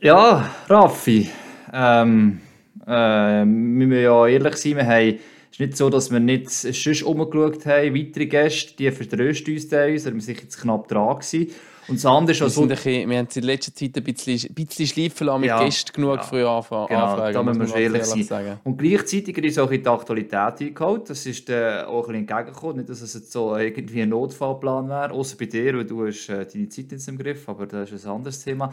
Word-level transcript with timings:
Ja, 0.00 0.48
Raffi. 0.68 1.28
Ähm, 1.72 2.40
äh, 2.86 2.90
wir 2.90 3.44
müssen 3.44 4.00
ja 4.00 4.26
ehrlich 4.28 4.54
sein, 4.54 4.76
wir 4.76 4.86
haben 4.86 5.18
es 5.50 5.52
ist 5.52 5.60
nicht 5.60 5.76
so, 5.76 5.90
dass 5.90 6.12
wir 6.12 6.20
nicht 6.20 6.50
sonst 6.50 7.02
umgeschaut 7.02 7.66
haben, 7.66 7.94
weitere 7.96 8.26
Gäste, 8.26 8.76
die 8.76 8.92
vertrösten 8.92 9.54
uns 9.54 9.68
teilweise, 9.68 10.14
wir 10.14 10.20
sicher 10.20 10.42
jetzt 10.42 10.60
knapp 10.60 10.86
dran 10.86 11.16
gewesen. 11.16 11.48
Und 11.88 11.96
das 11.96 12.04
andere 12.04 12.32
ist 12.32 12.40
Wir, 12.40 12.44
also, 12.44 12.62
ein 12.62 12.68
bisschen, 12.68 13.08
wir 13.10 13.18
haben 13.18 13.28
in 13.34 13.42
letzter 13.42 13.74
Zeit 13.74 13.96
ein 13.96 14.04
bisschen, 14.04 14.50
ein 14.50 14.54
bisschen 14.54 14.86
schleifen 14.86 15.26
lassen 15.26 15.40
mit 15.40 15.48
Ja. 15.48 15.64
Gästen 15.64 15.92
genug 15.92 16.16
Ja. 16.16 16.22
früh 16.22 16.44
anfangen. 16.44 16.86
Genau, 16.88 17.04
anfragen, 17.06 17.34
da 17.34 17.42
müssen 17.42 17.60
wir 17.60 17.68
man 17.68 17.78
ehrlich 17.78 18.04
sein. 18.04 18.22
sagen. 18.24 18.60
Und 18.64 18.76
gleichzeitig 18.76 19.38
ist 19.38 19.58
auch 19.58 19.70
in 19.70 19.82
die 19.82 19.88
Aktualität 19.88 20.60
eingeholt. 20.60 21.08
Das 21.08 21.24
ist 21.24 21.48
äh, 21.48 21.82
auch 21.86 22.08
ein 22.08 22.12
bisschen 22.12 22.28
entgegengekommen. 22.28 22.76
Nicht, 22.76 22.90
dass 22.90 23.00
es 23.00 23.14
jetzt 23.14 23.32
so 23.32 23.56
irgendwie 23.56 24.02
ein 24.02 24.10
Notfallplan 24.10 24.88
wäre, 24.88 25.10
außer 25.12 25.36
bei 25.38 25.46
dir, 25.46 25.74
weil 25.76 25.84
du 25.86 26.06
hast 26.06 26.28
äh, 26.28 26.46
deine 26.46 26.68
Zeit 26.68 26.92
jetzt 26.92 27.08
im 27.08 27.16
Griff, 27.16 27.48
aber 27.48 27.66
das 27.66 27.90
ist 27.90 28.04
ein 28.04 28.12
anderes 28.12 28.44
Thema. 28.44 28.72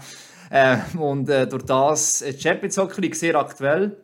Äh, 0.50 0.78
und 0.98 1.30
äh, 1.30 1.48
durch 1.48 1.64
das, 1.64 2.22
äh, 2.22 2.34
die 2.34 2.42
Champions 2.42 2.78
Hockey 2.78 3.14
sehr 3.14 3.36
aktuell. 3.36 3.96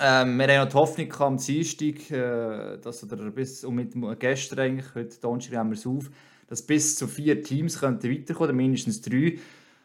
Ähm, 0.00 0.36
wir 0.38 0.46
haben 0.48 0.64
noch 0.64 0.68
die 0.68 0.74
Hoffnung 0.74 1.12
am 1.18 1.36
Dienstag, 1.38 2.10
äh, 2.10 2.78
dass 2.78 3.02
oder 3.02 3.16
bis, 3.30 3.64
und 3.64 3.74
mit 3.74 3.92
gestern 4.20 4.58
eigentlich, 4.60 4.94
heute 4.94 5.18
Donnerstag 5.20 5.56
haben 5.56 5.70
wir 5.70 5.76
es 5.76 5.86
auf, 5.86 6.08
dass 6.48 6.62
bis 6.62 6.96
zu 6.96 7.06
vier 7.06 7.42
Teams 7.42 7.80
könnten 7.80 8.10
weiterkommen, 8.10 8.50
oder 8.50 8.52
mindestens 8.56 9.00
drei. 9.00 9.38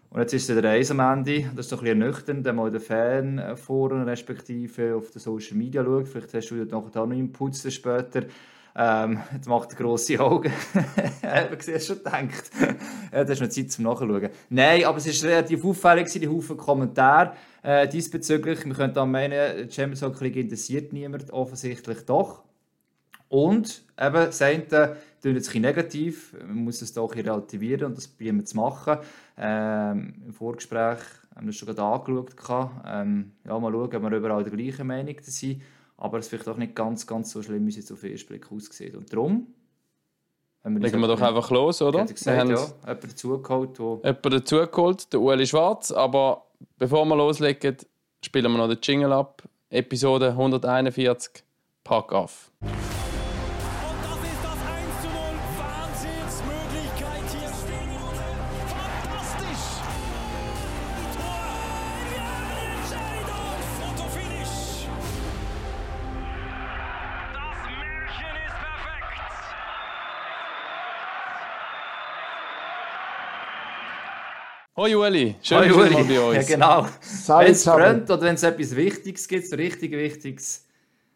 Und 0.10 0.20
jetzt 0.20 0.34
ist 0.34 0.48
der 0.48 0.64
Eis 0.64 0.92
am 0.92 1.00
Ende. 1.00 1.50
Das 1.56 1.66
ist 1.66 1.72
doch 1.72 1.80
ein 1.80 1.86
bisschen 1.86 2.02
ernüchternd, 2.02 2.46
wenn 2.46 2.56
man 2.56 2.68
in 2.68 2.74
den 2.74 2.82
Fanforen 2.82 4.04
respektive 4.04 4.96
auf 4.96 5.10
den 5.10 5.20
Social 5.20 5.58
Media 5.58 5.84
schaut. 5.84 6.08
Vielleicht 6.08 6.34
hast 6.36 6.50
du 6.52 6.56
noch 6.56 6.92
da 6.92 7.06
noch 7.06 7.16
Inputs 7.16 7.72
später. 7.74 8.24
Ähm, 8.76 9.20
jetzt 9.34 9.48
macht 9.48 9.72
er 9.72 9.78
grosse 9.78 10.20
Augen. 10.20 10.52
Eben, 11.24 11.58
du 11.60 11.80
schon 11.80 11.98
gedacht. 11.98 12.52
ja, 13.12 13.24
das 13.24 13.30
ist 13.32 13.42
noch 13.42 13.50
Zeit 13.50 13.72
zum 13.72 13.86
Nachschauen. 13.86 14.30
Nein, 14.50 14.86
aber 14.86 14.98
es 14.98 15.24
war 15.24 15.30
relativ 15.30 15.64
auffällig, 15.66 16.12
die 16.12 16.28
Haufen 16.28 16.58
Kommentare 16.58 17.34
äh, 17.62 17.88
diesbezüglich. 17.88 18.66
Wir 18.66 18.74
könnten 18.74 19.00
auch 19.00 19.06
meinen, 19.06 19.70
Champions 19.70 20.02
Hockey 20.02 20.26
League 20.26 20.38
interessiert 20.38 20.92
niemand, 20.92 21.32
offensichtlich 21.32 22.06
doch. 22.06 22.44
Und 23.34 23.82
eben, 24.00 24.14
das 24.14 24.44
eine 24.44 24.96
klingt 25.20 25.38
jetzt 25.38 25.56
ein 25.56 25.62
negativ, 25.62 26.36
man 26.40 26.66
muss 26.66 26.84
es 26.84 26.94
doch 26.94 27.10
bisschen 27.10 27.26
relativieren 27.28 27.86
und 27.88 27.98
das 27.98 28.08
probieren 28.08 28.38
wir 28.38 28.46
zu 28.46 28.56
machen. 28.56 29.00
Ähm, 29.36 30.22
Im 30.28 30.34
Vorgespräch 30.34 31.00
haben 31.34 31.46
wir 31.46 31.48
das 31.48 31.56
schon 31.56 31.66
gerade 31.74 31.82
angeschaut. 31.82 32.76
Ähm, 32.86 33.32
ja, 33.44 33.58
mal 33.58 33.72
schauen, 33.72 33.96
ob 33.96 34.02
wir 34.04 34.12
überall 34.12 34.44
der 34.44 34.54
gleichen 34.54 34.86
Meinung 34.86 35.16
sind. 35.22 35.64
Aber 35.98 36.20
es 36.20 36.28
vielleicht 36.28 36.48
auch 36.48 36.58
nicht 36.58 36.76
ganz, 36.76 37.08
ganz 37.08 37.32
so 37.32 37.42
schlimm, 37.42 37.66
wie 37.66 37.72
es 37.72 37.78
jetzt 37.78 37.92
auf 37.92 38.02
den 38.02 38.12
ersten 38.12 38.28
Blick 38.28 38.52
aussieht. 38.52 38.96
Und 38.96 39.12
darum 39.12 39.48
haben 40.64 40.78
Legen 40.78 41.02
wir 41.02 41.08
doch 41.08 41.22
einfach 41.22 41.50
los, 41.50 41.82
oder? 41.82 42.02
Oder? 42.02 42.10
Wir 42.10 42.14
Gesagt, 42.14 42.40
haben 42.40 42.52
ja, 42.52 42.68
jemand 42.82 43.04
dazugeholt, 43.04 43.80
der 43.80 43.86
jemanden 43.86 44.30
dazugeholt, 44.30 45.12
der 45.12 45.20
Ueli 45.20 45.48
Schwarz. 45.48 45.92
Aber 45.92 46.46
bevor 46.78 47.04
wir 47.06 47.16
loslegen, 47.16 47.78
spielen 48.24 48.52
wir 48.52 48.60
noch 48.60 48.68
den 48.68 48.78
Jingle 48.80 49.12
ab. 49.12 49.42
Episode 49.72 50.30
141, 50.30 51.44
Pack 51.84 52.14
auf. 52.14 52.52
Hoi 74.76 74.96
Ueli, 74.96 75.36
schön, 75.44 75.60
Hoi, 75.60 75.68
dass 75.68 75.76
du 75.78 75.82
Uli. 75.84 75.94
mal 75.94 76.04
bei 76.04 76.20
uns. 76.40 76.50
Ja, 76.50 76.56
genau. 76.56 76.88
Wenn 77.40 77.52
es 77.52 77.64
brennt 77.66 78.10
oder 78.10 78.22
wenn 78.24 78.34
es 78.36 78.42
etwas 78.42 78.76
Wichtiges 78.76 79.28
gibt, 79.28 79.46
so 79.46 79.56
richtig 79.56 79.92
Wichtiges, 79.92 80.66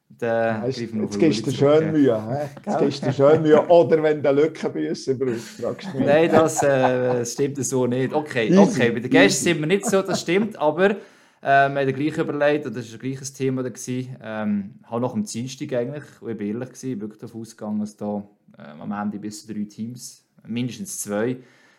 dann 0.09 0.61
Weisst, 0.61 0.77
greifen 0.77 0.95
wir 0.99 1.03
Jetzt 1.05 1.19
gibst 1.19 1.47
du 1.47 1.51
schön. 1.51 1.91
Mühe. 1.91 2.29
hä? 2.29 2.49
Jetzt 2.65 2.79
gibst 2.79 3.05
du 3.07 3.13
schön 3.13 3.41
Mühe. 3.41 3.67
Oder 3.67 4.03
wenn 4.03 4.21
du 4.21 4.31
Lückenbüsse 4.31 5.15
brauchst, 5.15 5.59
fragst 5.59 5.87
du 5.91 5.97
mich. 5.97 6.05
Nein, 6.07 6.29
das 6.31 6.61
äh, 6.61 7.25
stimmt 7.25 7.65
so 7.65 7.87
nicht. 7.87 8.13
Okay, 8.13 8.47
Easy, 8.49 8.57
okay, 8.59 8.91
bei 8.91 8.99
den 8.99 9.09
Gästen 9.09 9.47
easy. 9.47 9.53
sind 9.53 9.59
wir 9.59 9.67
nicht 9.67 9.85
so, 9.87 10.03
das 10.03 10.21
stimmt, 10.21 10.55
aber 10.59 10.91
äh, 10.91 10.95
wir 11.41 11.79
haben 11.79 11.93
gleich 11.95 12.17
überlegt, 12.17 12.67
und 12.67 12.75
das 12.75 12.87
war 12.91 12.93
ein 12.93 12.99
gleiches 12.99 13.33
Thema, 13.33 13.63
da 13.63 13.69
gewesen, 13.69 14.15
ähm, 14.21 14.73
halt 14.87 15.01
nach 15.01 15.13
dem 15.13 15.23
Dienstag 15.23 15.73
eigentlich, 15.73 16.03
und 16.21 16.29
ich 16.29 16.37
bin 16.37 16.47
ehrlich, 16.49 16.69
gewesen, 16.69 17.01
wirklich 17.01 17.19
davon 17.21 17.41
ausgegangen, 17.41 17.79
dass 17.79 17.97
da 17.97 18.23
ähm, 18.59 18.81
am 18.81 18.91
Ende 18.91 19.17
bis 19.17 19.45
zu 19.47 19.51
drei 19.51 19.63
Teams, 19.63 20.23
mindestens 20.45 21.01
zwei, 21.01 21.37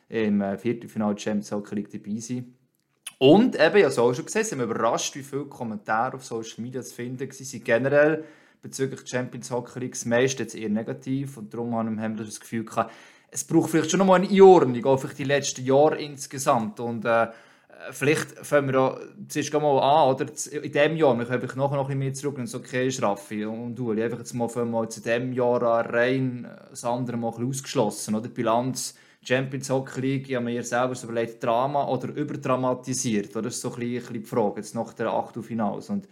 im 0.09 0.41
äh, 0.41 0.57
Viertelfinale 0.57 1.19
Champions 1.19 1.53
Hockey 1.53 1.75
League 1.75 1.91
dabei 1.91 2.19
sind. 2.19 2.55
Und 3.19 3.57
eben, 3.57 3.77
ich 3.77 3.85
es 3.85 3.99
auch 3.99 4.15
schon 4.15 4.27
gesehen, 4.27 4.45
sind 4.45 4.59
wir 4.59 4.67
überrascht, 4.67 5.17
wie 5.17 5.23
viele 5.23 5.47
Kommentare 5.47 6.17
auf 6.17 6.25
Social 6.25 6.63
Media 6.63 6.83
zu 6.83 6.95
finden 6.95 7.21
waren, 7.21 7.65
generell 7.65 8.25
bezüglich 8.63 9.09
Champions 9.09 9.51
Hockey 9.51 9.81
League, 9.81 9.93
das 9.93 10.05
meiste 10.05 10.45
jetzt 10.45 10.55
eher 10.55 10.69
negativ. 10.69 11.37
Und 11.37 11.53
darum 11.53 11.75
haben 11.75 12.19
wir 12.19 12.25
das 12.25 12.41
Gefühl 12.41 12.65
gehabt, 12.65 12.93
es 13.31 13.45
braucht 13.45 13.71
vielleicht 13.71 13.91
schon 13.91 13.99
nochmal 13.99 14.21
eine 14.21 14.31
Einordnung, 14.31 14.85
auch 14.87 14.99
vielleicht 14.99 15.19
die 15.19 15.25
letzten 15.25 15.65
Jahre 15.65 16.01
insgesamt. 16.01 16.81
Und 16.81 17.05
äh, 17.05 17.29
vielleicht 17.91 18.31
fangen 18.39 18.73
wir 18.73 18.81
auch 18.81 19.01
zuerst 19.29 19.53
mal 19.53 19.79
an, 19.79 20.15
oder? 20.15 20.27
In 20.53 20.73
diesem 20.73 20.97
Jahr, 20.97 21.19
wir 21.19 21.27
können 21.27 21.59
nachher 21.59 21.77
noch 21.77 21.81
ein 21.81 21.87
bisschen 21.87 21.99
mehr 21.99 22.15
zurück, 22.15 22.37
wenn 22.37 22.45
es 22.45 22.55
okay 22.55 22.89
Raffi 23.01 23.45
und 23.45 23.75
du, 23.75 23.91
einfach 23.91 24.19
jetzt 24.19 24.33
mal, 24.33 24.49
fangen 24.49 24.71
wir 24.71 24.81
mal 24.81 24.89
zu 24.89 25.03
diesem 25.03 25.33
Jahr 25.33 25.63
an, 25.63 25.87
rein, 25.87 26.45
äh, 26.45 26.71
das 26.71 26.85
andere 26.85 27.17
mal 27.17 27.29
ein 27.29 27.35
bisschen 27.35 27.49
ausgeschlossen, 27.51 28.15
oder, 28.15 28.29
die 28.29 28.35
Bilanz 28.35 28.95
Champions 29.29 29.69
Hockey 29.69 30.01
League, 30.01 30.29
ich 30.31 30.37
habe 30.37 30.47
mir 30.47 30.63
selber 30.63 30.95
so 30.95 31.07
überlegt, 31.07 31.45
Drama 31.45 31.87
oder 31.87 32.09
überdramatisiert, 32.09 33.31
oder? 33.33 33.43
das 33.43 33.57
ist 33.57 33.61
so 33.61 33.73
ein 33.75 33.81
bisschen, 33.81 34.15
die 34.15 34.21
Frage, 34.21 34.55
jetzt 34.57 34.75
nach 34.75 34.95
der 34.95 35.13
Achtelfinals 35.13 35.91
und 35.91 36.09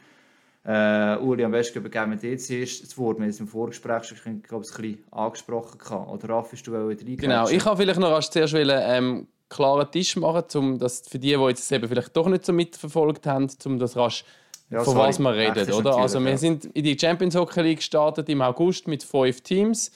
äh, 0.67 1.17
Uli, 1.19 1.45
am 1.45 1.53
besten 1.53 1.79
übergeben 1.79 2.11
wir 2.11 2.19
dir 2.19 2.37
zuerst 2.37 2.83
das 2.83 2.99
Wort. 2.99 3.19
Wir 3.19 3.23
haben 3.23 3.31
es 3.31 3.39
im 3.39 3.47
Vorgespräch 3.47 4.05
schon, 4.05 4.43
glaube 4.43 4.65
ich, 4.69 4.77
ein 4.77 4.83
bisschen 4.83 5.13
angesprochen. 5.13 5.79
gehabt. 5.79 6.11
Oder 6.11 6.29
Raffi, 6.29 6.57
du 6.57 6.73
wolltest 6.73 7.03
reingehen? 7.03 7.19
Genau, 7.19 7.49
ich 7.49 7.63
kann 7.63 7.77
vielleicht 7.77 8.01
noch 8.01 8.11
erst 8.11 8.33
zuerst 8.33 8.53
wollen, 8.53 8.81
ähm, 8.83 9.29
klaren 9.49 9.89
Tisch 9.93 10.17
machen, 10.17 10.45
um 10.57 10.79
das 10.79 11.03
für 11.09 11.21
die, 11.21 11.37
die 11.37 11.43
jetzt 11.45 11.71
eben 11.71 11.89
vielleicht 11.89 12.17
doch 12.17 12.27
nicht 12.29 12.45
so 12.45 12.53
mitverfolgt 12.53 13.27
haben, 13.27 13.49
um 13.65 13.79
das 13.79 13.97
rasch 13.97 14.25
Ja, 14.69 14.83
von 14.83 14.95
sorry. 14.95 15.09
was 15.09 15.19
wir 15.21 15.35
reden, 15.35 15.73
oder? 15.73 15.97
Also 15.97 16.19
wir 16.19 16.33
natürlich, 16.33 16.41
sind 16.41 16.65
in 16.77 16.83
die 16.83 16.99
Champions 16.99 17.37
Hockey 17.37 17.63
League 17.63 17.79
gestartet 17.79 18.29
im 18.29 18.43
August 18.43 18.89
mit 18.89 19.05
fünf 19.05 19.41
Teams. 19.43 19.93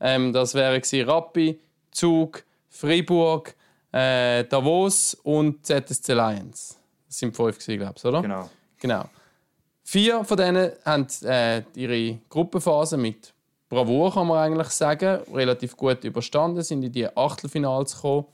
Ähm, 0.00 0.32
das 0.32 0.54
wären 0.54 0.80
Rappi, 1.08 1.58
Zug, 1.90 2.44
Freiburg, 2.72 3.54
äh, 3.92 4.44
Davos 4.44 5.14
und 5.22 5.64
ZSC 5.64 6.14
Lions. 6.14 6.78
Das 7.06 7.18
sind 7.18 7.36
fünf 7.36 7.58
glaube 7.58 7.94
ich, 7.96 8.04
oder? 8.04 8.22
Genau. 8.22 8.50
Genau. 8.80 9.04
Vier 9.84 10.24
von 10.24 10.36
denen 10.36 10.72
haben 10.84 11.06
äh, 11.24 11.62
ihre 11.74 12.18
Gruppenphase 12.28 12.96
mit 12.96 13.34
Bravour, 13.68 14.12
kann 14.12 14.26
man 14.26 14.38
eigentlich 14.38 14.68
sagen, 14.68 15.20
relativ 15.32 15.76
gut 15.76 16.02
überstanden, 16.04 16.62
sind 16.62 16.82
in 16.82 16.92
die 16.92 17.14
Achtelfinals 17.16 17.96
gekommen. 17.96 18.26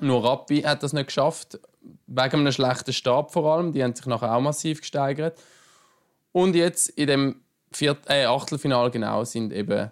Nur 0.00 0.24
Rappi 0.24 0.62
hat 0.62 0.82
das 0.82 0.92
nicht 0.92 1.06
geschafft, 1.06 1.58
wegen 2.06 2.40
einem 2.40 2.52
schlechten 2.52 2.92
Stab 2.92 3.32
vor 3.32 3.52
allem. 3.52 3.72
Die 3.72 3.82
haben 3.82 3.94
sich 3.94 4.06
nachher 4.06 4.34
auch 4.34 4.40
massiv 4.40 4.80
gesteigert. 4.80 5.38
Und 6.32 6.54
jetzt 6.54 6.88
in 6.90 7.06
dem 7.06 7.40
Viert 7.72 7.98
äh, 8.08 8.26
Achtelfinal 8.26 8.90
genau 8.90 9.24
sind 9.24 9.52
eben 9.52 9.90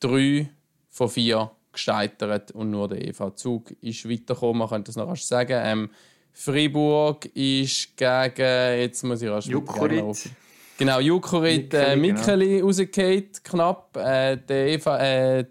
drei 0.00 0.48
von 0.90 1.08
vier 1.08 1.50
gescheitert 1.76 2.50
und 2.52 2.70
nur 2.70 2.88
der 2.88 3.06
EV 3.06 3.30
Zug 3.34 3.70
ist 3.80 4.08
weitergekommen. 4.08 4.58
Man 4.58 4.68
könnte 4.68 4.88
das 4.88 4.96
noch 4.96 5.08
rasch 5.08 5.22
sagen. 5.22 5.60
Ähm, 5.62 5.90
Freiburg 6.32 7.26
ist 7.34 7.96
gegen, 7.96 8.80
jetzt 8.80 9.02
muss 9.04 9.22
ich 9.22 9.30
rasch 9.30 9.46
Jukurit. 9.46 10.30
Genau, 10.78 11.00
Jukurit 11.00 11.72
äh, 11.72 11.96
Mikkeli, 11.96 12.60
rausgefallen, 12.60 13.30
knapp. 13.42 13.96
Äh, 13.96 14.36
der 14.36 14.66
EV, 14.74 14.86
äh, 14.86 15.44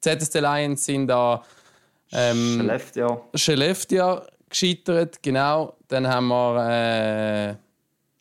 ZSC 0.00 0.40
Lions 0.40 0.84
sind 0.84 1.08
da 1.08 1.42
ähm, 2.12 2.60
Schläft, 2.60 2.96
ja. 2.96 3.20
Skellefteå 3.36 4.20
gescheitert, 4.48 5.22
genau. 5.22 5.76
Dann 5.88 6.06
haben 6.06 6.28
wir 6.28 7.50
äh, 7.50 7.56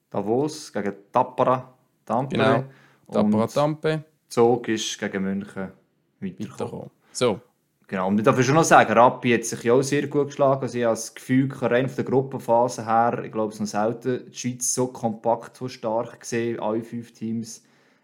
Davos 0.09 0.71
gegen 0.73 0.93
Tappara, 1.11 1.73
Tampere. 2.05 2.43
genau, 2.43 2.63
Tappara 3.11 3.47
Tampe 3.47 4.03
Zog 4.29 4.67
ist 4.67 4.97
gegen 4.99 5.23
München 5.23 5.71
weitergekommen. 6.19 6.89
So, 7.13 7.39
Genau, 7.87 8.07
und 8.07 8.17
ich 8.17 8.23
darf 8.23 8.41
schon 8.43 8.55
noch 8.55 8.63
sagen, 8.63 8.93
Rappi 8.93 9.31
hat 9.33 9.43
sich 9.43 9.61
ja 9.63 9.73
auch 9.73 9.81
sehr 9.81 10.07
gut 10.07 10.27
geschlagen. 10.27 10.61
Also 10.61 10.77
ich 10.77 10.83
habe 10.83 10.95
das 10.95 11.13
Gefühl, 11.13 11.47
rein 11.61 11.87
von 11.87 11.95
der 11.97 12.05
Gruppenphase 12.05 12.85
her, 12.85 13.21
ich 13.23 13.31
glaube, 13.31 13.53
es 13.53 13.59
noch 13.59 13.67
selten 13.67 14.31
die 14.31 14.35
Schweiz 14.35 14.73
so 14.73 14.87
kompakt, 14.87 15.57
so 15.57 15.67
stark 15.67 16.21
gesehen, 16.21 16.59
alle 16.59 16.81
fünf 16.81 17.11
Teams 17.11 17.61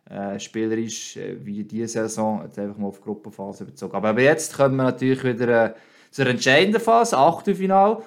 äh, 0.10 0.40
spielerisch 0.40 1.18
äh, 1.18 1.44
wie 1.44 1.64
diese 1.64 1.88
Saison, 1.88 2.44
jetzt 2.44 2.60
einfach 2.60 2.78
mal 2.78 2.88
auf 2.88 2.98
die 2.98 3.04
Gruppenphase 3.04 3.66
bezogen. 3.66 3.96
Aber, 3.96 4.10
aber 4.10 4.22
jetzt 4.22 4.56
kommen 4.56 4.76
wir 4.76 4.84
natürlich 4.84 5.24
wieder 5.24 5.66
äh, 5.66 5.74
zur 6.12 6.28
entscheidenden 6.28 6.82
Phase, 6.82 7.18
Achtelfinale. 7.18 8.04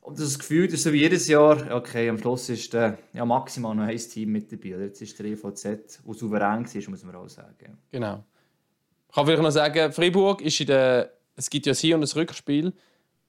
Und 0.00 0.18
das 0.18 0.38
Gefühl, 0.38 0.66
das 0.66 0.74
ist 0.74 0.82
so 0.82 0.92
wie 0.92 1.00
jedes 1.00 1.28
Jahr, 1.28 1.74
okay, 1.74 2.10
am 2.10 2.18
Schluss 2.18 2.48
ist 2.48 2.74
äh, 2.74 2.94
ja, 3.12 3.24
maximal 3.24 3.74
noch 3.74 3.84
ein 3.84 3.96
Team 3.96 4.32
mit 4.32 4.50
dabei. 4.50 4.74
Oder? 4.74 4.84
Jetzt 4.86 5.00
ist 5.00 5.18
der 5.18 5.26
EVZ, 5.26 5.62
der 5.64 6.14
souverän 6.14 6.66
war, 6.66 6.90
muss 6.90 7.04
man 7.04 7.14
auch 7.14 7.28
sagen. 7.28 7.78
genau. 7.92 8.24
Ich 9.12 9.14
kann 9.14 9.26
vielleicht 9.26 9.42
noch 9.42 9.50
sagen, 9.50 9.92
Freiburg 9.92 10.40
ist 10.40 10.58
in 10.58 10.68
der. 10.68 11.12
Es 11.36 11.50
gibt 11.50 11.66
ja 11.66 11.74
ein 11.74 11.76
Hin- 11.76 11.94
und 11.96 12.02
ein 12.02 12.18
Rückspiel. 12.18 12.72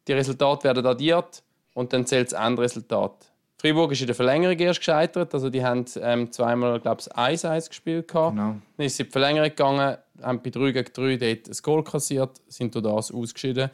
Die 0.07 0.13
Resultate 0.13 0.63
werden 0.63 0.85
addiert 0.85 1.43
und 1.73 1.91
dann 1.91 2.05
zählt 2.05 2.31
das 2.31 2.39
Endresultat. 2.39 3.33
Freiburg 3.57 3.91
ist 3.91 3.99
in 3.99 4.07
der 4.07 4.15
Verlängerung 4.15 4.57
erst 4.59 4.79
gescheitert. 4.79 5.33
Also 5.33 5.49
die 5.49 5.61
haben 5.61 5.83
ähm, 5.99 6.31
zweimal, 6.31 6.79
glaube 6.79 7.01
ich, 7.01 7.13
1-1 7.13 7.67
gespielt. 7.67 8.07
Gehabt. 8.07 8.33
Genau. 8.33 8.55
Dann 8.77 8.85
ist 8.85 8.95
sie 8.95 9.03
in 9.03 9.09
die 9.09 9.11
Verlängerung 9.11 9.49
gegangen, 9.49 9.97
haben 10.21 10.41
bei 10.41 10.51
3 10.51 10.71
gegen 10.71 10.93
3 10.93 11.17
dort 11.17 11.49
ein 11.49 11.57
Goal 11.61 11.83
kassiert, 11.83 12.41
sind 12.47 12.73
durch 12.75 12.83
das 12.85 13.11
ausgeschieden. 13.11 13.69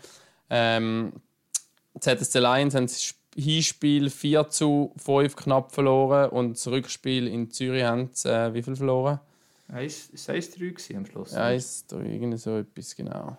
Ähm, 0.49 1.13
die 1.93 1.99
ZSC 1.99 2.39
Lions 2.39 2.73
haben 2.73 2.87
das 2.87 3.13
Hinspiel 3.35 4.09
4 4.09 4.49
zu 4.49 4.95
5 4.97 5.35
knapp 5.35 5.71
verloren 5.71 6.31
und 6.31 6.53
das 6.53 6.67
Rückspiel 6.67 7.27
in 7.27 7.51
Zürich 7.51 7.83
haben 7.83 8.09
sie, 8.13 8.29
äh, 8.29 8.51
wie 8.51 8.63
viel 8.63 8.75
verloren? 8.75 9.19
Es 9.73 10.27
war 10.27 10.35
1-3 10.35 10.57
gewesen 10.57 10.97
am 10.97 11.05
Schluss. 11.05 11.31
Ja, 11.31 11.51
ist 11.51 11.91
da 11.91 11.99
irgendwie 11.99 12.37
so 12.37 12.57
etwas, 12.57 12.95
genau. 12.95 13.37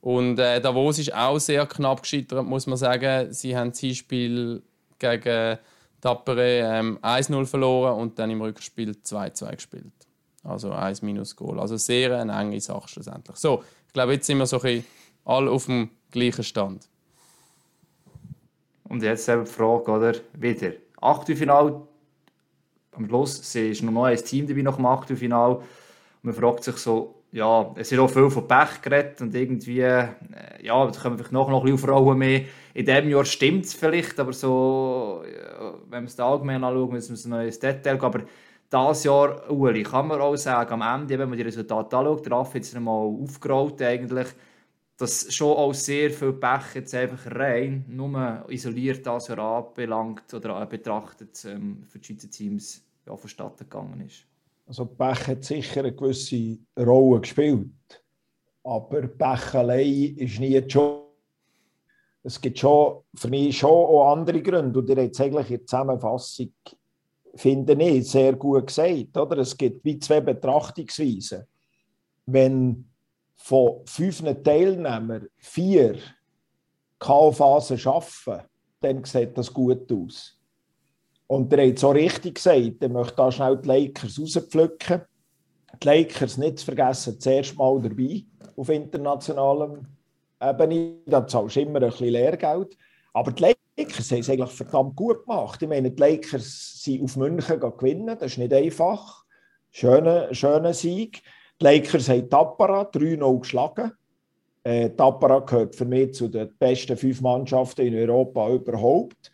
Und 0.00 0.38
äh, 0.38 0.60
Davos 0.60 0.98
ist 0.98 1.14
auch 1.14 1.38
sehr 1.38 1.66
knapp 1.66 2.02
gescheitert, 2.02 2.44
muss 2.44 2.66
man 2.66 2.76
sagen. 2.76 3.32
Sie 3.32 3.56
haben 3.56 3.70
das 3.70 3.80
Hinspiel 3.80 4.62
gegen 4.98 5.58
Tappere 6.00 6.60
ähm, 6.60 6.98
1-0 7.02 7.46
verloren 7.46 8.00
und 8.00 8.18
dann 8.18 8.30
im 8.30 8.40
Rückspiel 8.40 8.92
2-2 8.92 9.54
gespielt. 9.54 9.92
Also 10.42 10.72
1 10.72 11.02
minus 11.02 11.36
Goal. 11.36 11.60
Also 11.60 11.76
sehr 11.76 12.18
eine 12.18 12.38
enge 12.38 12.60
Sache 12.60 12.88
schlussendlich. 12.88 13.36
So, 13.36 13.62
ich 13.86 13.92
glaube, 13.92 14.14
jetzt 14.14 14.26
sind 14.26 14.38
wir 14.38 14.46
so 14.46 14.56
ein 14.56 14.62
bisschen 14.62 14.84
alle 15.24 15.50
auf 15.50 15.66
dem 15.66 15.90
gleichen 16.10 16.44
Stand. 16.44 16.88
Und 18.84 19.02
jetzt 19.02 19.28
eben 19.28 19.44
die 19.44 19.50
Frage, 19.50 19.90
oder? 19.90 20.14
Wieder. 20.32 20.72
Achtelfinal. 21.00 21.82
Am 22.92 23.06
Schluss 23.06 23.54
ist 23.54 23.82
noch 23.82 24.04
ein 24.04 24.16
Team 24.16 24.46
dabei 24.46 24.62
nach 24.62 24.76
dem 24.76 24.86
Achtelfinal. 24.86 25.56
Und 25.56 25.64
man 26.22 26.34
fragt 26.34 26.64
sich 26.64 26.76
so, 26.76 27.20
ja, 27.32 27.72
es 27.76 27.90
wird 27.90 28.00
auch 28.00 28.10
viel 28.10 28.28
von 28.28 28.48
Pech 28.48 28.82
geredet 28.82 29.20
und 29.20 29.34
irgendwie, 29.34 29.80
äh, 29.80 30.08
ja, 30.62 30.84
da 30.84 31.00
kommen 31.00 31.16
vielleicht 31.16 31.32
noch, 31.32 31.48
noch 31.48 31.64
ein 31.64 31.70
bisschen 31.70 31.90
Rollen 31.90 32.18
mehr. 32.18 32.42
In 32.74 32.84
diesem 32.84 33.08
Jahr 33.08 33.24
stimmt 33.24 33.66
es 33.66 33.74
vielleicht, 33.74 34.18
aber 34.18 34.32
so, 34.32 35.22
wenn 35.88 36.02
wir 36.02 36.08
es 36.08 36.18
allgemein 36.18 36.64
anschauen, 36.64 36.90
müssen 36.90 37.10
wir 37.10 37.14
es 37.14 37.26
noch 37.26 37.40
ins 37.40 37.58
Detail 37.58 37.96
gehen. 37.96 38.04
Aber 38.04 38.20
dieses 38.72 39.04
Jahr, 39.04 39.50
Uli, 39.50 39.82
kann 39.82 40.08
man 40.08 40.20
auch 40.20 40.36
sagen, 40.36 40.80
am 40.80 41.00
Ende, 41.00 41.18
wenn 41.18 41.28
man 41.28 41.38
die 41.38 41.44
Resultate 41.44 41.96
anschaut, 41.96 42.26
der 42.26 42.32
Raff 42.32 42.54
hat 42.54 42.62
es 42.62 42.74
einmal 42.74 43.06
aufgerollt 43.06 43.80
eigentlich, 43.82 44.28
dass 45.00 45.32
schon 45.34 45.56
auch 45.56 45.72
sehr 45.72 46.10
viel 46.10 46.34
Pech 46.34 46.74
jetzt 46.74 46.94
einfach 46.94 47.34
rein, 47.34 47.86
nur 47.88 48.44
isoliert 48.50 49.06
das 49.06 49.28
Jahr 49.28 49.38
anbelangt 49.38 50.34
oder 50.34 50.66
betrachtet 50.66 51.42
ähm, 51.46 51.84
für 51.88 51.98
die 51.98 52.06
Schweizer 52.06 52.30
Teams 52.30 52.84
ja, 53.06 53.16
vonstatten 53.16 53.64
gegangen 53.64 54.02
ist. 54.06 54.26
Also 54.66 54.84
Pech 54.84 55.26
hat 55.26 55.42
sicher 55.42 55.80
eine 55.80 55.94
gewisse 55.94 56.58
Rolle 56.78 57.22
gespielt. 57.22 57.70
Aber 58.62 59.00
Pech 59.08 59.54
allein 59.54 60.16
ist 60.16 60.38
nie 60.38 60.62
Schuld. 60.68 61.04
Es 62.22 62.38
gibt 62.38 62.58
schon, 62.58 63.00
für 63.14 63.28
mich 63.28 63.56
schon 63.56 63.70
auch 63.70 64.12
andere 64.12 64.42
Gründe. 64.42 64.80
Und 64.80 64.90
ihr 64.90 64.96
habt 64.96 65.14
es 65.14 65.20
eigentlich 65.22 65.50
in 65.50 65.56
der 65.56 65.66
Zusammenfassung, 65.66 66.52
finde 67.36 67.72
ich, 67.82 68.10
sehr 68.10 68.34
gut 68.34 68.66
gesagt. 68.66 69.16
Oder? 69.16 69.38
Es 69.38 69.56
gibt 69.56 69.82
wie 69.82 69.98
zwei 69.98 70.20
Betrachtungsweisen. 70.20 71.46
Wenn 72.26 72.89
von 73.42 73.80
fünf 73.86 74.22
Teilnehmern 74.44 75.28
vier 75.38 75.96
K-Phasen 76.98 77.78
schaffen, 77.78 78.42
dann 78.80 79.04
sieht 79.04 79.36
das 79.36 79.52
gut 79.52 79.90
aus. 79.90 80.38
Und 81.26 81.52
habt 81.52 81.78
es 81.78 81.84
auch 81.84 81.94
richtig 81.94 82.36
gesagt, 82.36 82.82
ich 82.82 82.88
möchte 82.88 83.16
da 83.16 83.32
schnell 83.32 83.56
die 83.56 83.68
Lakers 83.68 84.20
rauspflücken. 84.20 85.02
Die 85.82 85.86
Lakers 85.86 86.36
nicht 86.36 86.58
zu 86.58 86.66
vergessen, 86.66 87.18
zuerst 87.18 87.56
mal 87.56 87.80
dabei 87.80 88.24
auf 88.56 88.68
internationaler 88.68 89.80
Ebene. 90.40 90.96
Da 91.06 91.26
zahlst 91.26 91.56
du 91.56 91.60
immer 91.60 91.80
ein 91.80 91.88
bisschen 91.88 92.08
Lehrgeld. 92.08 92.76
Aber 93.12 93.32
die 93.32 93.54
Lakers 93.76 94.10
haben 94.10 94.20
es 94.20 94.28
eigentlich 94.28 94.50
verdammt 94.50 94.96
gut 94.96 95.24
gemacht. 95.24 95.62
Ich 95.62 95.68
meine, 95.68 95.90
die 95.90 96.00
Lakers 96.00 96.82
sind 96.82 97.02
auf 97.02 97.16
München 97.16 97.60
gewinnen, 97.60 98.18
das 98.18 98.32
ist 98.32 98.38
nicht 98.38 98.52
einfach. 98.52 99.24
Schöner, 99.70 100.34
schöner 100.34 100.74
Sieg. 100.74 101.22
Die 101.60 101.66
Lakers 101.66 102.08
haben 102.08 102.30
Tappara 102.30 102.82
3-0 102.82 103.40
geschlagen. 103.40 103.92
Äh, 104.62 104.90
Tappara 104.90 105.40
gehört 105.40 105.76
für 105.76 105.84
mich 105.84 106.14
zu 106.14 106.28
den 106.28 106.54
besten 106.58 106.96
fünf 106.96 107.20
Mannschaften 107.20 107.86
in 107.86 107.94
Europa 107.94 108.48
überhaupt. 108.48 109.30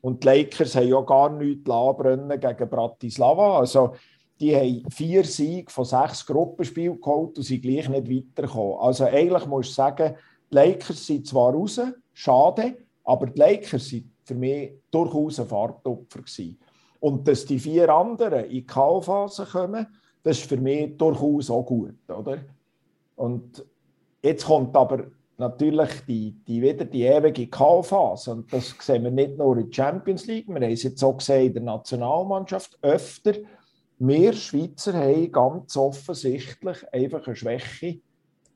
Und 0.00 0.22
die 0.22 0.26
Lakers 0.26 0.74
haben 0.74 0.88
ja 0.88 1.00
gar 1.02 1.30
nichts 1.30 1.70
anbrennen 1.70 2.40
gegen 2.40 2.68
Bratislava. 2.68 3.60
Also, 3.60 3.94
die 4.40 4.56
haben 4.56 4.90
vier 4.90 5.22
Siege 5.24 5.70
von 5.70 5.84
sechs 5.84 6.26
Gruppenspielen 6.26 7.00
geholt 7.00 7.38
und 7.38 7.44
sind 7.44 7.62
gleich 7.62 7.88
nicht 7.88 8.10
weitergekommen. 8.10 8.78
Also, 8.80 9.04
eigentlich 9.04 9.46
muss 9.46 9.68
ich 9.68 9.74
sagen, 9.74 10.16
die 10.50 10.54
Lakers 10.54 11.06
sind 11.06 11.28
zwar 11.28 11.52
raus, 11.52 11.80
schade, 12.12 12.76
aber 13.04 13.26
die 13.26 13.38
Lakers 13.38 13.86
sind 13.86 14.10
für 14.24 14.34
mich 14.34 14.72
durchaus 14.90 15.38
ein 15.38 15.46
Fahrtopfer 15.46 16.22
gewesen. 16.22 16.58
Und 16.98 17.28
dass 17.28 17.44
die 17.44 17.60
vier 17.60 17.88
anderen 17.88 18.44
in 18.46 18.50
die 18.50 18.66
K.O.-Phase 18.66 19.46
kommen, 19.52 19.86
das 20.28 20.40
ist 20.40 20.48
für 20.48 20.58
mich 20.58 20.94
durchaus 20.98 21.50
auch 21.50 21.64
gut, 21.64 21.94
oder? 22.10 22.38
Und 23.16 23.64
jetzt 24.22 24.44
kommt 24.44 24.76
aber 24.76 25.06
natürlich 25.38 25.88
die, 26.06 26.32
die 26.46 26.60
wieder 26.60 26.84
die 26.84 27.04
ewige 27.04 27.46
K.O.-Phase. 27.46 28.32
Und 28.32 28.52
das 28.52 28.74
sehen 28.78 29.04
wir 29.04 29.10
nicht 29.10 29.38
nur 29.38 29.56
in 29.56 29.70
der 29.70 29.72
Champions 29.72 30.26
League, 30.26 30.46
wir 30.48 30.56
haben 30.56 30.64
es 30.64 30.82
jetzt 30.82 31.02
auch 31.02 31.16
gesehen 31.16 31.46
in 31.46 31.52
der 31.54 31.62
Nationalmannschaft 31.62 32.78
öfter. 32.82 33.32
Wir 33.98 34.34
Schweizer 34.34 34.92
haben 34.92 35.32
ganz 35.32 35.74
offensichtlich 35.78 36.92
einfach 36.92 37.26
eine 37.26 37.34
Schwäche 37.34 38.00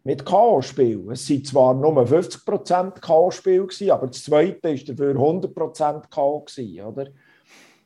mit 0.04 0.26
K.O.-Spielen. 0.26 1.10
Es 1.10 1.30
waren 1.30 1.44
zwar 1.44 1.74
nur 1.74 2.02
50% 2.02 3.00
K.O.-Spiele, 3.00 3.92
aber 3.92 4.08
das 4.08 4.24
zweite 4.24 4.68
war 4.68 4.74
dafür 4.74 5.14
100% 5.14 6.10
K.O. 6.10 6.44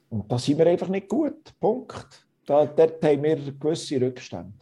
Und 0.08 0.32
da 0.32 0.38
sind 0.38 0.58
wir 0.58 0.66
einfach 0.66 0.88
nicht 0.88 1.08
gut. 1.08 1.54
Punkt. 1.60 2.25
Da, 2.46 2.64
dort 2.64 3.02
haben 3.02 3.22
wir 3.22 3.36
gewisse 3.36 4.00
Rückstände. 4.00 4.52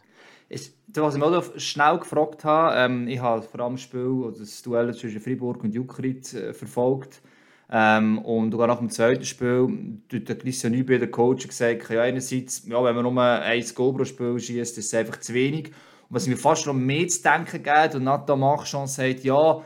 Ist, 0.49 0.77
was 0.95 1.17
ich 1.17 1.23
auch 1.23 1.59
schnell 1.59 1.99
gefragt 1.99 2.45
habe, 2.45 2.77
ähm, 2.77 3.09
ich 3.09 3.21
habe 3.21 3.43
vor 3.43 3.61
allem 3.61 3.75
das 3.75 3.83
Spiel 3.83 4.07
oder 4.07 4.39
das 4.39 4.63
Duell 4.63 4.95
zwischen 4.95 5.21
Freiburg 5.21 5.63
und 5.63 5.75
Jukurit 5.75 6.33
äh, 6.33 6.55
verfolgt. 6.55 7.21
Ähm, 7.71 8.19
und 8.19 8.53
sogar 8.53 8.69
nach 8.69 8.79
dem 8.79 8.91
zweiten 8.91 9.25
Spiel 9.25 9.99
hat 10.13 10.29
der 10.29 10.39
Christian 10.39 10.73
Nübel, 10.73 10.99
der 10.99 11.11
Coach, 11.11 11.49
gesagt, 11.49 11.91
ja, 11.91 12.03
einerseits, 12.03 12.67
ja, 12.67 12.83
wenn 12.83 12.95
man 12.95 13.05
nur 13.05 13.23
ein 13.23 13.65
Goal 13.75 13.95
pro 13.95 14.05
Spiel 14.05 14.39
schießt, 14.39 14.79
ist 14.79 14.87
es 14.87 14.95
einfach 14.95 15.19
zu 15.19 15.35
wenig. 15.35 15.69
Und 16.09 16.17
was 16.17 16.27
mir 16.27 16.37
fast 16.37 16.67
noch 16.67 16.75
mehr 16.75 17.09
zu 17.09 17.23
denken 17.23 17.63
geht, 17.63 17.95
und 17.95 18.05
Nathan 18.05 18.39
Marchand 18.39 18.91
sagt, 18.91 19.25
ja, 19.25 19.63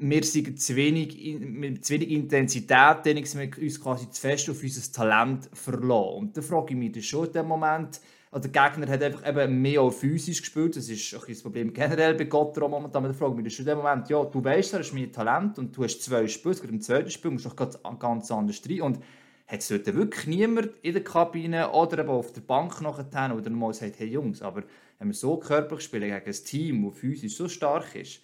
wir 0.00 0.24
sind 0.24 0.60
zu 0.60 0.76
wenig, 0.76 1.38
mit 1.40 1.84
zu 1.84 1.94
wenig 1.94 2.10
Intensität, 2.10 3.04
wir 3.04 3.62
uns 3.62 3.80
quasi 3.80 4.10
zu 4.10 4.20
fest 4.20 4.50
auf 4.50 4.62
unser 4.62 4.92
Talent 4.92 5.48
verlassen. 5.52 6.16
Und 6.16 6.36
da 6.36 6.42
frage 6.42 6.74
ich 6.74 6.76
mich 6.76 6.92
das 6.92 7.04
schon 7.04 7.26
in 7.26 7.32
dem 7.32 7.46
Moment, 7.46 8.00
oder 8.30 8.46
der 8.46 8.50
Gegner 8.50 8.92
hat 8.92 9.02
einfach 9.02 9.26
eben 9.26 9.62
mehr 9.62 9.80
auch 9.80 9.90
physisch 9.90 10.40
gespielt, 10.40 10.76
das 10.76 10.88
ist 10.88 11.14
ein 11.14 11.20
das 11.26 11.42
Problem 11.42 11.72
generell 11.72 12.14
bei 12.14 12.24
Gottro 12.24 12.68
momentan, 12.68 13.04
aber 13.04 13.12
da 13.12 13.18
frage 13.18 13.32
ich 13.32 13.36
mich 13.36 13.44
das 13.44 13.54
schon 13.54 13.66
in 13.66 13.70
dem 13.70 13.78
Moment, 13.78 14.08
ja, 14.10 14.22
du 14.22 14.44
weißt, 14.44 14.74
er 14.74 14.80
ist 14.80 14.92
mehr 14.92 15.10
Talent 15.10 15.58
und 15.58 15.74
du 15.74 15.82
hast 15.82 16.02
zwei 16.02 16.28
Spiele, 16.28 16.54
gerade 16.54 16.68
im 16.68 16.80
zweiten 16.80 17.10
Spiel 17.10 17.30
musst 17.30 17.46
du 17.46 17.50
doch 17.50 17.98
ganz 17.98 18.30
anders 18.30 18.62
rein 18.68 18.82
und 18.82 18.98
hat 19.46 19.60
es 19.60 19.68
dort 19.68 19.94
wirklich 19.94 20.26
niemand 20.26 20.70
in 20.82 20.92
der 20.92 21.04
Kabine 21.04 21.70
oder 21.70 22.00
eben 22.00 22.10
auf 22.10 22.32
der 22.32 22.42
Bank 22.42 22.82
nachher, 22.82 23.34
oder 23.34 23.50
mal 23.50 23.72
sagt, 23.72 23.98
hey 23.98 24.08
Jungs, 24.08 24.42
aber 24.42 24.62
wenn 24.98 25.08
wir 25.08 25.14
so 25.14 25.38
körperlich 25.38 25.84
spielen 25.84 26.10
gegen 26.10 26.26
ein 26.26 26.44
Team, 26.44 26.84
das 26.84 26.98
physisch 26.98 27.36
so 27.36 27.48
stark 27.48 27.94
ist, 27.94 28.20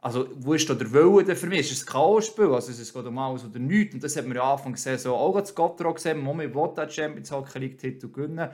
also, 0.00 0.28
wo 0.36 0.54
ist 0.54 0.68
da 0.68 0.74
der 0.74 0.92
Wille 0.92 1.34
für 1.34 1.46
mich? 1.46 1.60
Ist 1.60 1.72
es 1.72 1.82
ein 1.82 1.92
K.O.-Spiel? 1.92 2.54
Also, 2.54 2.70
es 2.70 2.92
geht 2.92 3.04
um 3.06 3.18
alles 3.18 3.44
oder 3.44 3.58
nichts. 3.58 3.94
Und 3.94 4.04
das 4.04 4.16
hat 4.16 4.26
man 4.26 4.36
ja 4.36 4.42
am 4.42 4.52
Anfang 4.52 4.72
gesehen, 4.72 4.98
so 4.98 5.14
auch 5.14 5.34
als 5.34 5.54
Gottro 5.54 5.92
gesehen, 5.94 6.20
Moment, 6.20 6.54
will 6.54 6.70
der 6.76 6.88
Champions 6.88 7.30
Hockey 7.30 7.58
League 7.58 7.78
Titel 7.78 8.08
gewinnen. 8.08 8.48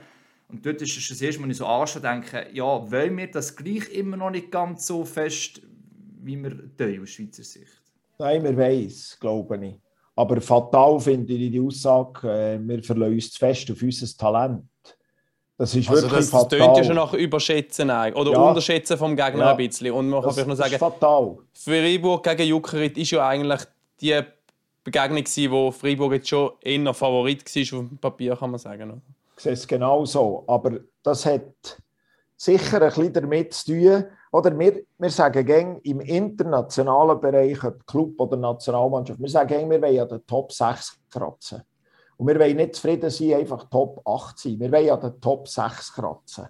Und 0.49 0.65
dort 0.65 0.81
ist 0.81 0.97
es 0.97 1.07
das 1.07 1.21
erste 1.21 1.41
Mal, 1.41 1.51
ich 1.51 1.57
so 1.57 1.65
anschaue, 1.65 2.01
denke, 2.01 2.47
ja, 2.53 2.63
wollen 2.63 3.17
wir 3.17 3.29
das 3.29 3.55
gleich 3.55 3.89
immer 3.93 4.17
noch 4.17 4.29
nicht 4.29 4.51
ganz 4.51 4.85
so 4.85 5.03
fest, 5.03 5.61
wie 6.21 6.41
wir 6.41 6.51
tun, 6.77 7.01
aus 7.01 7.09
Schweizer 7.09 7.43
Sicht? 7.43 7.81
Nein, 8.19 8.43
wir 8.43 8.55
weiss, 8.55 9.17
glaube 9.19 9.65
ich. 9.65 9.75
Aber 10.15 10.39
fatal 10.39 10.99
finde 10.99 11.33
ich 11.33 11.51
die 11.51 11.59
Aussage, 11.59 12.29
äh, 12.29 12.59
wir 12.59 12.83
verlassen 12.83 13.13
uns 13.13 13.31
zu 13.31 13.39
fest 13.39 13.71
auf 13.71 13.81
unser 13.81 14.17
Talent. 14.17 14.63
Das 15.57 15.75
ist 15.75 15.87
Also 15.89 16.01
wirklich 16.03 16.19
das, 16.21 16.31
das 16.31 16.41
fatal. 16.41 16.59
tönt 16.59 16.77
ja 16.77 16.83
schon 16.83 16.95
nach 16.95 17.13
Überschätzen 17.13 17.89
oder 17.89 18.31
Ja. 18.31 18.39
Unterschätzen 18.41 18.97
vom 18.97 19.15
Gegner 19.15 19.45
Ja. 19.45 19.51
ein 19.51 19.57
bisschen. 19.57 19.91
Und 19.91 20.09
man 20.09 20.21
kann 20.21 20.29
das, 20.29 20.35
vielleicht 20.35 20.49
noch 20.49 20.57
das 20.57 20.65
ist 20.71 20.79
sagen, 20.79 20.93
fatal. 20.93 21.37
Freiburg 21.53 22.23
gegen 22.23 22.43
Jukurit 22.49 22.97
ist 22.97 23.11
ja 23.11 23.27
eigentlich 23.27 23.61
die 24.01 24.19
Begegnung 24.83 25.23
gewesen, 25.23 25.51
wo 25.51 25.71
Freiburg 25.71 26.13
jetzt 26.13 26.27
schon 26.29 26.51
eher 26.61 26.93
Favorit 26.93 27.43
war 27.55 27.61
auf 27.79 27.87
dem 27.89 27.97
Papier, 27.99 28.35
kann 28.35 28.51
man 28.51 28.59
sagen. 28.59 28.91
oder? 28.91 29.01
Ich 29.37 29.43
sehe 29.43 29.53
es 29.53 29.67
genau 29.67 30.05
so. 30.05 30.43
Aber 30.47 30.79
das 31.03 31.25
hat 31.25 31.43
sicher 32.35 32.81
ein 32.81 32.89
bisschen 32.89 33.13
damit 33.13 33.53
zu 33.53 33.65
tun. 33.73 34.05
Oder 34.31 34.57
wir, 34.57 34.81
wir 34.97 35.09
sagen 35.11 35.45
gern 35.45 35.77
im 35.83 36.01
internationalen 36.01 37.21
Bereich, 37.21 37.63
ob 37.63 37.85
Club 37.85 38.19
oder 38.19 38.35
Nationalmannschaft, 38.35 39.19
wir 39.19 39.29
sagen 39.29 39.47
gern, 39.47 39.69
wir 39.69 39.81
wollen 39.81 39.93
ja 39.95 40.05
den 40.05 40.25
Top 40.25 40.51
6 40.51 40.97
kratzen. 41.11 41.61
Und 42.23 42.29
wir 42.29 42.39
wollen 42.39 42.55
nicht 42.55 42.75
zufrieden 42.75 43.09
sein, 43.09 43.33
einfach 43.33 43.65
Top 43.65 44.01
8 44.07 44.39
sein. 44.39 44.57
Wir 44.57 44.71
wollen 44.71 44.85
ja 44.85 44.95
den 44.95 45.19
Top 45.19 45.45
6 45.45 45.91
kratzen. 45.91 46.47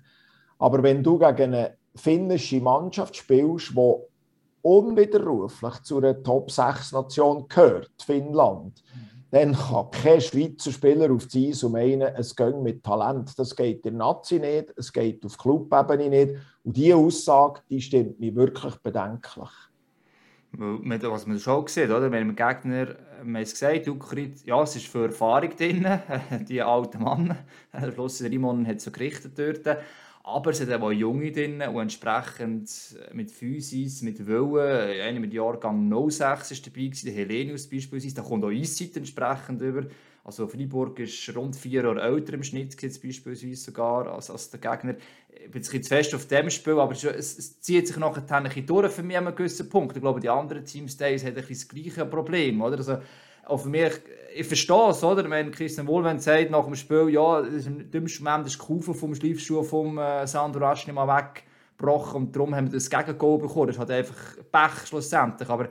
Aber 0.59 0.83
wenn 0.83 1.01
du 1.01 1.17
gegen 1.17 1.55
eine 1.55 1.77
finnische 1.95 2.61
Mannschaft 2.61 3.15
spielst, 3.15 3.71
die 3.71 3.95
unwiderruflich 4.61 5.81
zu 5.81 5.97
einer 5.97 6.21
Top 6.21 6.51
6 6.51 6.91
Nation 6.91 7.47
gehört, 7.47 7.89
Finnland, 8.05 8.83
dann 9.31 9.53
kann 9.53 9.89
kein 9.89 10.21
Schweizer 10.21 10.71
Spieler 10.71 11.11
auf 11.11 11.25
die 11.25 11.49
Eis 11.49 11.63
und 11.63 11.71
meinen, 11.71 12.13
es 12.17 12.35
geht 12.35 12.55
mit 12.57 12.83
Talent. 12.83 13.33
Das 13.39 13.55
geht 13.55 13.77
in 13.77 13.97
der 13.97 14.05
Nazi 14.05 14.37
nicht, 14.37 14.71
es 14.77 14.93
geht 14.93 15.25
auf 15.25 15.39
Clubebene 15.39 16.07
nicht. 16.07 16.35
Und 16.63 16.77
diese 16.77 16.97
Aussage, 16.97 17.61
die 17.67 17.81
stimmt 17.81 18.19
mir 18.19 18.35
wirklich 18.35 18.75
bedenklich. 18.75 19.49
Was 20.55 21.25
man 21.25 21.39
schon 21.39 21.67
sieht, 21.67 21.89
oder? 21.89 22.11
Wenn 22.11 22.27
man 22.27 22.35
Gegner, 22.35 22.87
wir 22.87 22.97
haben 23.21 23.35
es 23.37 23.53
gesagt, 23.53 23.87
Ukrit, 23.87 24.45
ja, 24.45 24.61
es 24.61 24.75
ist 24.75 24.85
für 24.85 25.05
Erfahrung 25.05 25.49
drin, 25.57 25.87
die 26.47 26.61
alten 26.61 27.01
Mann. 27.01 27.35
Am 27.71 27.91
Schluss 27.91 28.21
Rimon 28.21 28.67
hat 28.67 28.79
so 28.79 28.91
gerichtet 28.91 29.33
dort. 29.35 29.77
Aber 30.21 30.51
es 30.51 30.59
sind 30.59 30.71
auch 30.71 30.91
Junge 30.91 31.31
drin, 31.31 31.59
die 31.59 31.77
entsprechend 31.79 32.69
mit 33.13 33.31
Physis, 33.31 34.03
mit 34.03 34.27
Willen, 34.27 35.01
einer 35.01 35.19
mit 35.19 35.33
Jahrgang 35.33 35.91
06 36.09 36.51
ist 36.51 36.67
dabei 36.67 36.91
der 37.03 37.13
Helenius 37.13 37.67
beispielsweise, 37.67 38.15
da 38.15 38.21
kommt 38.21 38.45
auch 38.45 38.51
Eiszeit 38.51 38.95
entsprechend 38.95 39.59
über. 39.61 39.85
Also 40.25 40.47
Freiburg 40.47 40.99
ist 40.99 41.35
rund 41.35 41.55
vier 41.55 41.83
Jahre 41.83 42.01
älter 42.01 42.33
im 42.33 42.43
Schnitt 42.43 42.81
jetzt 42.81 43.03
beispielsweise 43.03 43.55
sogar 43.55 44.07
als, 44.07 44.29
als 44.29 44.49
der 44.49 44.59
Gegner. 44.61 44.95
Ich 45.29 45.51
bin 45.51 45.61
jetzt 45.61 45.87
fest 45.89 46.15
auf 46.15 46.27
dem 46.27 46.49
Spiel, 46.49 46.79
aber 46.79 46.93
es, 46.93 47.03
es 47.03 47.59
zieht 47.59 47.87
sich 47.87 47.97
nachher 47.97 48.23
ein 48.37 48.43
bisschen 48.43 48.65
durch 48.65 48.91
für 48.91 49.03
mich 49.03 49.17
an 49.17 49.27
einem 49.27 49.35
gewissen 49.35 49.67
Punkt. 49.67 49.97
Ich 49.97 50.01
glaube, 50.01 50.21
die 50.21 50.29
anderen 50.29 50.63
Teams 50.63 50.97
haben 50.99 51.07
ein 51.07 51.33
bisschen 51.33 51.49
das 51.49 51.67
gleiche 51.67 52.05
Problem. 52.05 52.61
Oder? 52.61 52.77
Also, 52.77 52.99
auch 53.45 53.57
für 53.57 53.69
mich, 53.69 53.91
ich 54.33 54.47
verstehe 54.47 54.89
es, 54.89 55.03
oder? 55.03 55.29
wenn 55.29 55.51
Christian 55.51 55.87
Wohlwend 55.87 56.21
sagt 56.21 56.49
nach 56.49 56.63
dem 56.63 56.75
Spiel, 56.75 57.09
ja, 57.09 57.41
das 57.41 57.53
ist 57.53 57.67
im 57.67 57.91
dümmsten 57.91 58.23
Moment 58.23 58.47
ist 58.47 58.55
die 58.55 58.65
Kufe 58.65 58.93
vom 58.93 59.13
Schleifschuh 59.13 59.63
vom 59.63 59.97
äh, 59.97 60.25
Sandro 60.25 60.65
Aschni 60.65 60.93
mal 60.93 61.07
weggebrochen 61.07 62.23
und 62.23 62.35
darum 62.35 62.55
haben 62.55 62.67
wir 62.67 62.73
das 62.73 62.89
Gegengol 62.89 63.39
bekommen. 63.39 63.67
Das 63.67 63.77
halt 63.77 63.91
einfach 63.91 64.37
Pech 64.49 64.87
schlussendlich. 64.87 65.49
Aber 65.49 65.67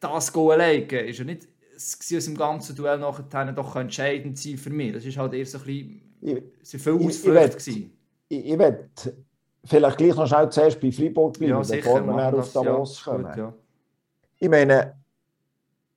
das 0.00 0.32
Goal 0.32 0.54
alleine 0.54 0.84
ist 1.02 1.18
ja 1.18 1.24
nicht 1.24 1.48
es 1.76 2.14
aus 2.16 2.24
dem 2.24 2.36
ganzen 2.36 2.76
Duell 2.76 2.98
nachher 2.98 3.52
doch 3.52 3.76
entscheidend 3.76 4.38
sein 4.38 4.56
für 4.56 4.70
mich. 4.70 4.92
Das 4.92 5.04
ist 5.04 5.16
halt 5.16 5.34
eher 5.34 5.46
so 5.46 5.58
ein 5.58 5.64
bisschen, 5.64 6.80
viel 6.80 6.92
Ausflüchte 6.92 7.70
Ich, 7.70 7.90
ich, 8.28 8.46
ich 8.46 8.58
will 8.58 8.90
vielleicht 9.64 9.98
gleich 9.98 10.16
noch 10.16 10.26
schnell 10.26 10.50
zuerst 10.50 10.80
bei 10.80 10.92
Freiburg 10.92 11.38
bleiben, 11.38 11.52
Ja, 11.52 11.58
bevor 11.60 12.00
wir 12.06 12.16
dann 12.16 12.34
auf 12.34 12.52
Davos 12.52 13.04
ja. 13.04 13.12
kommen. 13.12 13.24
Gut, 13.26 13.36
ja. 13.36 13.54
Ich 14.38 14.48
meine, 14.48 14.94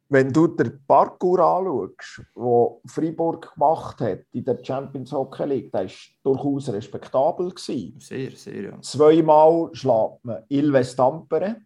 wenn 0.10 0.32
du 0.32 0.48
den 0.48 0.80
Parkour 0.88 1.40
anschaust, 1.40 2.22
den 2.36 2.90
Freiburg 2.90 3.54
gemacht 3.54 4.00
hat 4.00 4.20
in 4.32 4.46
der 4.46 4.64
Champions 4.64 5.12
Hockey 5.12 5.44
League, 5.44 5.72
der 5.72 5.86
war 5.86 5.92
durchaus 6.24 6.70
respektabel. 6.70 7.50
Gewesen. 7.50 8.00
Sehr, 8.00 8.32
sehr, 8.32 8.62
ja. 8.62 8.82
Zweimal 8.82 9.70
schlägt 9.74 10.24
man 10.24 10.44
Ilves 10.48 10.96
Tampere. 10.96 11.58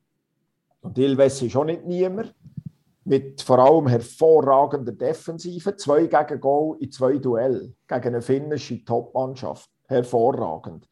Und 0.82 0.98
Ilves 0.98 1.42
ist 1.44 1.56
auch 1.56 1.66
nicht 1.66 1.86
niemand. 1.86 2.34
Mit 3.04 3.42
vor 3.42 3.60
allem 3.60 3.88
hervorragender 3.88 4.92
Defensive. 4.92 5.76
Zwei 5.76 6.06
gegen 6.06 6.40
Goal 6.40 6.78
in 6.80 6.92
zwei 6.92 7.18
Duell 7.18 7.74
gegen 7.88 8.08
eine 8.08 8.22
finnische 8.22 8.84
Topmannschaft. 8.86 9.70
Hervorragend. 9.88 10.88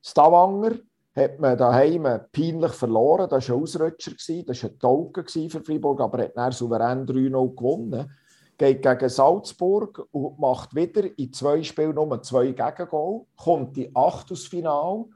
Stavanger 0.00 0.78
hat 1.14 1.38
man 1.38 1.56
daheim 1.56 2.08
peinlich 2.32 2.72
verloren. 2.72 3.28
Das 3.28 3.48
war 3.48 3.56
ein 3.56 3.62
Ausrutscher, 3.62 4.12
das 4.46 4.62
war 4.62 4.70
ein 4.70 4.78
Token 4.78 5.50
für 5.50 5.62
Freiburg, 5.62 6.00
aber 6.00 6.22
hat 6.22 6.36
dann 6.36 6.52
souverän 6.52 7.06
3-0 7.06 7.54
gewonnen. 7.54 8.10
Geht 8.56 8.82
gegen 8.82 9.08
Salzburg 9.08 10.06
und 10.12 10.38
macht 10.38 10.74
wieder 10.74 11.04
in 11.18 11.32
zwei 11.32 11.62
Spielen 11.62 11.94
nur 11.94 12.22
zwei 12.22 12.52
Gegengol. 12.52 13.26
Kommt 13.36 13.76
in 13.76 13.90
Achtelfinale, 13.94 15.06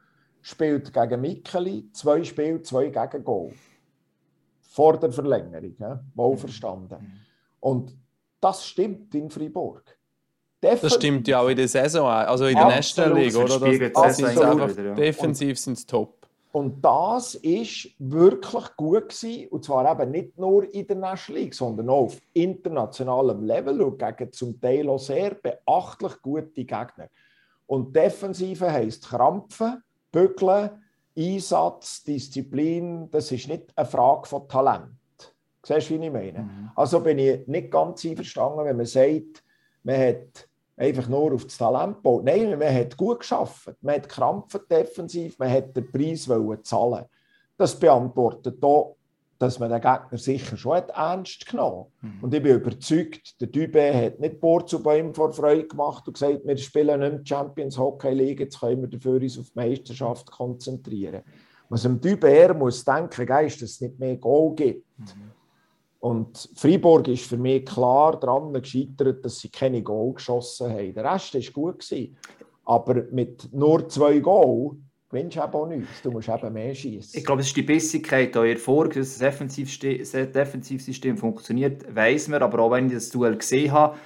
spielt 0.42 0.92
gegen 0.92 1.20
Mikkeli, 1.20 1.90
zwei 1.92 2.24
Spiele, 2.24 2.62
zwei 2.62 2.88
Gegengol. 2.88 3.52
Vor 4.76 4.98
der 4.98 5.10
Verlängerung, 5.10 5.74
ja? 5.78 6.04
wohlverstanden. 6.14 6.98
Und 7.60 7.96
das 8.42 8.66
stimmt 8.66 9.14
in 9.14 9.30
Freiburg. 9.30 9.96
Das 10.60 10.94
stimmt 10.94 11.26
ja 11.28 11.40
auch 11.40 11.48
in 11.48 11.56
der 11.56 11.66
Saison, 11.66 12.06
also 12.06 12.44
in 12.44 12.56
der 12.56 12.66
nächsten 12.66 13.14
Liga, 13.14 13.38
oder? 13.38 13.58
Das, 13.88 14.18
das 14.18 14.22
einfach, 14.22 14.68
wieder, 14.68 14.84
ja. 14.84 14.94
defensiv 14.94 15.58
sind 15.58 15.78
es 15.78 15.86
top. 15.86 16.26
Und 16.52 16.84
das 16.84 17.36
ist 17.36 17.88
wirklich 17.98 18.76
gut 18.76 19.08
gewesen, 19.08 19.48
und 19.48 19.64
zwar 19.64 19.90
eben 19.90 20.10
nicht 20.10 20.38
nur 20.38 20.70
in 20.74 20.86
der 20.86 20.96
National 20.96 21.42
League, 21.42 21.54
sondern 21.54 21.88
auch 21.88 22.04
auf 22.04 22.18
internationalem 22.34 23.44
Level 23.44 23.80
und 23.80 23.98
gegen 23.98 24.30
zum 24.30 24.60
Teil 24.60 24.90
auch 24.90 24.98
sehr 24.98 25.36
beachtlich 25.36 26.20
gute 26.20 26.52
Gegner. 26.52 27.08
Und 27.66 27.96
Defensive 27.96 28.70
heisst 28.70 29.08
Krampfen, 29.08 29.82
Bügeln, 30.12 30.70
Einsatz, 31.16 32.04
Disziplin, 32.04 33.10
das 33.10 33.32
ist 33.32 33.48
nicht 33.48 33.72
eine 33.74 33.86
Frage 33.86 34.28
von 34.28 34.48
Talent. 34.48 34.90
Siehst 35.64 35.90
du, 35.90 36.00
wie 36.00 36.06
ich 36.06 36.12
meine? 36.12 36.72
Also 36.76 37.00
bin 37.00 37.18
ich 37.18 37.46
nicht 37.46 37.70
ganz 37.70 38.04
einverstanden, 38.04 38.64
wenn 38.64 38.76
man 38.76 38.86
sagt, 38.86 39.42
man 39.82 39.98
hat 39.98 40.48
einfach 40.76 41.08
nur 41.08 41.32
auf 41.32 41.44
das 41.44 41.56
Talent 41.56 41.96
gebaut. 41.96 42.24
Nein, 42.24 42.58
man 42.58 42.74
hat 42.74 42.96
gut 42.96 43.20
geschafft. 43.20 43.72
Man 43.80 43.96
hat 43.96 44.08
krampfen 44.08 44.60
defensiv, 44.70 45.38
man 45.38 45.50
hat 45.50 45.76
den 45.76 45.90
Preis 45.90 46.28
wollen 46.28 46.62
zahlen. 46.62 47.06
Das 47.56 47.78
beantwortet 47.78 48.62
auch, 48.62 48.95
dass 49.38 49.58
man 49.58 49.70
den 49.70 49.80
Gegner 49.80 50.18
sicher 50.18 50.56
schon 50.56 50.76
hat 50.76 50.90
ernst 50.90 51.46
genommen 51.46 51.86
Und 52.22 52.32
ich 52.34 52.42
bin 52.42 52.56
überzeugt, 52.56 53.40
der 53.40 53.48
Dübe 53.48 53.94
hat 53.94 54.20
nicht 54.20 54.40
Bohr 54.40 54.66
zu 54.66 54.82
Bäumen 54.82 55.14
vor 55.14 55.32
Freude 55.32 55.66
gemacht 55.66 56.06
und 56.06 56.14
gesagt, 56.14 56.40
wir 56.44 56.56
spielen 56.56 57.00
nicht 57.00 57.22
die 57.22 57.28
Champions 57.28 57.78
Hockey 57.78 58.12
League, 58.12 58.40
jetzt 58.40 58.60
können 58.60 58.82
wir 58.82 58.88
dafür 58.88 59.20
uns 59.20 59.38
auf 59.38 59.50
die 59.50 59.58
Meisterschaft 59.58 60.30
konzentrieren. 60.30 61.22
Was 61.68 61.82
dem 61.82 62.00
Dübe 62.00 62.28
eher 62.28 62.54
muss 62.54 62.84
denken, 62.84 63.22
ist, 63.22 63.62
dass 63.62 63.70
es 63.70 63.80
nicht 63.80 63.98
mehr 63.98 64.16
Goal 64.16 64.54
gibt. 64.54 64.84
Und 65.98 66.48
Freiburg 66.54 67.08
ist 67.08 67.26
für 67.26 67.36
mich 67.36 67.64
klar 67.64 68.18
daran 68.20 68.52
gescheitert, 68.52 69.24
dass 69.24 69.40
sie 69.40 69.48
keine 69.48 69.82
Goal 69.82 70.14
geschossen 70.14 70.70
haben. 70.70 70.94
Der 70.94 71.12
Rest 71.12 71.34
war 71.34 71.52
gut. 71.52 71.80
Gewesen. 71.80 72.16
Aber 72.64 73.04
mit 73.10 73.52
nur 73.52 73.88
zwei 73.88 74.18
Goal 74.20 74.76
gewinnst 75.16 75.36
eben 75.36 75.52
auch 75.52 75.66
nichts. 75.66 76.02
Du 76.02 76.10
musst 76.10 76.28
eben 76.28 76.52
mehr 76.52 76.74
schießen. 76.74 77.18
Ich 77.18 77.24
glaube, 77.24 77.40
es 77.40 77.48
ist 77.48 77.56
die 77.56 77.62
Bissigkeit, 77.62 78.36
euer 78.36 78.52
Erfolg, 78.52 78.94
dass 78.94 79.18
das 79.18 79.34
Defensivsystem 80.32 81.16
funktioniert, 81.16 81.94
weiß 81.94 82.28
man. 82.28 82.42
Aber 82.42 82.60
auch 82.60 82.70
wenn 82.70 82.86
ich 82.86 82.94
das 82.94 83.10
Duell 83.10 83.36
gesehen 83.36 83.72
habe, 83.72 83.96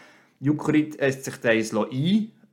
Jukurit 0.40 1.00
hat 1.00 1.22
sich 1.22 1.36
das 1.36 1.72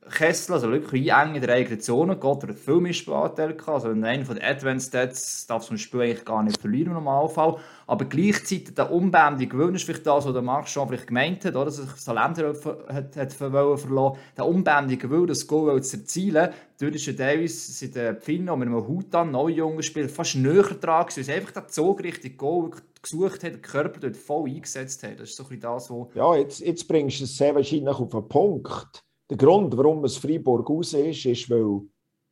einkesseln, 0.08 0.56
also 0.56 0.72
wirklich 0.72 1.14
einengen 1.14 1.36
in 1.36 1.42
der 1.42 1.56
eigenen 1.56 1.80
Zone. 1.80 2.16
Gott 2.16 2.44
hat 2.44 2.58
viel 2.58 2.80
mehr 2.80 2.94
Spielanteil. 2.94 3.56
Also 3.66 3.92
in 3.92 4.04
einem 4.04 4.26
von 4.26 4.36
den 4.36 4.44
Advanced 4.44 4.90
Stats 4.90 5.46
darf 5.48 5.64
so 5.64 5.74
ein 5.74 5.78
Spiel 5.78 6.02
eigentlich 6.02 6.26
gar 6.26 6.44
nicht 6.44 6.60
verlieren 6.60 6.88
im 6.88 6.94
Normalfall. 6.96 7.58
Aber 7.86 8.06
gleichzeitig 8.06 8.74
der 8.76 8.92
unbändige 8.92 9.56
Gewinn 9.56 9.76
ist 9.76 9.84
vielleicht 9.84 10.06
das, 10.06 10.26
was 10.26 10.34
der 10.34 10.42
Marc 10.42 10.68
schon 10.68 10.88
vielleicht 10.88 11.08
gemeint 11.08 11.46
hat, 11.46 11.56
oder? 11.56 11.66
dass 11.66 11.78
sich 11.78 12.04
Talent 12.04 12.38
hat, 12.38 13.16
hat, 13.16 13.34
verloren. 13.34 14.18
Der 14.36 14.46
unbändige 14.46 15.08
Gewinn, 15.08 15.28
das 15.28 15.48
Goal 15.48 15.82
zu 15.82 15.98
erzielen, 15.98 16.50
dort 16.80 16.96
ist 16.96 17.06
ja 17.06 17.14
teilweise 17.14 17.72
seit 17.72 17.96
den 17.96 18.18
Pfinnen 18.18 18.60
mit 18.60 18.68
einem 18.68 18.88
Hut 18.88 19.14
an, 19.16 19.32
neue 19.32 19.56
junge 19.56 19.84
Spieler, 19.84 20.10
fast 20.10 20.36
näher 20.36 20.64
dran 20.64 21.06
weil 21.16 21.24
sie 21.24 21.32
einfach 21.32 21.52
den 21.52 21.70
Zug 21.70 22.04
richtig 22.04 22.38
Goal 22.38 22.72
gesucht 23.02 23.44
hat, 23.44 23.54
den 23.54 23.62
Körper 23.62 24.00
dort 24.00 24.18
voll 24.18 24.50
eingesetzt 24.50 25.04
hat. 25.04 25.20
Das 25.20 25.30
ist 25.30 25.38
so 25.38 25.44
ein 25.44 25.50
bisschen 25.50 25.62
das, 25.62 25.90
was... 25.90 26.08
Ja, 26.16 26.36
jetzt, 26.36 26.60
jetzt 26.60 26.88
bringst 26.88 27.20
du 27.20 27.24
es 27.26 27.38
sehr 27.38 27.56
wahrscheinlich 27.56 27.96
auf 27.96 28.10
den 28.10 28.28
Punkt. 28.28 29.07
Der 29.30 29.38
Grund, 29.38 29.76
warum 29.76 30.04
es 30.06 30.18
Freiburg 30.18 30.70
raus 30.70 30.94
ist, 30.94 31.26
ist, 31.26 31.50
weil 31.50 31.82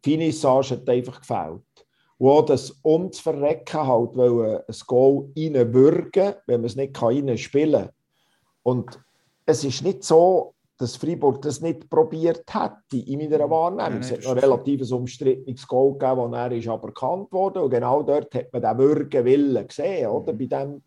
Finissage 0.03 0.75
hat 0.75 0.89
einfach 0.89 1.19
gefällt. 1.19 1.61
Und 2.17 2.29
auch 2.29 2.45
das 2.45 2.71
um 2.83 3.11
zu 3.11 3.21
verrecken 3.21 3.85
halt, 3.85 4.15
weil 4.15 4.63
ein 4.67 4.75
Goal 4.87 5.29
reinwürgen, 5.37 6.35
wenn 6.47 6.61
man 6.61 6.65
es 6.65 6.75
nicht 6.75 7.01
reinspielen 7.01 7.85
kann. 7.85 7.89
Und 8.63 8.99
es 9.45 9.63
ist 9.63 9.83
nicht 9.83 10.03
so, 10.03 10.55
dass 10.77 10.95
Freiburg 10.95 11.41
das 11.41 11.61
nicht 11.61 11.89
probiert 11.89 12.43
hätte 12.53 12.97
in 12.97 13.19
meiner 13.19 13.49
Wahrnehmung. 13.49 13.91
Nein, 13.91 14.01
es 14.01 14.11
hat 14.11 14.23
noch 14.23 14.31
ein 14.31 14.39
relativ 14.39 14.91
umstrittenes 14.91 15.67
Goal 15.67 15.93
gegeben, 15.93 16.31
das 16.31 16.39
er 16.39 16.51
ist 16.51 16.67
aber 16.67 16.87
bekannt 16.87 17.31
wurde. 17.31 17.63
Und 17.63 17.69
genau 17.69 18.03
dort 18.03 18.33
hat 18.35 18.51
man 18.51 18.61
den 18.61 18.77
Würgen 18.77 19.67
gesehen, 19.67 20.07
oder? 20.09 20.33
Bei 20.33 20.45
dem, 20.45 20.83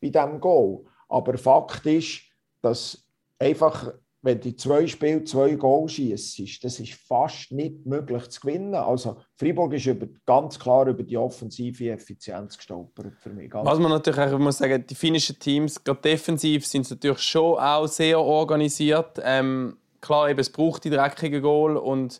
bei 0.00 0.08
dem 0.08 0.40
Goal. 0.40 0.84
Aber 1.08 1.36
Fakt 1.36 1.84
ist, 1.86 2.22
dass 2.62 3.04
einfach, 3.38 3.92
wenn 4.24 4.40
du 4.40 4.56
zwei 4.56 4.86
Spiele 4.86 5.22
zwei 5.24 5.54
Goal 5.54 5.86
schießt, 5.86 6.64
das 6.64 6.80
ist 6.80 6.94
fast 6.94 7.52
nicht 7.52 7.84
möglich 7.84 8.26
zu 8.30 8.40
gewinnen. 8.40 8.74
Also 8.74 9.18
Freiburg 9.36 9.74
ist 9.74 9.84
über, 9.84 10.06
ganz 10.24 10.58
klar 10.58 10.86
über 10.86 11.02
die 11.02 11.18
offensive 11.18 11.90
Effizienz 11.90 12.56
gestolpert 12.56 13.12
für 13.20 13.28
mich. 13.28 13.50
Ganz 13.50 13.68
Was 13.68 13.78
man 13.78 13.90
natürlich 13.90 14.20
auch 14.20 14.38
muss 14.38 14.56
sagen, 14.56 14.82
die 14.88 14.94
finnischen 14.94 15.38
Teams, 15.38 15.84
gerade 15.84 16.00
defensiv, 16.00 16.66
sind 16.66 16.88
natürlich 16.88 17.20
schon 17.20 17.58
auch 17.58 17.86
sehr 17.86 18.18
organisiert. 18.18 19.20
Ähm, 19.22 19.76
klar, 20.00 20.30
eben, 20.30 20.40
es 20.40 20.50
braucht 20.50 20.84
die 20.84 20.90
dreckigen 20.90 21.42
Goal 21.42 21.76
und 21.76 22.18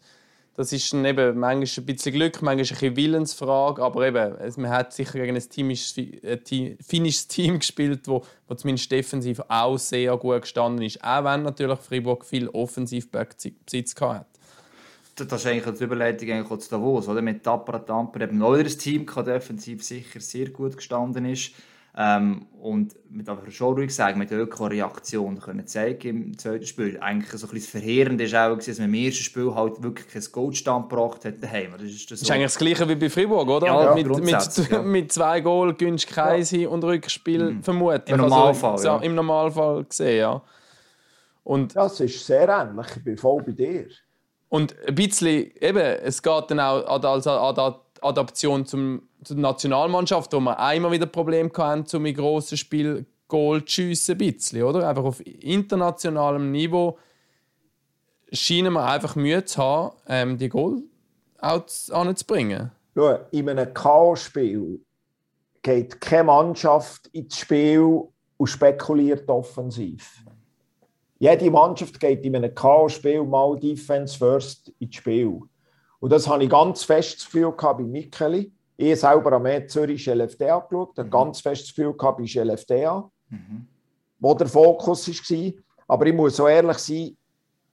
das 0.57 0.73
ist 0.73 0.93
dann 0.93 1.05
eben 1.05 1.39
manchmal 1.39 1.85
ein 1.85 1.87
bisschen 1.87 2.13
Glück, 2.13 2.41
manchmal 2.41 2.53
ein 2.53 2.59
bisschen 2.59 2.97
Willensfrage, 2.97 3.83
aber 3.83 4.07
eben, 4.07 4.37
man 4.57 4.71
hat 4.71 4.93
sicher 4.93 5.19
gegen 5.19 5.37
ein 5.37 5.49
teamisches, 5.49 5.97
ein 5.97 6.45
Team- 6.45 6.79
finnisches 6.81 7.27
Team 7.29 7.59
gespielt, 7.59 8.07
wo, 8.07 8.25
wo 8.47 8.55
zumindest 8.55 8.91
defensiv 8.91 9.41
auch 9.49 9.79
sehr 9.79 10.17
gut 10.17 10.43
gestanden 10.43 10.85
ist, 10.85 11.03
auch 11.03 11.25
wenn 11.25 11.43
natürlich 11.43 11.79
Freiburg 11.81 12.25
viel 12.25 12.49
Offensivbesitz 12.49 14.01
hatte. 14.01 14.27
Das 15.17 15.33
ist 15.33 15.47
eigentlich 15.47 15.77
die 15.77 15.85
Überleitung 15.85 16.31
eigentlich 16.31 16.61
zu 16.61 16.71
Davos, 16.71 17.09
oder? 17.09 17.23
Mit 17.23 17.45
Tapper 17.45 17.85
Tamper 17.85 18.23
eben 18.23 18.43
ein 18.43 18.67
Team, 18.67 19.07
das 19.07 19.25
defensiv 19.25 19.85
sicher 19.85 20.21
sehr 20.21 20.51
gut 20.51 20.77
gestanden 20.77 21.25
ist. 21.27 21.53
Ähm, 21.97 22.47
und 22.61 22.97
mit 23.09 23.29
aber 23.29 23.49
schon 23.53 23.75
ruhig 23.75 23.95
sagen, 23.95 24.19
mit 24.19 24.29
der 24.31 24.41
Öko-Reaktion 24.41 25.39
können 25.39 25.65
zeigen 25.67 26.09
im 26.27 26.39
zweiten 26.39 26.67
Spiel. 26.67 26.99
Eigentlich 27.01 27.31
so 27.31 27.47
ein 27.47 27.53
bisschen 27.53 27.81
verheerend 27.81 28.21
ist 28.21 28.35
auch, 28.35 28.57
dass 28.57 28.79
man 28.81 28.89
im 28.89 28.95
ersten 28.95 29.23
Spiel 29.23 29.55
halt 29.55 29.81
wirklich 29.81 30.09
kein 30.09 30.23
Goldstand 30.33 30.89
gebracht 30.89 31.25
hat 31.25 31.41
daheim. 31.41 31.73
Das 31.73 31.83
ist, 31.83 32.11
das 32.11 32.23
ist 32.23 32.31
eigentlich 32.33 32.47
das 32.47 32.59
Gleiche 32.59 32.89
wie 32.89 32.97
bei 32.97 33.09
Fribourg, 33.09 33.49
oder? 33.49 33.67
Ja, 33.69 33.95
mit, 33.95 34.09
mit, 34.09 34.29
ja. 34.71 34.83
mit 34.83 35.13
zwei 35.13 35.41
Goal 35.41 35.75
gönnst 35.75 36.11
du 36.11 36.15
kein 36.15 36.43
Hin- 36.43 36.67
und 36.67 36.83
Rückspiel 36.83 37.59
vermutlich. 37.63 38.09
Im 38.09 38.17
Normalfall, 38.23 38.79
so, 38.79 38.87
ja. 38.89 38.97
Im 38.99 39.15
Normalfall 39.15 39.85
gesehen, 39.85 40.19
ja. 40.19 40.43
Und, 41.45 41.77
Das 41.77 42.01
ist 42.01 42.27
sehr 42.27 42.49
ähnlich. 42.49 42.87
Ich 42.97 43.05
bin 43.05 43.17
voll 43.17 43.43
bei 43.43 43.53
dir. 43.53 43.87
und 44.49 44.75
ein 44.87 44.95
bisschen, 44.95 45.51
eben, 45.61 45.79
es 45.79 46.23
geht 46.23 46.45
dann 46.51 46.59
auch 46.61 46.85
an- 46.87 47.05
als 47.05 47.27
Ad- 47.27 47.81
Adaption 48.05 48.67
zum, 48.67 49.03
zur 49.23 49.37
Nationalmannschaft, 49.37 50.33
wo 50.33 50.41
wir 50.41 50.59
einmal 50.59 50.93
wieder 50.93 51.07
Probleme 51.07 51.51
hatten, 51.57 51.87
zum 51.87 52.07
in 52.07 52.15
grossen 52.15 52.57
Spiel 52.59 53.07
Goal 53.29 53.65
zu 53.65 53.71
schiessen, 53.73 54.13
ein 54.15 54.19
bisschen, 54.19 54.63
oder? 54.63 54.89
Einfach 54.89 55.05
auf 55.05 55.21
internationalem 55.27 56.51
Niveau 56.51 56.99
scheinen 58.33 58.73
wir 58.73 58.85
einfach 58.85 59.17
Mühe 59.17 59.45
zu 59.45 59.63
haben, 59.63 59.97
ähm, 60.07 60.39
die 60.39 60.49
Goal 60.49 60.83
auch 61.39 61.67
zu- 61.67 61.95
anzubringen. 61.95 62.71
Schau, 62.95 63.19
in 63.33 63.49
einem 63.49 63.73
K.O.-Spiel 63.73 64.81
geht 65.63 66.01
keine 66.01 66.25
Mannschaft 66.25 67.09
ins 67.09 67.39
Spiel 67.39 68.03
und 68.37 68.47
spekuliert 68.47 69.29
offensiv. 69.29 70.23
Jede 71.19 71.51
Mannschaft 71.51 71.99
geht 71.99 72.25
in 72.25 72.37
einem 72.37 72.55
K.O.-Spiel 72.55 73.25
mal 73.25 73.59
Defense 73.59 74.17
First 74.19 74.73
ins 74.79 74.97
Spiel. 74.97 75.41
Und 76.05 76.11
das 76.11 76.29
habe 76.29 76.45
ich 76.45 76.51
ganz 76.51 76.85
fest 76.85 77.17
das 77.17 77.25
Gefühl 77.25 77.51
gehabt 77.53 77.79
bei 77.79 77.85
Micheli. 77.85 78.53
Ich 78.77 79.01
selber 79.01 79.31
habe 79.31 79.43
mehr 79.43 79.67
Zürich 79.67 80.05
LFDA 80.07 80.59
geschaut, 80.59 80.99
habe 80.99 81.09
ganz 81.09 81.41
fest 81.41 81.63
das 81.63 81.75
Gefühl 81.75 81.95
gehabt 81.95 82.19
bei 82.19 82.43
LFDA, 82.43 83.11
wo 84.19 84.35
der 84.35 84.47
Fokus 84.47 85.09
war. 85.09 85.53
Aber 85.89 86.05
ich 86.05 86.13
muss 86.13 86.37
so 86.37 86.47
ehrlich 86.47 86.77
sein, 86.77 87.17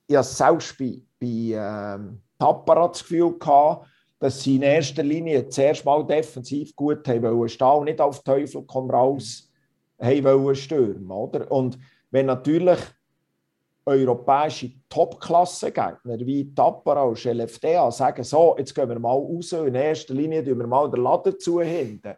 ich 0.08 0.16
habe 0.16 0.24
selbst 0.24 0.78
bei, 0.78 1.02
bei 1.20 1.28
ähm, 1.28 2.22
Tappara 2.40 2.88
das 2.88 3.02
Gefühl 3.02 3.38
gehabt, 3.38 3.88
dass 4.18 4.42
sie 4.42 4.56
in 4.56 4.62
erster 4.62 5.04
Linie 5.04 5.50
zuerst 5.50 5.84
mal 5.84 6.08
defensiv 6.08 6.74
gut 6.74 7.06
haben 7.10 7.24
wollen 7.24 7.50
stehen 7.50 7.68
und 7.68 7.84
nicht 7.84 8.00
auf 8.00 8.24
Teufel 8.24 8.64
komm 8.66 8.90
raus 8.90 9.52
haben 10.00 10.24
wollen 10.24 10.56
stürmen. 10.56 11.12
Oder? 11.12 11.52
Und 11.52 11.78
wenn 12.12 12.28
natürlich 12.28 12.80
europäische 13.86 14.72
Top-Klasse-Gegner 14.90 16.20
wie 16.20 16.54
und 16.56 17.26
LFDA 17.26 17.92
sagen, 17.92 18.24
so, 18.24 18.56
jetzt 18.58 18.76
gehen 18.76 18.90
wir 18.90 19.00
mal 19.00 19.12
raus 19.12 19.52
in 19.54 19.76
erster 19.76 20.14
Linie 20.14 20.44
tun 20.44 20.60
wir 20.60 20.68
mal 20.68 20.90
den 20.90 21.04
Laden 21.04 21.40
zu 21.40 21.62
hinten, 21.62 22.16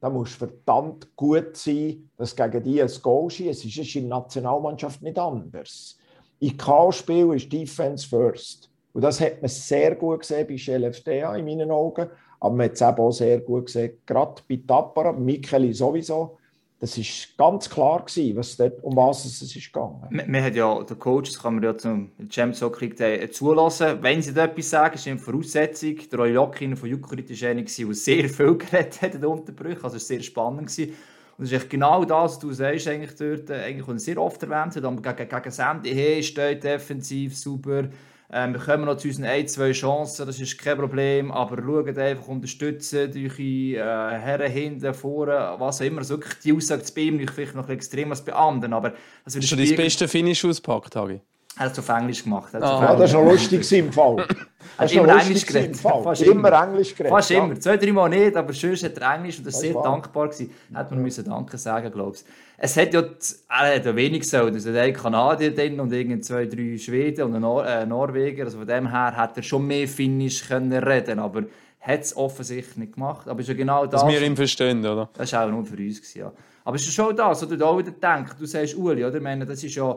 dann 0.00 0.12
muss 0.12 0.34
verdammt 0.34 1.16
gut 1.16 1.56
sein, 1.56 2.10
dass 2.16 2.36
gegen 2.36 2.62
die 2.62 2.82
ein 2.82 2.90
Goal 3.02 3.30
schießt. 3.30 3.64
Es 3.64 3.76
ist 3.76 3.96
in 3.96 4.08
der 4.08 4.18
Nationalmannschaft 4.18 5.02
nicht 5.02 5.18
anders. 5.18 5.96
In 6.38 6.56
K-Spiel 6.56 7.34
ist 7.34 7.50
Defense 7.50 8.06
first. 8.06 8.70
Und 8.92 9.02
das 9.02 9.20
hat 9.20 9.40
man 9.40 9.48
sehr 9.48 9.94
gut 9.94 10.20
gesehen 10.20 10.46
bei 10.46 10.78
LFDA 10.78 11.36
in 11.36 11.44
meinen 11.46 11.70
Augen. 11.70 12.08
Aber 12.40 12.54
man 12.54 12.66
hat 12.66 12.74
es 12.74 12.82
eben 12.82 12.98
auch 12.98 13.10
sehr 13.10 13.40
gut 13.40 13.66
gesehen, 13.66 13.98
gerade 14.04 14.42
bei 14.48 14.60
Tappara, 14.66 15.12
Micheli 15.12 15.72
sowieso. 15.72 16.36
Das 16.78 16.98
war 16.98 17.04
ganz 17.38 17.70
klar, 17.70 18.04
gewesen, 18.04 18.36
was 18.36 18.56
dort, 18.56 18.84
um 18.84 18.94
was 18.96 19.24
es 19.24 19.40
ist 19.40 19.72
gegangen. 19.72 20.06
Man, 20.10 20.30
man 20.30 20.42
hat 20.42 20.54
ja, 20.54 20.82
der 20.82 20.96
Coach, 20.96 21.30
das 21.30 21.42
kann 21.42 21.54
man 21.54 21.64
ja 21.64 21.76
zum 21.76 22.10
Champions 22.28 22.80
League 22.80 23.00
äh, 23.00 23.30
zulassen, 23.30 24.02
wenn 24.02 24.20
sie 24.20 24.34
da 24.34 24.44
etwas 24.44 24.68
sagen, 24.68 24.94
ist 24.94 25.06
eine 25.06 25.18
Voraussetzung. 25.18 25.96
Der 26.12 26.18
Roy 26.18 26.76
von 26.76 26.88
Jukurit 26.88 27.30
war 27.30 27.48
einer, 27.48 27.62
der 27.62 27.94
sehr 27.94 28.28
viel 28.28 28.54
geredet 28.58 29.00
hat 29.00 29.14
den 29.14 29.24
Unterbrüchen, 29.24 29.84
also 29.84 29.96
es 29.96 30.02
war 30.02 30.16
sehr 30.16 30.22
spannend. 30.22 30.68
Gewesen. 30.68 30.94
Und 31.38 31.44
es 31.44 31.52
ist 31.52 31.68
genau 31.68 32.04
das, 32.04 32.32
was 32.32 32.38
du 32.38 32.52
sagst, 32.52 32.88
eigentlich 32.88 33.14
dort, 33.14 33.50
äh, 33.50 33.64
eigentlich, 33.64 34.00
sehr 34.00 34.18
oft 34.18 34.42
erwähnt 34.42 34.76
hat, 34.76 34.84
aber 34.84 35.14
gegen, 35.14 35.28
gegen 35.28 35.50
Sandy, 35.50 35.94
hey, 35.94 36.22
steht 36.22 36.64
defensiv, 36.64 37.36
super, 37.36 37.88
ähm, 38.32 38.54
wir 38.54 38.60
kommen 38.60 38.84
noch 38.84 38.96
zu 38.96 39.08
unseren 39.08 39.26
ein, 39.26 39.46
zwei 39.46 39.72
Chancen, 39.72 40.26
das 40.26 40.40
ist 40.40 40.58
kein 40.58 40.76
Problem, 40.76 41.30
aber 41.30 41.62
schaut 41.62 41.98
einfach, 41.98 42.28
unterstützen 42.28 43.12
durch 43.12 43.38
äh, 43.38 43.76
Herren 43.76 44.50
hinten, 44.50 44.94
vorne, 44.94 45.54
was 45.58 45.80
auch 45.80 45.84
immer. 45.84 45.98
Also 45.98 46.14
wirklich 46.14 46.34
die 46.42 46.52
Aussage 46.52 46.82
zu 46.82 46.94
bei 46.94 47.02
ihm 47.02 47.18
vielleicht 47.28 47.54
noch 47.54 47.62
ein 47.62 47.76
bisschen 47.76 47.76
extremer 47.76 48.10
als 48.12 48.24
bei 48.24 48.32
anderen, 48.32 48.72
aber 48.72 48.94
das 49.24 49.36
Hast 49.36 49.52
du 49.52 49.56
dein 49.56 49.76
beste 49.76 50.08
Finish 50.08 50.44
ausgepackt, 50.44 50.96
Hagi? 50.96 51.20
Er 51.58 51.64
hat 51.64 51.72
es 51.72 51.78
auf 51.78 51.88
Englisch 51.88 52.22
gemacht. 52.24 52.52
Hat 52.52 52.62
es 52.62 52.68
auf 52.68 52.82
Ja, 52.82 52.92
Englisch 52.92 53.10
das 53.10 53.14
war 53.14 53.24
noch 53.24 53.32
lustig 53.32 53.72
im 53.72 53.92
Fall. 53.92 54.26
Das 54.78 54.92
immer 54.92 55.06
war 55.06 55.14
noch 55.14 55.22
Englisch 55.22 55.46
geredet. 55.46 55.76
Fast 55.76 56.22
immer. 56.22 56.48
immer. 56.48 56.62
Englisch 56.64 56.94
geredet. 56.94 57.10
Fast 57.10 57.30
ja. 57.30 57.42
immer. 57.42 57.58
Zwei, 57.58 57.76
drei 57.78 57.92
Mal 57.92 58.08
nicht, 58.10 58.36
aber 58.36 58.52
sonst 58.52 58.84
hat 58.84 58.98
er 58.98 59.14
Englisch 59.14 59.38
und 59.38 59.46
das 59.46 59.54
Das 59.54 59.62
sehr 59.62 59.74
wahr. 59.74 59.84
dankbar 59.84 60.28
gewesen. 60.28 60.50
Hätte 60.74 60.90
man 60.94 61.02
müssen 61.02 61.24
Danke 61.24 61.56
sagen, 61.56 61.90
glaube 61.90 62.16
ich. 62.16 62.24
Es 62.58 62.76
hat 62.76 62.92
ja, 62.92 63.00
er 63.00 63.76
hat 63.76 63.86
ja 63.86 63.96
wenig 63.96 64.28
so. 64.28 64.48
Es 64.48 64.66
hat 64.66 64.74
einen 64.74 64.92
Kanadier 64.92 65.54
drin 65.54 65.80
und 65.80 65.92
irgend 65.92 66.24
zwei, 66.26 66.44
drei 66.44 66.76
Schweden 66.76 67.22
und 67.22 67.34
einen 67.34 67.42
Nor 67.42 67.66
äh, 67.66 67.86
Norweger. 67.86 68.44
Also 68.44 68.58
von 68.58 68.66
dem 68.66 68.90
her 68.90 69.16
hat 69.16 69.36
er 69.38 69.42
schon 69.42 69.66
mehr 69.66 69.88
Finnisch 69.88 70.46
können 70.46 70.72
reden, 70.72 71.20
aber 71.20 71.44
hat 71.80 72.00
es 72.00 72.14
offensichtlich 72.14 72.76
nicht 72.76 72.94
gemacht. 72.94 73.28
Aber 73.28 73.40
es 73.40 73.44
ist 73.46 73.52
ja 73.52 73.54
genau 73.56 73.86
das. 73.86 74.02
Dass 74.02 74.10
wir 74.10 74.20
ihn 74.20 74.36
verstehen, 74.36 74.84
oder? 74.84 75.08
Das 75.14 75.32
war 75.32 75.46
auch 75.46 75.50
nur 75.50 75.64
für 75.64 75.76
uns. 75.76 76.02
Gewesen, 76.02 76.18
ja. 76.18 76.32
Aber 76.64 76.76
es 76.76 76.82
ist 76.82 76.92
schon 76.92 77.16
das, 77.16 77.40
wo 77.42 77.46
du 77.46 77.56
da 77.56 77.66
auch 77.66 77.78
wieder 77.78 77.92
denkst. 77.92 78.32
Du 78.38 78.44
sagst, 78.44 78.76
Uli, 78.76 79.04
oder? 79.04 79.16
Ich 79.16 79.22
meine, 79.22 79.46
das 79.46 79.62
ist 79.62 79.74
ja 79.74 79.96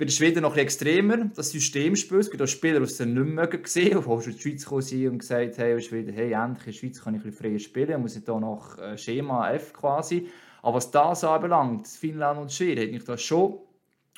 bei 0.00 0.06
den 0.06 0.12
Schweden 0.12 0.42
noch 0.42 0.54
ein 0.54 0.60
extremer, 0.60 1.26
das 1.36 1.50
Systemspiel. 1.50 2.20
Es 2.20 2.30
gibt 2.30 2.42
auch 2.42 2.48
Spieler, 2.48 2.78
die 2.78 2.86
es 2.86 2.98
nicht 2.98 3.14
mehr 3.14 3.46
gesehen 3.46 4.06
haben, 4.06 4.22
die 4.22 4.30
in 4.30 4.36
die 4.36 4.40
Schweiz 4.40 4.64
gekommen 4.64 5.10
und 5.10 5.18
gesagt 5.18 5.58
haben, 5.58 5.72
in 5.72 5.80
Schweden, 5.82 6.14
hey, 6.14 6.32
endlich 6.32 6.66
in 6.66 6.72
der 6.72 6.78
Schweiz 6.78 7.04
kann 7.04 7.14
ich 7.16 7.24
ein 7.24 7.32
freier 7.32 7.58
spielen, 7.58 7.90
ich 7.90 7.98
muss 7.98 8.14
nicht 8.14 8.26
hier 8.26 8.40
nach 8.40 8.98
Schema 8.98 9.52
F 9.52 9.74
quasi. 9.74 10.26
Aber 10.62 10.76
was 10.76 10.90
das 10.90 11.22
anbelangt, 11.22 11.86
Finnland 11.86 12.40
und 12.40 12.50
Schweden, 12.50 12.84
hat 12.84 12.92
mich 12.92 13.04
das 13.04 13.20
schon 13.20 13.58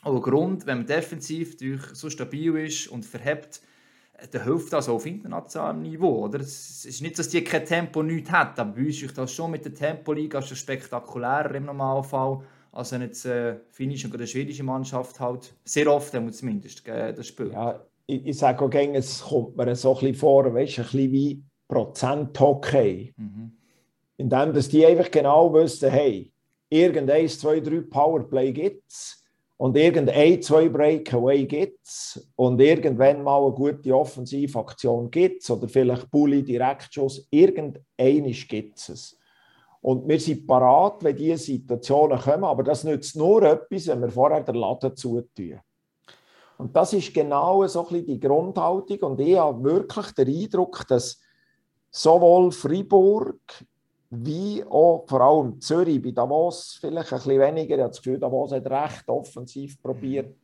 auch 0.02 0.20
Grund, 0.20 0.66
wenn 0.66 0.78
man 0.78 0.86
defensiv 0.86 1.56
durch 1.56 1.82
so 1.94 2.08
stabil 2.08 2.56
ist 2.58 2.86
und 2.86 3.04
verhebt, 3.04 3.60
äh, 4.18 4.28
dann 4.28 4.44
hilft 4.44 4.72
das 4.72 4.88
auch 4.88 4.94
auf 4.94 5.06
internationalem 5.06 5.82
Niveau. 5.82 6.24
Oder? 6.26 6.40
Es 6.40 6.84
ist 6.84 7.02
nicht, 7.02 7.18
dass 7.18 7.28
die 7.28 7.42
kein 7.42 7.64
Tempo 7.64 8.04
nicht 8.04 8.30
hat, 8.30 8.58
aber 8.58 8.72
bei 8.72 8.86
uns 8.86 9.02
ist 9.02 9.18
das 9.18 9.32
schon 9.32 9.50
mit 9.50 9.64
der 9.64 9.74
Tempoliga 9.74 10.42
schon 10.42 10.56
spektakulärer 10.56 11.56
im 11.56 11.66
Normalfall, 11.66 12.42
als 12.72 12.92
wenn 12.92 13.02
jetzt 13.02 13.26
äh, 13.26 13.56
finnische 13.70 14.08
oder 14.08 14.26
schwedische 14.26 14.64
Mannschaft 14.64 15.20
halt 15.20 15.54
sehr 15.64 15.92
oft, 15.92 16.12
zumindest, 16.32 16.86
äh, 16.88 17.12
das 17.12 17.26
Spiel. 17.26 17.52
Ja, 17.52 17.84
ich, 18.06 18.26
ich 18.26 18.38
sage 18.38 18.64
auch 18.64 18.70
gerne, 18.70 18.98
es 18.98 19.20
kommt 19.20 19.56
mir 19.56 19.76
so 19.76 19.94
ein 19.94 20.00
bisschen 20.00 20.14
vor, 20.14 20.52
weißt, 20.52 20.78
ein 20.78 20.84
bisschen 20.84 21.12
wie 21.12 21.42
Prozent-Hockey. 21.68 23.14
Indem 24.16 24.52
dass 24.52 24.68
die 24.68 24.86
einfach 24.86 25.10
genau 25.10 25.52
wissen, 25.52 25.90
hey, 25.90 26.32
irgendein, 26.68 27.28
zwei, 27.28 27.60
drei 27.60 27.80
Powerplay 27.80 28.52
gibt 28.52 28.90
es 28.90 29.22
und 29.56 29.76
irgendein, 29.76 30.40
zwei 30.42 30.68
Breakaway 30.68 31.44
gibt 31.44 31.86
es 31.86 32.28
und 32.36 32.60
irgendwann 32.60 33.22
mal 33.22 33.42
eine 33.42 33.52
gute 33.52 33.94
Offensivaktion 33.94 35.10
gibt 35.10 35.42
es 35.42 35.50
oder 35.50 35.68
vielleicht 35.68 36.10
Bulli 36.10 36.42
Direktschuss, 36.42 37.26
irgendein 37.30 38.24
gibt 38.48 38.78
es. 38.78 39.18
Und 39.82 40.08
wir 40.08 40.20
sind 40.20 40.46
parat, 40.46 41.02
wenn 41.02 41.16
diese 41.16 41.44
Situationen 41.44 42.18
kommen, 42.18 42.44
aber 42.44 42.62
das 42.62 42.84
nützt 42.84 43.16
nur 43.16 43.42
etwas, 43.42 43.88
wenn 43.88 44.00
wir 44.00 44.10
vorher 44.10 44.40
den 44.40 44.54
Laden 44.54 44.96
zutun. 44.96 45.60
Und 46.56 46.76
das 46.76 46.92
ist 46.92 47.12
genau 47.12 47.66
so 47.66 47.80
ein 47.80 47.88
bisschen 47.88 48.06
die 48.06 48.20
Grundhaltung. 48.20 48.98
Und 49.00 49.20
ich 49.20 49.36
habe 49.36 49.64
wirklich 49.64 50.12
den 50.12 50.28
Eindruck, 50.28 50.86
dass 50.86 51.20
sowohl 51.90 52.52
Freiburg 52.52 53.40
wie 54.10 54.62
auch 54.64 55.04
vor 55.08 55.20
allem 55.22 55.60
Zürich, 55.60 56.00
bei 56.00 56.10
Davos 56.10 56.78
vielleicht 56.80 57.12
ein 57.12 57.18
bisschen 57.18 57.40
weniger, 57.40 57.76
ich 57.76 57.80
habe 57.80 57.90
das 57.90 58.02
Gefühl, 58.02 58.18
Davos 58.20 58.52
hat 58.52 58.70
recht 58.70 59.08
offensiv 59.08 59.80
probiert, 59.82 60.36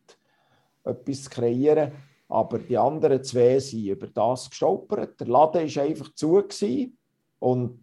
etwas 0.84 1.24
zu 1.24 1.30
kreieren. 1.30 1.92
Aber 2.28 2.58
die 2.58 2.76
anderen 2.76 3.22
zwei 3.22 3.58
sind 3.60 3.86
über 3.86 4.06
das 4.08 4.50
gestolpert. 4.50 5.20
Der 5.20 5.28
Laden 5.28 5.74
war 5.74 5.82
einfach 5.82 6.12
zu. 6.14 6.32
Gewesen. 6.42 6.98
Und 7.38 7.80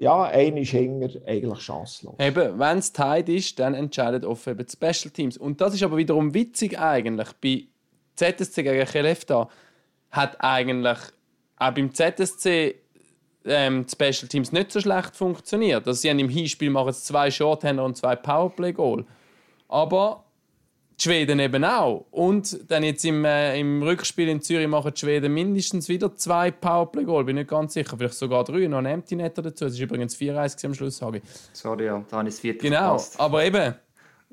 ja, 0.00 0.24
einer 0.24 0.58
ist 0.58 0.70
hinger 0.70 1.08
eigentlich 1.26 1.60
chancenlos. 1.60 2.16
Eben, 2.20 2.58
wenn 2.58 2.78
es 2.78 2.92
tight 2.92 3.28
ist, 3.28 3.58
dann 3.58 3.74
entscheidet 3.74 4.24
oft 4.24 4.46
eben 4.46 4.64
die 4.64 4.70
Special 4.70 5.10
Teams. 5.10 5.36
Und 5.36 5.60
das 5.60 5.74
ist 5.74 5.82
aber 5.82 5.96
wiederum 5.96 6.34
witzig 6.34 6.78
eigentlich. 6.78 7.28
Bei 7.42 7.64
ZSC 8.14 8.62
gegen 8.62 8.86
Chelef 8.86 9.24
da 9.24 9.48
hat 10.10 10.36
eigentlich 10.40 10.98
auch 11.56 11.72
beim 11.72 11.92
ZSC 11.92 12.76
ähm, 13.44 13.86
die 13.86 13.90
Special 13.90 14.28
Teams 14.28 14.52
nicht 14.52 14.70
so 14.70 14.80
schlecht 14.80 15.16
funktioniert. 15.16 15.86
Also 15.86 16.00
sie 16.00 16.10
haben 16.10 16.18
im 16.20 16.28
Hinspiel 16.28 16.70
machen 16.70 16.92
zwei 16.92 17.30
Shorthander 17.30 17.84
und 17.84 17.96
zwei 17.96 18.14
Powerplay-Goal. 18.14 19.04
Aber 19.68 20.24
die 20.98 21.04
Schweden 21.04 21.38
eben 21.38 21.64
auch. 21.64 22.06
Und 22.10 22.70
dann 22.70 22.82
jetzt 22.82 23.04
im, 23.04 23.24
äh, 23.24 23.58
im 23.58 23.82
Rückspiel 23.82 24.28
in 24.28 24.40
Zürich 24.42 24.66
machen 24.68 24.92
die 24.94 25.00
Schweden 25.00 25.32
mindestens 25.32 25.88
wieder 25.88 26.14
zwei 26.16 26.50
Powerplay-Goal. 26.50 27.24
Bin 27.24 27.36
nicht 27.36 27.48
ganz 27.50 27.74
sicher. 27.74 27.96
Vielleicht 27.96 28.14
sogar 28.14 28.44
drei. 28.44 28.66
Noch 28.66 28.78
ein 28.78 28.86
Empty 28.86 29.16
Netter 29.16 29.42
dazu. 29.42 29.66
Es 29.66 29.74
ist 29.74 29.80
übrigens 29.80 30.16
4-1 30.16 30.64
am 30.66 30.74
Schluss, 30.74 31.00
Hagi. 31.00 31.22
Sorry, 31.52 31.86
ja, 31.86 32.04
da 32.10 32.16
habe 32.18 32.28
ich 32.28 32.34
das 32.34 32.40
vierte 32.40 32.58
Genau, 32.58 32.98
verpasst. 32.98 33.20
aber 33.20 33.44
eben, 33.44 33.74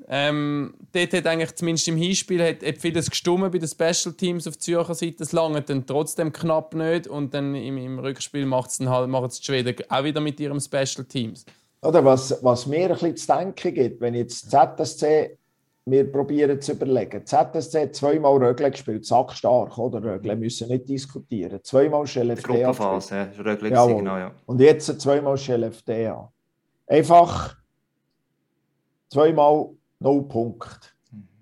ähm, 0.08 0.74
dort 0.92 1.12
hat 1.14 1.26
eigentlich 1.26 1.54
zumindest 1.54 1.88
im 1.88 1.96
Hinspiel 1.96 2.42
hat, 2.42 2.62
hat 2.66 2.78
vieles 2.78 3.08
gestummen 3.08 3.50
bei 3.50 3.58
den 3.58 3.68
Special 3.68 4.14
Teams 4.14 4.46
auf 4.46 4.58
Zürcher 4.58 4.94
Seite. 4.94 5.16
Das 5.18 5.32
lange 5.32 5.62
dann 5.62 5.86
trotzdem 5.86 6.32
knapp 6.32 6.74
nicht 6.74 7.06
und 7.06 7.32
dann 7.32 7.54
im, 7.54 7.78
im 7.78 7.98
Rückspiel 7.98 8.44
macht's 8.44 8.78
halt, 8.80 9.08
machen 9.08 9.26
es 9.28 9.38
die 9.40 9.46
Schweden 9.46 9.74
auch 9.88 10.04
wieder 10.04 10.20
mit 10.20 10.38
ihren 10.40 10.60
Special 10.60 11.04
Teams. 11.08 11.44
Oder 11.82 12.04
was, 12.04 12.36
was 12.42 12.66
mir 12.66 12.86
ein 12.86 12.92
bisschen 12.92 13.16
zu 13.16 13.26
denken 13.28 13.74
gibt, 13.74 14.00
wenn 14.00 14.14
jetzt 14.14 14.50
ZSC, 14.50 15.38
wir 15.88 16.10
probieren 16.10 16.60
zu 16.60 16.72
überlegen, 16.72 17.24
ZSC 17.24 17.82
hat 17.82 17.94
zweimal 17.94 18.36
Rögle 18.38 18.72
gespielt, 18.72 19.06
sackstark, 19.06 19.78
oder? 19.78 20.02
Rögle 20.02 20.34
müssen 20.34 20.68
nicht 20.68 20.88
diskutieren. 20.88 21.60
Zweimal 21.62 22.06
Scheleftea. 22.06 22.72
Gruppenphase, 22.72 23.14
ja. 23.16 23.28
Rögling, 23.44 23.72
Jawohl. 23.72 23.96
genau, 23.98 24.16
ja. 24.18 24.32
Und 24.46 24.60
jetzt 24.60 25.00
zweimal 25.00 25.36
Scheleftea. 25.38 26.28
Einfach 26.88 27.56
zweimal 29.08 29.70
null 30.00 30.22
Punkte. 30.26 30.88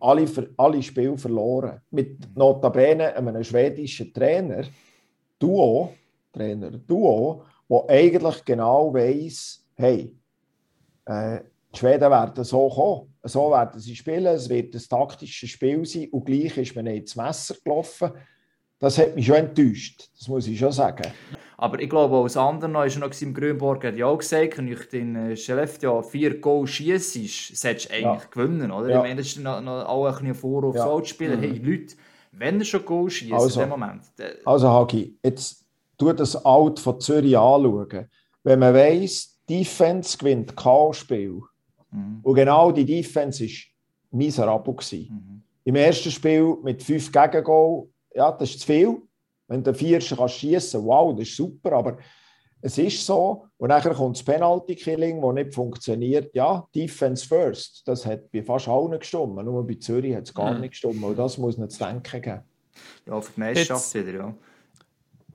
Alle, 0.00 0.26
ver- 0.26 0.48
alle 0.58 0.82
Spiele 0.82 1.16
verloren. 1.16 1.80
Mit 1.90 2.36
notabene 2.36 3.16
einem 3.16 3.42
schwedischen 3.42 4.12
Trainer, 4.12 4.64
Duo, 5.38 5.94
Trainer, 6.32 6.70
Duo, 6.72 7.44
der 7.70 7.84
eigentlich 7.88 8.44
genau 8.44 8.92
weiss, 8.92 9.64
hey, 9.74 10.14
äh, 11.06 11.40
die 11.74 11.78
Schweden 11.78 12.10
werden 12.10 12.44
so 12.44 12.68
kommen, 12.68 13.13
so 13.24 13.50
werden 13.50 13.80
sie 13.80 13.96
spielen, 13.96 14.26
es 14.26 14.48
wird 14.48 14.74
ein 14.74 14.82
taktisches 14.88 15.50
Spiel 15.50 15.84
sein 15.84 16.08
und 16.10 16.24
gleich 16.26 16.56
ist 16.58 16.74
man 16.76 16.84
nicht 16.84 16.96
ins 17.00 17.16
Messer 17.16 17.54
gelaufen. 17.64 18.12
Das 18.78 18.98
hat 18.98 19.14
mich 19.14 19.26
schon 19.26 19.36
enttäuscht, 19.36 20.10
das 20.18 20.28
muss 20.28 20.46
ich 20.46 20.58
schon 20.58 20.72
sagen. 20.72 21.10
Aber 21.56 21.80
ich 21.80 21.88
glaube, 21.88 22.16
als 22.16 22.36
anderer 22.36 22.68
noch 22.68 22.84
ist 22.84 22.98
noch 22.98 23.10
im 23.22 23.32
Grünborg 23.32 23.84
hat 23.84 23.96
ja 23.96 24.06
auch 24.06 24.18
gesagt, 24.18 24.58
wenn 24.58 24.68
ich 24.68 24.88
den 24.88 25.14
äh, 25.16 25.36
Skellefteå 25.36 26.02
vier 26.02 26.38
Goal 26.40 26.66
schießt, 26.66 27.56
solltest 27.56 27.88
du 27.88 27.94
eigentlich 27.94 28.02
Ja. 28.02 28.28
gewinnen, 28.30 28.70
oder? 28.72 28.90
Ja. 28.90 28.96
Ich 28.96 29.02
meine, 29.02 29.16
das 29.16 29.26
ist 29.28 29.38
noch, 29.38 29.60
noch 29.60 29.86
auch 29.86 30.06
ein 30.06 30.12
bisschen 30.14 30.34
Vorwurf 30.34 30.74
Ja. 30.76 30.86
ja. 30.86 30.92
als 30.94 31.08
Spieler. 31.08 31.36
Hey, 31.38 31.56
Leute, 31.58 31.94
wenn 32.32 32.58
ihr 32.58 32.64
schon 32.64 32.84
Goal 32.84 33.08
schießt 33.08 33.32
Also. 33.32 33.60
in 33.60 33.66
dem 33.66 33.70
Moment, 33.70 34.02
dann, 34.16 34.32
Also 34.44 34.68
Hagi, 34.68 35.16
jetzt 35.24 35.64
tu 35.96 36.12
das 36.12 36.36
Alt 36.44 36.80
von 36.80 37.00
Zürich 37.00 37.38
anschauen. 37.38 38.08
Wenn 38.42 38.58
man 38.58 38.74
weiss, 38.74 39.38
Defense 39.48 40.18
gewinnt 40.18 40.54
K.O.-Spiel 41.94 42.20
und 42.22 42.34
genau 42.34 42.72
die 42.72 42.84
Defense 42.84 43.44
war 43.44 43.50
miserabel. 44.10 44.74
Gewesen. 44.74 45.42
Im 45.64 45.76
ersten 45.76 46.10
Spiel 46.10 46.56
mit 46.62 46.82
fünf 46.82 47.10
Gegengol, 47.10 47.88
ja, 48.14 48.32
das 48.32 48.50
ist 48.50 48.60
zu 48.60 48.66
viel. 48.66 49.02
Wenn 49.48 49.62
du 49.62 49.74
vier 49.74 49.98
kannst 49.98 50.34
schießen, 50.34 50.84
wow, 50.84 51.14
das 51.14 51.28
ist 51.28 51.36
super, 51.36 51.72
aber 51.72 51.98
es 52.60 52.78
ist 52.78 53.04
so. 53.04 53.46
Und 53.58 53.68
dann 53.68 53.82
kommt 53.82 54.16
das 54.16 54.22
Penalty-Killing, 54.22 55.20
das 55.20 55.34
nicht 55.34 55.54
funktioniert. 55.54 56.34
Ja, 56.34 56.66
Defense 56.74 57.26
first. 57.26 57.82
Das 57.86 58.06
hat 58.06 58.30
bei 58.32 58.42
fast 58.42 58.68
allen 58.68 58.98
gestimmt. 58.98 59.36
Nur 59.36 59.66
bei 59.66 59.74
Zürich 59.74 60.14
hat 60.14 60.24
es 60.24 60.34
gar 60.34 60.58
nicht 60.58 60.70
gestimmt. 60.70 61.02
Und 61.02 61.18
das 61.18 61.36
muss 61.36 61.58
nicht 61.58 61.72
zu 61.72 61.84
denken 61.84 62.22
geben. 62.22 62.40
ja, 63.06 63.20
für 63.20 63.32
die 63.32 63.40
Meisterschaft 63.40 63.94
wieder, 63.94 64.12
ja. 64.12 64.34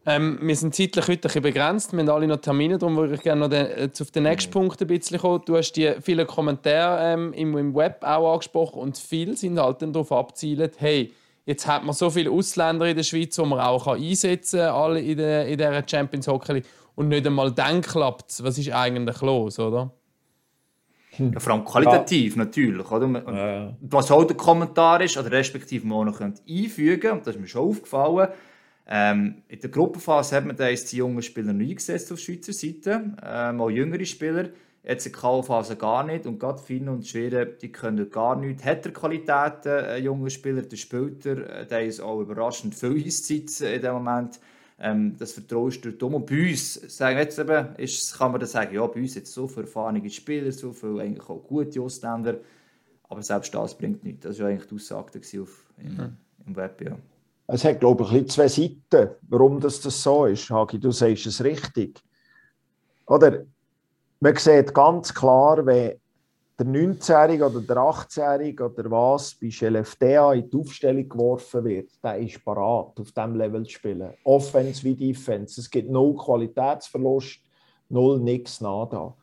Ähm, 0.10 0.40
wir 0.42 0.56
sind 0.56 0.74
zeitlich 0.74 1.08
heute 1.08 1.20
ein 1.20 1.22
bisschen 1.22 1.44
begrenzt. 1.44 1.94
Wir 1.94 2.00
haben 2.00 2.10
alle 2.10 2.26
noch 2.26 2.38
Termine, 2.38 2.80
darum 2.80 2.98
würde 2.98 3.14
ich 3.14 3.22
gerne 3.22 3.42
noch 3.42 3.50
den, 3.50 3.68
jetzt 3.78 4.02
auf 4.02 4.10
den 4.10 4.24
nächsten 4.24 4.50
Punkt 4.50 4.82
ein 4.82 4.88
bisschen 4.88 5.20
kommen. 5.20 5.44
Du 5.46 5.56
hast 5.56 5.74
die 5.74 5.94
vielen 6.02 6.26
Kommentare 6.26 7.14
ähm, 7.14 7.32
im, 7.34 7.56
im 7.56 7.76
Web 7.76 8.00
auch 8.02 8.34
angesprochen 8.34 8.80
und 8.80 8.98
viele 8.98 9.38
sind 9.38 9.60
halt 9.60 9.84
dann 9.84 9.94
darauf 9.94 10.12
abzielt, 10.12 10.78
hey, 10.80 11.14
jetzt 11.46 11.68
hat 11.68 11.84
man 11.84 11.94
so 11.94 12.10
viele 12.10 12.32
Ausländer 12.32 12.88
in 12.88 12.96
der 12.96 13.04
Schweiz, 13.04 13.36
die 13.36 13.46
man 13.46 13.60
auch 13.60 13.86
kann 13.86 14.02
einsetzen 14.02 14.62
kann, 14.62 14.70
alle 14.70 15.00
in, 15.00 15.18
der, 15.18 15.46
in 15.46 15.60
dieser 15.60 15.88
Champions 15.88 16.28
Hockey 16.28 16.54
League. 16.54 16.66
und 16.96 17.10
nicht 17.10 17.28
einmal 17.28 17.52
dann 17.52 17.82
klappt 17.82 18.32
es. 18.32 18.44
Was 18.44 18.58
ist 18.58 18.72
eigentlich 18.72 19.22
los, 19.22 19.60
oder? 19.60 19.92
ja. 21.20 21.40
Vor 21.40 21.54
allem 21.54 21.66
qualitativ 21.66 22.36
natürlich, 22.36 22.90
oder? 22.90 23.06
Und, 23.06 23.16
und 23.18 23.78
Was 23.82 24.10
auch 24.10 24.24
der 24.24 24.36
Kommentar 24.38 25.02
ist, 25.02 25.18
oder 25.18 25.32
respektive 25.32 25.86
man 25.86 26.00
auch 26.00 26.06
noch 26.06 26.18
könnte 26.18 26.42
einfügen 26.50 27.12
und 27.12 27.28
das 27.28 27.36
ist 27.36 27.42
mir 27.42 27.48
schon 27.48 27.70
aufgefallen, 27.70 28.30
ähm, 28.92 29.44
in 29.48 29.60
der 29.60 29.70
Gruppenphase 29.70 30.36
hat 30.36 30.46
man 30.46 30.56
da 30.56 30.68
jetzt 30.68 30.92
die 30.92 30.98
jungen 30.98 31.22
Spieler 31.22 31.54
neu 31.54 31.64
eingesetzt 31.64 32.12
auf 32.12 32.20
Schweizer 32.20 32.54
Seite, 32.54 33.16
ähm, 33.24 33.62
auch 33.62 33.70
jüngere 33.70 34.04
Spieler. 34.06 34.50
Jetzt 34.84 35.06
in 35.06 35.12
der 35.12 35.22
K.O.-Phase 35.22 35.76
gar 35.76 36.04
nicht. 36.06 36.26
Und 36.26 36.40
gerade 36.40 36.60
Finn 36.62 36.90
und 36.90 37.06
Schweden, 37.06 37.50
die 37.62 37.72
können 37.72 38.10
gar 38.10 38.36
nichts. 38.36 38.66
Hat 38.66 38.86
er 38.86 38.94
Qualitäten, 38.94 39.86
ein 39.86 40.04
junger 40.04 40.30
Spieler, 40.32 40.64
der 40.64 40.78
spielt 40.78 41.26
er. 41.26 41.62
äh, 41.62 41.68
Der 41.68 41.86
ist 41.86 42.00
auch 42.00 42.20
überraschend 42.22 42.74
viel 42.74 43.06
Eiszeit 43.06 43.62
äh, 43.62 43.76
in 43.76 43.82
dem 43.82 43.94
Moment. 43.94 44.40
Ähm, 44.80 45.16
das 45.18 45.34
vertraust 45.34 45.84
du 45.86 45.92
dumm. 45.92 46.16
Und 46.16 46.26
bei 46.26 46.50
uns, 46.50 46.74
sagen 46.96 47.18
wir 47.18 47.24
jetzt 47.24 47.38
eben, 47.38 47.76
ist, 47.76 48.18
kann 48.18 48.32
man 48.32 48.40
dann 48.40 48.50
sagen, 48.50 48.74
ja, 48.74 48.88
bei 48.88 49.02
uns 49.02 49.16
jetzt 49.16 49.34
so 49.34 49.48
viele 49.48 49.66
erfahrene 49.68 50.10
Spieler, 50.10 50.52
so 50.52 50.72
viele 50.72 51.02
eigentlich 51.02 51.30
auch 51.30 51.44
gute 51.44 51.82
Ausländer. 51.82 52.40
Aber 53.10 53.22
selbst 53.22 53.54
das 53.54 53.78
bringt 53.78 54.04
nichts. 54.04 54.22
Das 54.24 54.40
war 54.40 54.48
eigentlich 54.48 54.68
die 54.70 54.76
Aussage 54.76 55.20
auf, 55.42 55.66
im, 55.78 56.18
im 56.48 56.56
Web. 56.56 56.82
Ja. 56.82 56.98
Es 57.52 57.66
hat, 57.66 57.80
glaube 57.80 58.06
ich, 58.12 58.30
zwei 58.30 58.48
Seiten, 58.48 59.10
warum 59.28 59.60
das, 59.60 59.82
so 59.82 60.26
ist. 60.26 60.52
Hagi, 60.52 60.80
du 60.80 60.92
sagst 60.92 61.26
es 61.26 61.44
richtig. 61.44 62.00
Oder 63.08 63.44
man 64.20 64.36
sieht 64.36 64.72
ganz 64.72 65.12
klar, 65.12 65.66
wenn 65.66 66.00
der 66.60 66.66
19-Jährige 66.68 67.48
oder 67.48 67.62
der 67.62 67.78
18-Jährige 67.78 68.66
oder 68.66 68.92
was 68.92 69.34
bei 69.34 69.50
Scheleftea 69.50 70.34
in 70.34 70.48
die 70.48 70.60
Aufstellung 70.60 71.10
geworfen 71.10 71.64
wird, 71.64 71.90
der 72.04 72.20
ist 72.20 72.44
parat, 72.46 73.00
auf 73.00 73.12
diesem 73.12 73.36
Level 73.36 73.64
zu 73.64 73.72
spielen. 73.72 74.14
Offense 74.26 74.84
wie 74.84 74.94
Defense. 74.94 75.60
Es 75.60 75.72
gibt 75.72 75.90
null 75.90 76.16
Qualitätsverlust, 76.18 77.40
null 77.90 78.20
nix, 78.20 78.62
nada. 78.62 79.16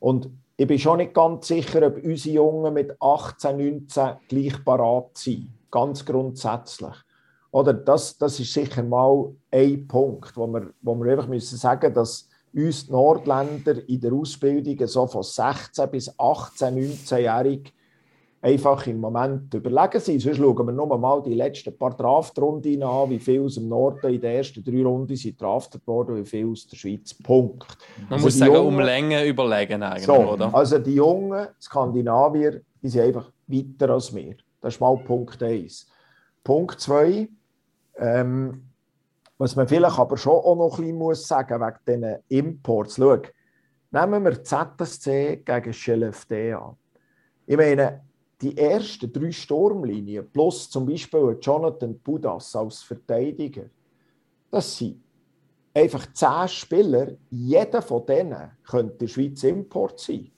Und 0.00 0.30
ich 0.56 0.66
bin 0.66 0.78
schon 0.78 0.98
nicht 0.98 1.12
ganz 1.12 1.48
sicher, 1.48 1.86
ob 1.86 2.02
unsere 2.02 2.36
Jungen 2.36 2.72
mit 2.72 2.96
18, 2.98 3.56
19 3.58 4.16
gleich 4.26 4.64
parat 4.64 5.18
sind. 5.18 5.50
Ganz 5.70 6.02
grundsätzlich. 6.02 6.94
Oder 7.50 7.72
das, 7.72 8.16
das 8.18 8.38
ist 8.40 8.52
sicher 8.52 8.82
mal 8.82 9.30
ein 9.50 9.86
Punkt, 9.88 10.36
wo 10.36 10.46
wir, 10.46 10.70
wo 10.82 10.94
wir 10.96 11.12
einfach 11.12 11.28
müssen 11.28 11.56
sagen 11.56 11.92
dass 11.94 12.28
uns 12.54 12.86
die 12.86 12.92
Nordländer 12.92 13.88
in 13.88 14.00
der 14.00 14.12
Ausbildung 14.12 14.86
so 14.86 15.06
von 15.06 15.22
16 15.22 15.90
bis 15.90 16.12
18, 16.18 16.74
19-Jährig 16.76 17.72
einfach 18.40 18.86
im 18.86 19.00
Moment 19.00 19.52
überlegen 19.52 20.00
sind. 20.00 20.20
Sonst 20.20 20.36
schauen 20.38 20.66
wir 20.66 20.72
nur 20.72 20.98
mal 20.98 21.22
die 21.22 21.34
letzten 21.34 21.76
paar 21.76 21.96
Draftrunden 21.96 22.82
an, 22.82 23.10
wie 23.10 23.18
viel 23.18 23.42
aus 23.44 23.54
dem 23.56 23.68
Norden 23.68 24.14
in 24.14 24.20
den 24.20 24.36
ersten 24.36 24.62
drei 24.64 24.82
Runden 24.82 25.16
sind 25.16 25.40
draftet 25.40 25.86
worden, 25.86 26.16
wie 26.16 26.24
viel 26.24 26.50
aus 26.50 26.66
der 26.66 26.76
Schweiz. 26.76 27.12
Punkt. 27.14 27.66
Man 28.08 28.12
Also 28.14 28.26
muss 28.26 28.38
sagen, 28.38 28.54
Jungen- 28.54 28.74
um 28.74 28.80
Länge 28.80 29.24
überlegen 29.26 29.82
eigentlich, 29.82 30.06
so, 30.06 30.14
oder? 30.14 30.54
also 30.54 30.78
die 30.78 30.94
jungen 30.94 31.48
Skandinavier, 31.60 32.62
die 32.82 32.88
sind 32.88 33.02
einfach 33.02 33.30
weiter 33.46 33.90
als 33.90 34.14
wir. 34.14 34.36
Das 34.60 34.74
ist 34.74 34.80
mal 34.80 34.96
Punkt 34.98 35.42
1. 35.42 35.86
Punkt 36.44 36.80
2, 36.80 37.28
ähm, 37.98 38.68
was 39.38 39.54
man 39.54 39.68
vielleicht 39.68 39.98
aber 39.98 40.16
schon 40.16 40.32
auch 40.32 40.56
noch 40.56 40.78
ein 40.78 40.82
bisschen 40.82 40.98
muss 40.98 41.30
wegen 41.30 41.74
diesen 41.86 42.16
Imports. 42.28 42.96
Schau, 42.96 43.18
nehmen 43.90 44.24
wir 44.24 44.42
ZSC 44.42 45.42
gegen 45.44 45.72
Scheleftea. 45.72 46.76
Ich 47.46 47.56
meine, 47.56 48.02
die 48.40 48.56
ersten 48.56 49.12
drei 49.12 49.32
Sturmlinien 49.32 50.30
plus 50.30 50.68
zum 50.70 50.86
Beispiel 50.86 51.38
Jonathan 51.40 51.98
Budas 51.98 52.54
als 52.54 52.82
Verteidiger, 52.82 53.64
das 54.50 54.76
sind 54.76 55.02
einfach 55.74 56.12
zehn 56.12 56.48
Spieler. 56.48 57.08
Jeder 57.30 57.82
von 57.82 58.06
denen 58.06 58.50
könnte 58.68 58.96
der 58.98 59.08
Schweiz 59.08 59.42
Import 59.44 59.98
sein. 60.00 60.30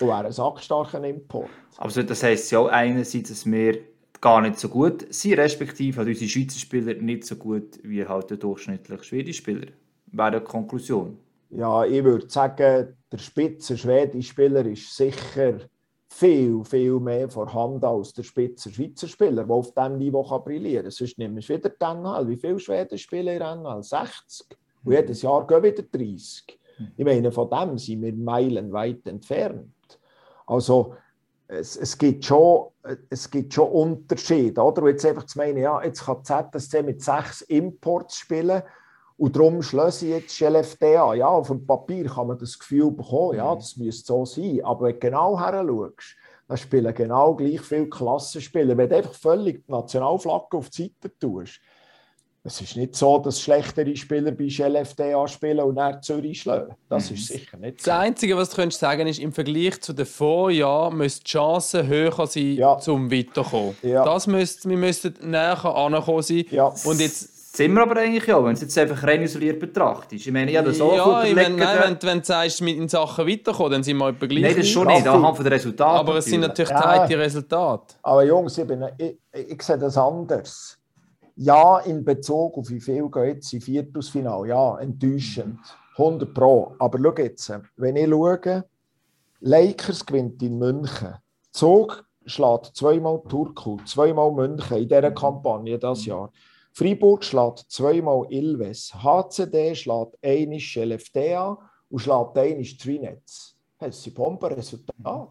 Und 0.00 0.08
wäre 0.08 0.26
ein 0.26 0.32
sackstarker 0.32 1.02
Import. 1.04 1.50
Also 1.76 2.02
das 2.02 2.22
heisst 2.22 2.50
ja 2.50 2.60
auch 2.60 2.68
einerseits, 2.68 3.30
dass 3.30 3.46
wir 3.46 3.80
gar 4.20 4.40
nicht 4.40 4.58
so 4.58 4.68
gut 4.68 5.06
sind, 5.12 5.38
respektive 5.38 5.98
halt 5.98 6.08
unsere 6.08 6.28
Schweizer 6.28 6.58
Spieler 6.58 6.94
nicht 6.94 7.24
so 7.24 7.36
gut 7.36 7.78
wie 7.82 8.04
halt 8.06 8.30
der 8.30 8.36
durchschnittliche 8.36 9.04
schwedische 9.04 9.38
Spieler. 9.38 9.68
Wäre 10.06 10.28
eine 10.28 10.40
Konklusion. 10.40 11.18
Ja, 11.50 11.84
ich 11.84 12.04
würde 12.04 12.28
sagen, 12.28 12.96
der 13.10 13.18
spitze 13.18 13.76
schwedische 13.76 14.30
Spieler 14.30 14.66
ist 14.66 14.94
sicher 14.94 15.60
viel, 16.10 16.64
viel 16.64 16.98
mehr 16.98 17.28
vorhanden 17.28 17.84
als 17.84 18.12
der 18.12 18.22
spitze 18.22 18.70
Schweizer 18.70 19.08
Spieler, 19.08 19.44
der 19.44 19.54
auf 19.54 19.72
diesem 19.72 19.98
Niveau 19.98 20.24
kann 20.24 20.42
brillieren 20.42 20.84
kann. 20.84 20.90
Sonst 20.90 21.18
nimmst 21.18 21.48
du 21.48 21.54
wieder 21.54 21.68
die 21.68 21.84
NHL. 21.84 22.28
Wie 22.28 22.36
viele 22.36 22.58
Schweden 22.58 22.98
spielen 22.98 23.36
in 23.36 23.42
NHL? 23.42 23.82
60. 23.82 24.46
Und 24.84 24.92
jedes 24.92 25.22
Jahr 25.22 25.46
gehen 25.46 25.62
wieder 25.62 25.82
30. 25.82 26.58
Ich 26.96 27.04
meine, 27.04 27.32
von 27.32 27.50
dem 27.50 27.76
sind 27.78 28.02
wir 28.02 28.12
meilenweit 28.12 29.06
entfernt. 29.06 29.72
Also, 30.46 30.94
es, 31.48 31.76
es, 31.76 31.96
gibt 31.96 32.24
schon, 32.24 32.68
es 33.10 33.30
gibt 33.30 33.54
schon 33.54 33.68
Unterschiede. 33.68 34.60
Oder? 34.60 34.82
Und 34.82 34.88
jetzt 34.88 35.06
einfach 35.06 35.24
zu 35.24 35.38
meinen, 35.38 35.58
ja, 35.58 35.82
jetzt 35.82 36.04
kann 36.04 36.18
die 36.22 36.58
ZSC 36.58 36.82
mit 36.82 37.02
sechs 37.02 37.40
Imports 37.42 38.18
spielen 38.18 38.62
und 39.16 39.34
darum 39.34 39.62
schließe 39.62 40.06
ich 40.06 40.12
jetzt 40.12 40.40
LFDA. 40.40 41.14
Ja, 41.14 41.26
auf 41.26 41.48
dem 41.48 41.66
Papier 41.66 42.06
kann 42.06 42.28
man 42.28 42.38
das 42.38 42.58
Gefühl 42.58 42.92
bekommen, 42.92 43.36
ja, 43.36 43.52
das 43.54 43.76
müsste 43.76 44.06
so 44.06 44.24
sein. 44.24 44.60
Aber 44.62 44.86
wenn 44.86 44.94
du 44.94 45.00
genau 45.00 45.40
her 45.40 45.64
schaust, 45.66 46.16
dann 46.46 46.56
spielen 46.56 46.94
genau 46.94 47.34
gleich 47.34 47.60
viele 47.60 47.88
Klassenspieler. 47.88 48.76
Wenn 48.76 48.88
du 48.88 48.96
einfach 48.96 49.14
völlig 49.14 49.66
die 49.66 49.72
Nationalflagge 49.72 50.56
auf 50.56 50.70
die 50.70 50.94
Seite 51.02 51.18
tust, 51.18 51.60
es 52.48 52.60
ist 52.60 52.76
nicht 52.76 52.96
so, 52.96 53.18
dass 53.18 53.40
schlechtere 53.40 53.94
Spieler 53.96 54.32
bei 54.32 54.44
LFDA 54.46 55.28
spielen 55.28 55.60
und 55.60 55.74
nach 55.76 56.00
Zürich 56.00 56.40
schlagen. 56.42 56.74
Das 56.88 57.10
ist 57.10 57.26
sicher 57.28 57.56
nicht 57.56 57.80
so. 57.82 57.90
Das 57.90 58.00
Einzige, 58.00 58.36
was 58.36 58.50
du 58.50 58.56
könntest 58.56 58.80
sagen 58.80 59.06
ist, 59.06 59.18
im 59.20 59.32
Vergleich 59.32 59.80
zu 59.80 59.92
den 59.92 60.06
Vorjahren 60.06 60.96
müsste 60.96 61.22
die 61.24 61.30
Chance 61.30 61.86
höher 61.86 62.26
sein, 62.26 62.54
Ja. 62.54 62.78
zum 62.78 63.10
weiterkommen. 63.10 63.76
Ja. 63.82 64.04
Das 64.04 64.26
müsste, 64.26 64.68
wir 64.68 64.76
müssten 64.76 65.14
näher 65.22 65.64
ankommen 65.64 66.22
sein. 66.22 66.44
Ja. 66.50 66.72
Und 66.84 67.00
jetzt 67.00 67.56
sind 67.56 67.72
wir 67.72 67.82
aber 67.82 67.96
eigentlich 68.00 68.26
ja, 68.26 68.36
wenn 68.38 68.50
du 68.50 68.52
es 68.52 68.60
jetzt 68.60 68.78
einfach 68.78 69.02
rein 69.02 69.22
isoliert 69.22 69.58
betrachtest. 69.58 70.26
Ich 70.26 70.32
meine, 70.32 70.50
ich 70.50 70.56
habe 70.56 70.68
das 70.68 70.80
auch 70.80 70.94
ja, 70.94 71.24
ich 71.24 71.34
meine, 71.34 71.56
nein, 71.56 71.78
wenn, 71.82 72.02
wenn 72.08 72.18
du 72.20 72.24
sagst, 72.24 72.60
mit 72.62 72.76
in 72.76 72.88
Sachen 72.88 73.26
weiterkommen, 73.26 73.72
dann 73.72 73.82
sind 73.82 73.96
wir 73.96 74.08
etwa 74.10 74.26
gleich. 74.26 74.42
Nein, 74.42 74.56
das 74.56 74.68
schon 74.68 74.86
weit. 74.86 74.96
nicht, 74.98 75.08
anhand 75.08 75.36
von 75.36 75.44
den 75.44 75.52
Resultaten. 75.52 75.98
Aber 75.98 76.16
es 76.16 76.26
sind 76.26 76.40
natürlich 76.40 76.70
Ja. 76.70 76.78
geteilte 76.80 77.18
Resultate. 77.18 77.94
Aber 78.02 78.24
Jungs, 78.24 78.56
ich, 78.58 78.66
bin, 78.66 78.84
ich, 78.98 79.16
ich 79.32 79.62
sehe 79.62 79.76
das 79.78 79.96
anders. 79.96 80.77
Ja, 81.40 81.78
in 81.78 82.04
Bezug 82.04 82.58
auf 82.58 82.68
wie 82.68 82.80
viel 82.80 83.08
gehen 83.08 83.26
jetzt 83.26 83.52
im 83.52 83.60
Viertelfinale. 83.60 84.48
Ja, 84.48 84.76
enttäuschend. 84.80 85.60
100 85.96 86.34
Pro. 86.34 86.74
Aber 86.80 86.98
schau 86.98 87.14
jetzt, 87.22 87.52
wenn 87.76 87.94
ich 87.94 88.08
schaue, 88.08 88.64
Lakers 89.38 90.04
gewinnt 90.04 90.42
in 90.42 90.58
München. 90.58 91.14
Zug 91.52 92.04
schlägt 92.26 92.74
zweimal 92.74 93.22
Turku, 93.28 93.76
zweimal 93.84 94.32
München 94.32 94.78
in 94.78 94.88
dieser 94.88 95.12
Kampagne 95.12 95.78
das 95.78 96.06
Jahr. 96.06 96.32
Freiburg 96.72 97.22
schlägt 97.22 97.66
zweimal 97.68 98.26
Ilves. 98.30 98.92
HCD 98.92 99.76
schlägt 99.76 100.18
einmal 100.20 100.58
Scheleftea 100.58 101.56
und 101.88 102.00
schlägt 102.00 102.36
einmal 102.36 102.64
Trinetz. 102.64 103.56
Das 103.78 104.02
sind 104.02 104.16
Bombenresultate. 104.16 105.28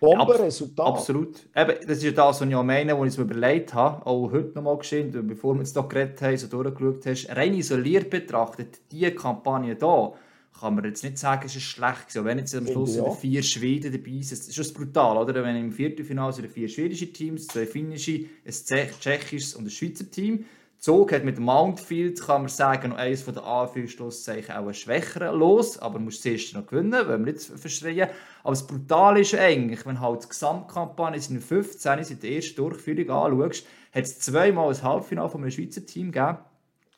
Bombenresultate. 0.00 0.88
Absolut. 0.88 1.36
Eben, 1.54 1.74
das 1.86 1.98
ist 1.98 2.02
ja 2.04 2.10
das, 2.10 2.40
was 2.40 2.48
ich 2.48 2.54
auch 2.54 2.62
meine, 2.62 2.98
was 2.98 3.12
ich 3.12 3.18
mir 3.18 3.24
überlegt 3.24 3.74
habe, 3.74 4.06
auch 4.06 4.30
heute 4.30 4.52
nochmal 4.54 4.78
geschehen, 4.78 5.10
bevor 5.26 5.54
wir 5.54 5.62
jetzt 5.62 5.74
hier 5.74 5.82
geredet 5.88 6.20
haben, 6.20 6.36
so 6.36 6.46
durchgeschaut 6.48 7.06
hast, 7.06 7.28
rein 7.36 7.54
isoliert 7.54 8.10
betrachtet, 8.10 8.80
diese 8.90 9.12
Kampagne 9.12 9.76
hier, 9.78 10.12
kann 10.58 10.74
man 10.74 10.84
jetzt 10.84 11.04
nicht 11.04 11.18
sagen, 11.18 11.42
es 11.44 11.54
ist 11.54 11.64
schlecht. 11.64 12.16
Auch 12.16 12.24
Wenn 12.24 12.38
jetzt 12.38 12.54
am 12.54 12.66
Schluss 12.66 12.98
auch. 12.98 13.18
vier 13.18 13.42
Schweden 13.42 13.92
dabei 13.92 14.22
sind, 14.22 14.32
das 14.40 14.48
ist 14.48 14.54
schon 14.54 14.72
brutal, 14.72 15.18
oder? 15.18 15.34
Wenn 15.44 15.56
im 15.56 15.70
Viertelfinale 15.72 16.32
sind 16.32 16.50
vier 16.50 16.68
schwedische 16.68 17.12
Teams, 17.12 17.46
zwei 17.46 17.66
finnische, 17.66 18.12
ein 18.44 18.52
Tschech- 18.52 18.98
tschechisches 18.98 19.54
und 19.54 19.66
ein 19.66 19.70
Schweizer 19.70 20.10
Team. 20.10 20.46
Zog 20.86 21.10
hat 21.10 21.24
mit 21.24 21.40
Mountfield, 21.40 22.22
kann 22.22 22.42
man 22.42 22.48
sagen, 22.48 22.90
noch 22.90 22.96
eines 22.96 23.20
von 23.20 23.34
den 23.34 23.42
Anführungszeichen 23.42 24.54
auch 24.54 24.68
ein 24.68 24.72
schwächeren 24.72 25.36
Los, 25.36 25.78
aber 25.78 25.98
muss 25.98 26.20
zuerst 26.20 26.54
noch 26.54 26.64
gewinnen, 26.64 26.92
wenn 26.92 27.26
wir 27.26 27.32
nicht 27.32 27.42
verschreien. 27.42 28.08
Aber 28.44 28.52
das 28.52 28.64
Brutale 28.64 29.22
ist 29.22 29.34
eigentlich, 29.34 29.84
wenn 29.84 30.00
halt 30.00 30.22
die 30.22 30.28
Gesamtkampagne 30.28 31.20
in 31.28 31.40
15, 31.40 32.04
seit 32.04 32.22
der 32.22 32.30
ersten 32.30 32.54
Durchführung 32.54 33.10
anschaust, 33.10 33.66
hat 33.92 34.04
es 34.04 34.20
zweimal 34.20 34.72
ein 34.72 34.80
Halbfinale 34.80 35.28
von 35.28 35.40
einem 35.42 35.50
Schweizer 35.50 35.84
Team 35.84 36.12
gegeben. 36.12 36.38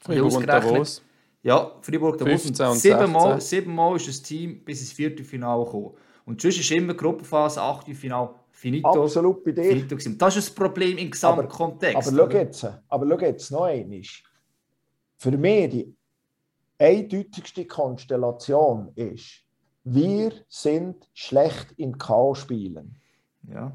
Freiburg 0.00 0.36
und 0.36 0.46
Davos. 0.46 1.02
Ja, 1.42 1.72
Freiburg 1.80 2.18
der 2.18 2.26
15 2.26 2.66
und 2.66 2.76
Siebenmal, 2.76 3.40
16. 3.40 3.40
siebenmal 3.40 3.96
ist 3.96 4.06
das 4.06 4.20
Team 4.20 4.66
bis 4.66 4.80
ins 4.80 4.92
Viertelfinale 4.92 5.64
gekommen. 5.64 5.92
Und 6.26 6.42
sonst 6.42 6.60
ist 6.60 6.70
immer 6.72 6.92
Gruppenphase, 6.92 7.62
Achtelfinale, 7.62 8.34
finito. 8.58 9.04
Absolut 9.04 9.44
bei 9.44 9.52
dir. 9.52 9.62
finito. 9.64 9.96
Das 10.18 10.36
ist 10.36 10.48
das 10.48 10.54
Problem 10.54 10.98
im 10.98 11.10
Gesamtkontext. 11.10 11.96
Aber 11.96 12.16
schau 12.16 12.24
oder? 12.24 12.38
jetzt, 12.40 12.66
aber 12.88 13.08
schau 13.08 13.24
jetzt 13.24 13.50
noch 13.50 13.62
einmal. 13.62 14.02
Für 15.16 15.36
mich 15.36 15.70
die 15.70 15.96
eindeutigste 16.78 17.64
Konstellation 17.66 18.90
ist, 18.94 19.44
wir 19.84 20.32
sind 20.48 21.08
schlecht 21.14 21.72
in 21.76 21.96
K.O.-Spielen. 21.96 22.94
Ja. 23.48 23.72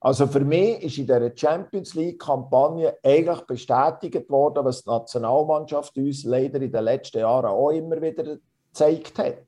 Also 0.00 0.26
für 0.26 0.40
mich 0.40 0.82
ist 0.82 0.98
in 0.98 1.06
der 1.06 1.32
Champions 1.34 1.94
League-Kampagne 1.94 2.96
eigentlich 3.02 3.40
bestätigt 3.42 4.30
worden, 4.30 4.64
was 4.64 4.82
die 4.82 4.90
Nationalmannschaft 4.90 5.96
uns 5.98 6.24
leider 6.24 6.60
in 6.60 6.72
den 6.72 6.84
letzten 6.84 7.18
Jahren 7.18 7.46
auch 7.46 7.70
immer 7.70 8.00
wieder 8.00 8.38
gezeigt 8.72 9.18
hat. 9.18 9.44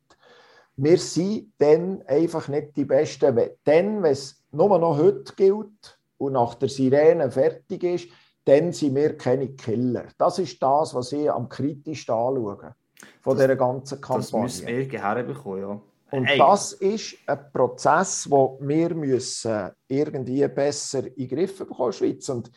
Wir 0.77 0.99
sind 0.99 1.53
dann 1.59 2.03
einfach 2.03 2.49
nicht 2.49 2.77
die 2.77 2.85
Besten. 2.85 3.35
Dann, 3.65 4.03
wenn 4.03 4.13
es 4.13 4.42
nur 4.53 4.79
noch 4.79 4.99
heute 4.99 5.33
gilt 5.35 5.99
und 6.19 6.33
nach 6.33 6.55
der 6.55 6.69
Sirene 6.69 7.31
fertig 7.31 7.83
ist, 7.85 8.09
dann 8.45 8.73
sind 8.73 8.95
wir 8.95 9.17
keine 9.17 9.49
Killer. 9.51 10.07
Das 10.19 10.39
ist 10.39 10.63
das, 10.63 10.95
was 10.95 11.13
ich 11.13 11.31
am 11.31 11.49
kritischsten 11.49 12.15
anschaue 12.15 12.75
von 13.21 13.37
dieser 13.37 13.57
ganzen 13.57 14.01
Das 14.01 14.33
müssen 14.33 14.65
Kampagne. 14.67 14.91
wir 14.91 15.03
herbekommen, 15.03 15.61
ja. 15.61 15.81
Und 16.13 16.27
Ey, 16.27 16.37
das 16.37 16.75
ist 16.75 17.17
ein 17.27 17.39
Prozess, 17.53 18.25
den 18.25 18.69
wir 18.69 18.95
müssen 18.95 19.71
irgendwie 19.89 20.47
besser 20.49 21.07
in 21.07 21.15
den 21.15 21.29
Griff 21.29 21.59
bekommen 21.59 21.81
in 21.81 21.87
der 21.87 21.93
Schweiz. 21.93 22.29
Und 22.29 22.51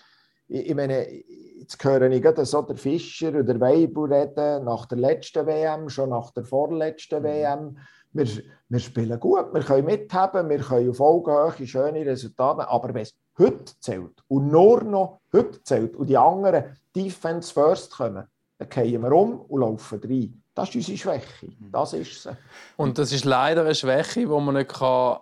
ich, 0.48 0.76
meine, 0.76 1.08
jetzt 1.10 1.82
höre 1.82 2.12
ich 2.12 2.22
gerade 2.22 2.46
so 2.46 2.62
der 2.64 2.76
Fischer 2.76 3.30
oder 3.30 3.44
der 3.44 3.62
Weibel 3.62 4.12
reden, 4.12 4.66
nach 4.66 4.86
der 4.88 4.98
letzten 4.98 5.48
WM, 5.48 5.88
schon 5.90 6.10
nach 6.10 6.32
der 6.32 6.44
vorletzten 6.44 7.24
WM. 7.24 7.78
Wir, 8.16 8.28
wir 8.70 8.80
spielen 8.80 9.20
gut, 9.20 9.54
wir 9.54 9.62
können 9.62 9.86
mithaben, 9.86 10.50
wir 10.50 10.60
können 10.60 10.90
auf 10.90 11.02
Augenhöhe 11.02 11.68
schöne 11.68 12.06
Resultate, 12.06 12.68
aber 12.68 12.94
wenn 12.94 13.02
es 13.02 13.14
heute 13.38 13.78
zählt 13.82 14.24
und 14.30 14.48
nur 14.48 14.82
noch 14.84 15.20
heute 15.34 15.62
zählt 15.64 15.98
und 15.98 16.08
die 16.08 16.18
anderen 16.18 16.78
Defense 16.96 17.54
First 17.54 17.92
kommen, 17.92 18.24
dann 18.58 18.70
gehen 18.70 19.02
wir 19.02 19.12
um 19.12 19.42
und 19.42 19.60
laufen 19.60 20.00
rein. 20.02 20.42
Das 20.54 20.70
ist 20.70 20.76
unsere 20.76 20.98
Schwäche. 20.98 21.50
Das 21.74 21.92
ist 21.92 22.24
sie. 22.24 22.30
Und 22.78 22.98
das 22.98 23.12
ist 23.12 23.26
leider 23.26 23.64
eine 23.64 23.76
Schwäche, 23.76 24.22
die 24.22 24.26
man 24.28 24.54
nicht 24.54 24.70
kann 24.70 25.18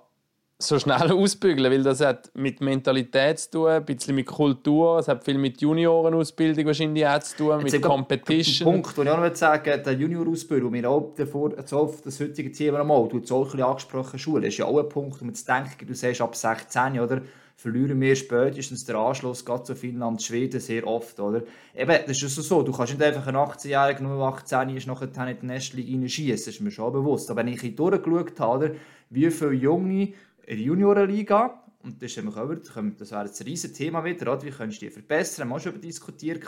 so 0.67 0.80
schnell 0.80 1.12
ausbügeln 1.12 1.71
weil 1.71 1.84
das 1.84 2.02
hat 2.02 2.32
mit 2.34 2.62
Mentalität 2.62 3.39
zu 3.39 3.52
tun, 3.52 3.69
ein 3.69 3.86
bisschen 3.86 4.15
mit 4.15 4.26
Kultur, 4.26 4.99
es 4.99 5.08
hat 5.08 5.23
viel 5.23 5.38
mit 5.38 5.62
Juniorenausbildung 5.62 6.65
wahrscheinlich 6.65 7.06
auch 7.08 7.19
zu 7.19 7.38
tun, 7.38 7.63
mit 7.63 7.73
Jetzt 7.73 7.82
Competition. 7.82 8.65
Der 8.65 8.71
Punkt, 8.82 8.97
den 8.97 9.04
ich 9.04 9.10
auch 9.12 9.19
noch 9.19 9.36
sagen 9.36 9.84
der 9.84 9.93
Junior-Ausbildung, 9.93 10.71
mir 10.71 10.89
auch 10.89 11.13
davor, 11.15 11.52
so 11.65 11.80
auf 11.80 12.02
das 12.02 12.19
heutige 12.19 12.52
Thema 12.52 12.82
einmal, 12.82 13.08
du 13.08 13.21
hast 13.21 13.32
auch 13.32 13.45
ein 13.45 13.52
bisschen 13.52 13.63
angesprochen, 13.63 14.19
Schule, 14.19 14.47
ist 14.47 14.58
ja 14.58 14.65
auch 14.65 14.80
ein 14.80 14.89
Punkt, 14.89 15.21
um 15.21 15.34
zu 15.34 15.45
denken, 15.45 15.88
du 15.88 15.93
sagst 15.93 16.21
ab 16.21 16.36
16, 16.36 16.99
oder? 16.99 17.21
Verlieren 17.56 18.02
wir 18.02 18.15
spätestens 18.15 18.84
den 18.84 18.95
Anschluss, 18.95 19.45
gerade 19.45 19.63
zu 19.63 19.76
Finnland, 19.76 20.21
Schweden, 20.21 20.60
sehr 20.60 20.86
oft, 20.88 21.19
oder? 21.19 21.43
Eben, 21.76 21.97
das 22.08 22.21
ist 22.21 22.21
ja 22.21 22.43
so, 22.43 22.63
du 22.63 22.71
kannst 22.71 22.93
nicht 22.93 23.04
einfach 23.04 23.28
einen 23.28 23.38
18-Jährigen, 23.38 24.08
nur 24.08 24.21
18 24.28 24.76
ist, 24.76 24.88
nachher 24.88 25.08
in 25.08 25.39
die 25.39 25.45
Nestling 25.45 26.02
reinschießen, 26.02 26.45
das 26.45 26.47
ist 26.47 26.62
mir 26.62 26.71
schon 26.71 26.91
bewusst. 26.91 27.30
Aber 27.30 27.39
wenn 27.39 27.54
ich 27.54 27.63
ein 27.63 27.76
durchgeschaut 27.76 28.39
habe, 28.39 28.76
wie 29.12 29.30
viele 29.30 29.54
Junge 29.54 30.13
in 30.45 30.58
der 30.58 30.65
Juniorenliga, 30.65 31.63
und 31.84 32.01
das, 32.01 32.12
ist 32.12 32.17
wieder- 32.17 32.95
das 32.97 33.12
wäre 33.12 33.25
jetzt 33.25 33.41
ein 33.41 33.47
riesiges 33.47 33.77
Thema 33.77 34.03
wieder, 34.03 34.41
wie 34.43 34.51
kannst 34.51 34.82
du 34.82 34.86
die 34.86 34.91
verbessern, 34.91 35.43
haben 35.43 35.49
wir 35.49 35.56
auch 35.56 35.60
schon 35.60 35.73
über 35.73 35.82
diskutiert, 35.82 36.41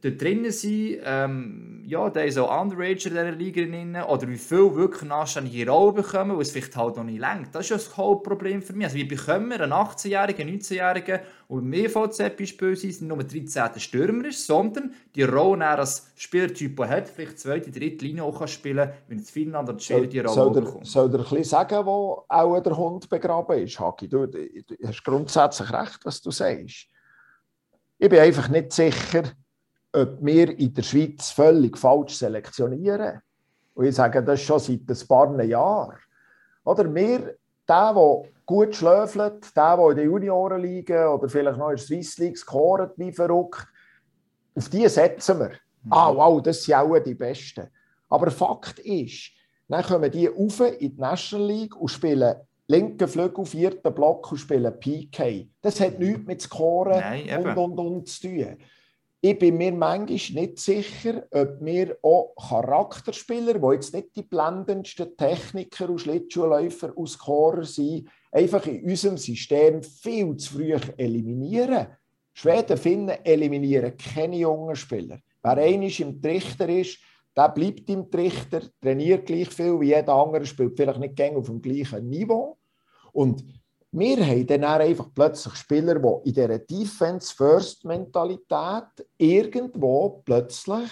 dort 0.00 0.20
drinnen 0.20 0.50
sind, 0.52 0.98
ähm, 1.04 1.82
ja, 1.86 2.08
da 2.10 2.20
ist 2.20 2.38
auch 2.38 2.62
Underager 2.62 2.90
in 2.90 2.96
dieser 2.96 3.32
Liga 3.32 3.62
drin, 3.62 3.96
oder 3.96 4.28
wie 4.28 4.36
viel 4.36 4.74
wirklich 4.74 5.10
anständige 5.10 5.70
Rolle 5.70 5.92
bekommen, 5.94 6.36
weil 6.36 6.42
es 6.42 6.50
vielleicht 6.50 6.76
halt 6.76 6.96
noch 6.96 7.04
nicht 7.04 7.20
lenkt. 7.20 7.54
Das 7.54 7.64
ist 7.64 7.70
ja 7.70 7.76
das 7.76 7.96
Hauptproblem 7.96 8.62
für 8.62 8.74
mich. 8.74 8.86
Also 8.86 8.96
wie 8.96 9.04
bekommen 9.04 9.50
wir 9.50 9.60
einen 9.60 9.72
18-Jährigen, 9.72 10.48
19-Jährigen, 10.48 11.20
und 11.48 11.64
im 11.64 11.72
EVZ 11.72 12.36
beispielsweise 12.36 13.06
nur 13.06 13.24
13. 13.24 13.80
Stürmer 13.80 14.26
ist, 14.26 14.46
sondern 14.46 14.92
die 15.14 15.22
Rolle 15.22 15.66
als 15.66 16.12
Spielertyp 16.16 16.76
die 16.76 16.82
er 16.82 16.88
hat, 16.88 17.08
vielleicht 17.08 17.38
zweite, 17.38 17.70
dritte 17.70 18.04
Linie 18.04 18.22
auch 18.22 18.38
kann 18.38 18.48
spielen, 18.48 18.90
wenn 19.08 19.18
jetzt 19.18 19.30
Finnland 19.30 19.68
oder 19.68 19.78
Schweden 19.78 20.10
die 20.10 20.20
Rolle 20.20 20.34
Soll 20.34 20.52
der, 20.52 20.60
bekommt. 20.60 20.86
soll 20.86 21.10
der 21.10 21.20
ein 21.20 21.24
bisschen 21.24 21.44
sagen, 21.44 21.86
wo 21.86 22.24
auch 22.28 22.60
der 22.60 22.76
Hund 22.76 23.08
begraben 23.08 23.58
ist, 23.62 23.80
Hagi? 23.80 24.08
Du, 24.08 24.26
du 24.26 24.44
hast 24.86 25.02
grundsätzlich 25.02 25.72
recht, 25.72 26.00
was 26.04 26.20
du 26.20 26.30
sagst. 26.30 26.86
Ich 27.98 28.08
bin 28.08 28.18
einfach 28.20 28.48
nicht 28.48 28.72
sicher, 28.72 29.24
ob 29.92 30.18
wir 30.20 30.58
in 30.58 30.74
der 30.74 30.82
Schweiz 30.82 31.30
völlig 31.30 31.76
falsch 31.78 32.16
selektionieren. 32.16 33.20
Und 33.74 33.86
ich 33.86 33.94
sage 33.94 34.22
das 34.22 34.40
schon 34.40 34.58
seit 34.58 34.88
ein 34.88 35.08
paar 35.08 35.42
Jahren. 35.42 35.96
Oder 36.64 36.94
wir, 36.94 37.36
der, 37.68 37.94
der 37.94 38.22
gut 38.44 38.74
schläfelt, 38.74 39.56
der, 39.56 39.76
der 39.76 39.90
in 39.90 39.96
den 39.96 40.06
Juniorenliga 40.06 41.12
oder 41.14 41.28
vielleicht 41.28 41.58
noch 41.58 41.70
in 41.70 41.76
der 41.76 41.84
Swiss 41.84 42.18
League 42.18 42.36
scoret 42.36 42.92
wie 42.96 43.12
verrückt, 43.12 43.66
auf 44.54 44.68
die 44.68 44.88
setzen 44.88 45.38
wir. 45.38 45.52
Ah, 45.90 46.14
wow, 46.14 46.42
das 46.42 46.64
sind 46.64 46.74
auch 46.74 46.98
die 46.98 47.14
Besten. 47.14 47.68
Aber 48.08 48.30
Fakt 48.30 48.80
ist, 48.80 49.30
dann 49.68 49.84
kommen 49.84 50.10
die 50.10 50.26
rauf 50.26 50.60
in 50.60 50.96
die 50.96 51.00
National 51.00 51.46
League 51.46 51.76
und 51.76 51.88
spielen 51.88 52.34
linken 52.66 53.08
Flügel, 53.08 53.44
vierten 53.46 53.94
Block 53.94 54.30
und 54.30 54.38
spielen 54.38 54.78
PK. 54.78 55.48
Das 55.62 55.80
hat 55.80 55.98
nichts 55.98 56.26
mit 56.26 56.42
Scoren 56.42 57.00
Nein, 57.00 57.46
und, 57.46 57.56
und, 57.56 57.78
und 57.78 58.08
zu 58.08 58.28
tun. 58.28 58.56
Ich 59.20 59.36
bin 59.36 59.56
mir 59.56 59.72
manchmal 59.72 60.42
nicht 60.44 60.60
sicher, 60.60 61.26
ob 61.32 61.56
wir 61.60 61.98
auch 62.02 62.34
Charakterspieler, 62.36 63.54
die 63.54 63.74
jetzt 63.74 63.92
nicht 63.92 64.14
die 64.14 64.22
blendendsten 64.22 65.16
Techniker 65.16 65.90
und 65.90 65.98
Schlittschuhläufer 65.98 66.96
und 66.96 67.08
Scorer 67.08 67.64
sind, 67.64 68.08
einfach 68.30 68.64
in 68.66 68.84
unserem 68.84 69.18
System 69.18 69.82
viel 69.82 70.36
zu 70.36 70.54
früh 70.54 70.72
eliminieren. 70.96 71.88
Schweden, 72.32 72.76
Finnen 72.76 73.24
eliminieren 73.24 73.96
keine 73.96 74.36
jungen 74.36 74.76
Spieler. 74.76 75.18
Wer 75.42 75.56
einmal 75.56 75.90
im 75.90 76.22
Trichter 76.22 76.68
ist, 76.68 76.98
der 77.36 77.48
bleibt 77.48 77.90
im 77.90 78.08
Trichter, 78.08 78.62
trainiert 78.80 79.26
gleich 79.26 79.48
viel 79.48 79.80
wie 79.80 79.88
jeder 79.88 80.14
andere, 80.14 80.46
spielt 80.46 80.76
vielleicht 80.76 81.00
nicht 81.00 81.16
gängig 81.16 81.38
auf 81.38 81.46
dem 81.46 81.60
gleichen 81.60 82.08
Niveau. 82.08 82.56
Und 83.12 83.44
wir 83.90 84.26
haben 84.26 84.46
dann 84.46 84.64
einfach 84.64 85.08
plötzlich 85.14 85.54
Spieler, 85.54 85.98
die 85.98 86.28
in 86.28 86.34
dieser 86.34 86.58
Defense-First-Mentalität 86.58 89.06
irgendwo 89.16 90.20
plötzlich 90.24 90.90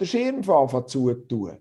den 0.00 0.06
Schirm 0.06 0.42
zutun. 0.42 1.58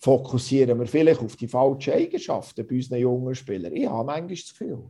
Fokussieren 0.00 0.78
wir 0.78 0.86
vielleicht 0.86 1.20
auf 1.20 1.34
die 1.34 1.48
falschen 1.48 1.94
Eigenschaften 1.94 2.64
bei 2.66 2.76
unseren 2.76 2.98
jungen 2.98 3.34
Spielern? 3.34 3.74
Ich 3.74 3.88
habe 3.88 4.04
manchmal 4.04 4.36
das 4.36 4.50
Gefühl. 4.50 4.84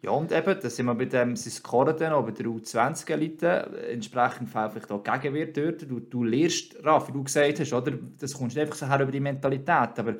Ja, 0.00 0.12
und 0.12 0.30
eben, 0.30 0.60
da 0.60 0.70
sind 0.70 0.86
wir 0.86 0.94
bei 0.94 1.06
dem, 1.06 1.34
sie 1.34 1.50
scoren 1.50 1.96
dann 1.96 2.12
auch 2.12 2.24
bei 2.24 2.30
der 2.30 2.46
U20-Elite, 2.46 3.88
entsprechend 3.90 4.48
fehlt 4.48 4.72
vielleicht 4.72 4.92
auch 4.92 5.02
Gegenwehr 5.02 5.48
dort. 5.48 5.90
Du, 5.90 5.98
du 5.98 6.22
lernst, 6.22 6.76
Raffi, 6.84 7.12
du 7.12 7.24
gesagt 7.24 7.58
hast, 7.58 7.72
oder? 7.72 7.98
das 8.18 8.32
kommst 8.32 8.54
nicht 8.54 8.62
einfach 8.62 8.78
so 8.78 8.88
her 8.88 9.00
über 9.00 9.10
die 9.10 9.20
Mentalität, 9.20 9.98
aber 9.98 10.14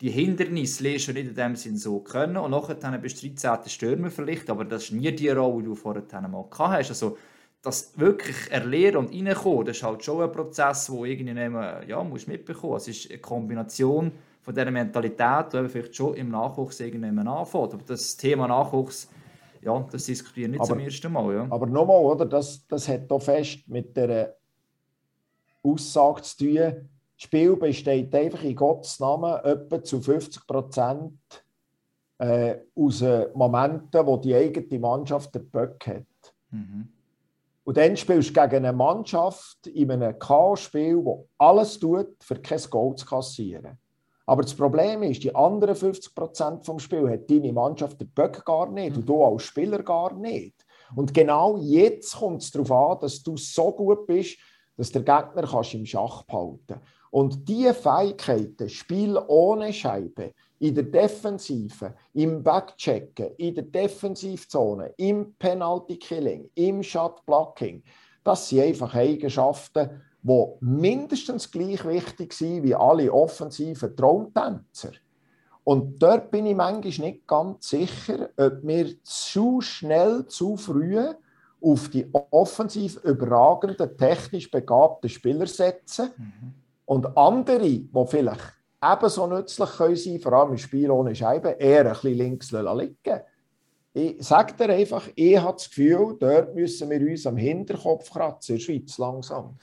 die 0.00 0.10
Hindernisse 0.10 0.82
lernst 0.82 1.08
du 1.08 1.12
nicht 1.12 1.28
in 1.28 1.34
dem 1.34 1.56
Sinn 1.56 1.76
so 1.76 2.00
können 2.00 2.36
und 2.38 2.50
nachher 2.52 2.74
dann 2.74 3.00
bist 3.02 3.22
du 3.22 3.28
13. 3.28 3.68
Stürmer 3.68 4.10
vielleicht, 4.10 4.48
aber 4.48 4.64
das 4.64 4.84
ist 4.84 4.92
nie 4.92 5.12
die 5.12 5.28
Rolle, 5.28 5.58
die 5.62 5.68
du 5.68 5.74
vorher 5.74 6.02
mal 6.22 6.44
gehabt 6.48 6.58
hast. 6.58 6.90
Also, 6.90 7.18
das 7.62 7.92
wirklich 7.98 8.50
erlernen 8.50 8.96
und 8.96 9.12
reinkommen, 9.12 9.66
das 9.66 9.76
ist 9.76 9.82
halt 9.82 10.02
schon 10.02 10.22
ein 10.22 10.32
Prozess, 10.32 10.90
wo 10.90 11.04
irgendwie 11.04 11.38
ja, 11.88 12.02
musst 12.02 12.26
mitbekommen. 12.26 12.76
Es 12.76 12.88
ist 12.88 13.10
eine 13.10 13.18
Kombination 13.18 14.12
von 14.40 14.54
dieser 14.54 14.70
Mentalität, 14.70 15.52
die 15.52 15.68
vielleicht 15.68 15.94
schon 15.94 16.14
im 16.14 16.30
Nachwuchs 16.30 16.80
irgendwann 16.80 17.28
anfängt. 17.28 17.74
Aber 17.74 17.82
das 17.86 18.16
Thema 18.16 18.48
Nachwuchs, 18.48 19.10
ja, 19.60 19.86
das 19.92 20.06
diskutieren 20.06 20.52
wir 20.52 20.58
nicht 20.58 20.60
Aber- 20.60 20.68
zum 20.68 20.78
ersten 20.78 21.12
Mal. 21.12 21.34
Ja. 21.34 21.46
Aber 21.50 21.66
nochmal, 21.66 21.98
oder? 22.02 22.24
Das, 22.24 22.66
das 22.66 22.88
hat 22.88 23.10
auch 23.12 23.20
fest 23.20 23.68
mit 23.68 23.94
der 23.94 24.36
Aussage 25.62 26.22
zu 26.22 26.38
tun. 26.38 26.88
Das 27.20 27.26
Spiel 27.26 27.54
besteht 27.54 28.14
einfach 28.14 28.42
in 28.44 28.56
Gottes 28.56 28.98
Namen 28.98 29.44
etwa 29.44 29.84
zu 29.84 30.00
50 30.00 30.46
Prozent 30.46 31.18
äh, 32.16 32.56
aus 32.74 33.02
äh, 33.02 33.28
Momenten, 33.34 34.06
wo 34.06 34.16
die 34.16 34.34
eigene 34.34 34.78
Mannschaft 34.78 35.34
den 35.34 35.50
Böck 35.50 35.86
hat. 35.86 36.34
Mhm. 36.50 36.88
Und 37.64 37.76
dann 37.76 37.94
spielst 37.94 38.30
du 38.30 38.40
gegen 38.40 38.64
eine 38.64 38.72
Mannschaft 38.72 39.66
in 39.66 39.90
einem 39.90 40.18
Chaos-Spiel, 40.18 40.96
wo 40.96 41.28
alles 41.36 41.78
tut, 41.78 42.16
für 42.20 42.36
kein 42.36 42.62
Goal 42.70 42.94
zu 42.94 43.04
kassieren. 43.04 43.78
Aber 44.24 44.40
das 44.40 44.54
Problem 44.54 45.02
ist, 45.02 45.22
die 45.22 45.34
anderen 45.34 45.74
50 45.76 46.14
Prozent 46.14 46.64
vom 46.64 46.78
Spiel 46.78 47.06
hat 47.10 47.30
deine 47.30 47.52
Mannschaft 47.52 48.00
den 48.00 48.08
Böck 48.12 48.42
gar 48.46 48.70
nicht 48.70 48.96
und 48.96 49.06
du 49.06 49.22
als 49.22 49.42
Spieler 49.42 49.82
gar 49.82 50.14
nicht. 50.14 50.54
Und 50.96 51.12
genau 51.12 51.58
jetzt 51.58 52.16
kommt 52.16 52.40
es 52.40 52.50
darauf 52.50 52.72
an, 52.72 52.98
dass 53.02 53.22
du 53.22 53.36
so 53.36 53.72
gut 53.72 54.06
bist, 54.06 54.38
dass 54.78 54.90
der 54.90 55.02
Gegner 55.02 55.46
kannst 55.46 55.74
im 55.74 55.84
Schach 55.84 56.22
behalten 56.22 56.80
Und 57.10 57.48
diese 57.48 57.74
Fähigkeiten, 57.74 58.68
Spiel 58.68 59.18
ohne 59.26 59.72
Scheibe, 59.72 60.32
in 60.60 60.74
der 60.74 60.84
Defensive, 60.84 61.94
im 62.12 62.42
Backchecken, 62.42 63.34
in 63.36 63.54
der 63.54 63.64
Defensivzone, 63.64 64.94
im 64.96 65.34
Penalty-Killing, 65.38 66.50
im 66.54 66.82
Shot-Blocking, 66.82 67.82
das 68.22 68.48
sind 68.48 68.62
einfach 68.62 68.94
Eigenschaften, 68.94 70.02
die 70.22 70.46
mindestens 70.60 71.50
gleich 71.50 71.84
wichtig 71.86 72.34
sind 72.34 72.62
wie 72.62 72.74
alle 72.74 73.12
offensiven 73.12 73.96
Traumtänzer. 73.96 74.92
Und 75.64 75.98
dort 76.02 76.30
bin 76.30 76.46
ich 76.46 76.54
manchmal 76.54 77.08
nicht 77.08 77.26
ganz 77.26 77.70
sicher, 77.70 78.28
ob 78.36 78.58
wir 78.62 79.02
zu 79.02 79.60
schnell, 79.60 80.26
zu 80.26 80.56
früh 80.56 80.98
auf 81.62 81.88
die 81.88 82.06
offensiv 82.30 83.02
überragenden, 83.04 83.96
technisch 83.96 84.50
begabten 84.50 85.08
Spieler 85.08 85.46
setzen 85.46 86.10
und 86.90 87.16
andere, 87.16 87.68
die 87.68 88.04
vielleicht 88.08 88.56
ebenso 88.82 89.28
nützlich 89.28 89.70
können 89.76 89.94
sein 89.94 90.18
vor 90.18 90.32
allem 90.32 90.50
im 90.50 90.58
Spiel 90.58 90.90
ohne 90.90 91.14
Scheibe, 91.14 91.50
eher 91.50 91.86
ein 91.86 91.92
bisschen 91.92 92.18
links 92.18 92.50
liegen. 92.50 93.20
Ich 93.92 94.16
sage 94.26 94.54
dir 94.54 94.72
einfach, 94.72 95.06
ich 95.14 95.38
habe 95.38 95.52
das 95.52 95.68
Gefühl, 95.68 96.16
dort 96.18 96.52
müssen 96.56 96.90
wir 96.90 97.00
uns 97.00 97.24
am 97.28 97.36
Hinterkopf 97.36 98.10
kratzen, 98.10 98.56
in 98.56 98.58
der 98.58 98.64
Schweiz 98.64 98.98
langsam. 98.98 99.56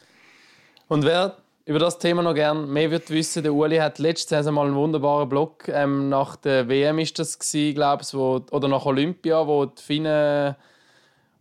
Und 0.87 1.03
wer 1.03 1.35
über 1.65 1.79
das 1.79 1.99
Thema 1.99 2.21
noch 2.21 2.33
gerne 2.33 2.65
mehr 2.65 2.91
wird 2.91 3.09
wissen, 3.09 3.43
der 3.43 3.53
Uli 3.53 3.75
hat 3.75 3.99
letzte 3.99 4.35
Saison 4.35 4.53
mal 4.53 4.67
einen 4.67 4.75
wunderbaren 4.75 5.27
Blog 5.27 5.67
ähm, 5.67 6.07
nach 6.07 6.37
der 6.37 6.69
WM 6.69 6.97
ist 6.99 7.19
das 7.19 7.37
glaube 7.39 8.03
ich, 8.03 8.13
oder 8.13 8.69
nach 8.69 8.85
Olympia, 8.85 9.45
wo 9.45 9.65
die 9.65 9.81
Finnen 9.81 10.55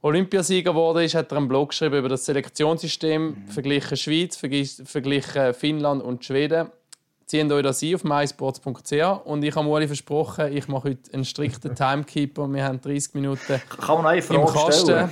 Olympiasieger 0.02 0.70
geworden 0.72 1.02
ist, 1.04 1.14
hat 1.14 1.32
er 1.32 1.38
einen 1.38 1.48
Blog 1.48 1.70
geschrieben 1.70 1.96
über 1.98 2.08
das 2.08 2.24
Selektionssystem, 2.26 3.36
verglichen 3.48 3.96
Schweiz, 3.96 4.36
verglich- 4.36 4.82
verglichen 4.84 5.54
Finnland 5.54 6.02
und 6.02 6.24
Schweden. 6.24 6.68
Zieht 7.24 7.50
euch 7.50 7.62
das 7.64 7.82
ein 7.82 7.94
auf 7.96 8.04
mysports.ch 8.04 8.92
und 9.24 9.42
ich 9.42 9.56
habe 9.56 9.68
Uli 9.68 9.88
versprochen, 9.88 10.56
ich 10.56 10.68
mache 10.68 10.90
heute 10.90 11.12
einen 11.12 11.24
strikten 11.24 11.74
Timekeeper. 11.74 12.46
Wir 12.46 12.64
haben 12.64 12.80
30 12.80 13.14
Minuten 13.14 13.60
Kann 13.68 13.96
man 13.96 14.06
eine 14.06 14.18
im 14.18 14.22
Frage 14.22 14.52
Kasten. 14.52 14.84
stellen? 14.84 15.10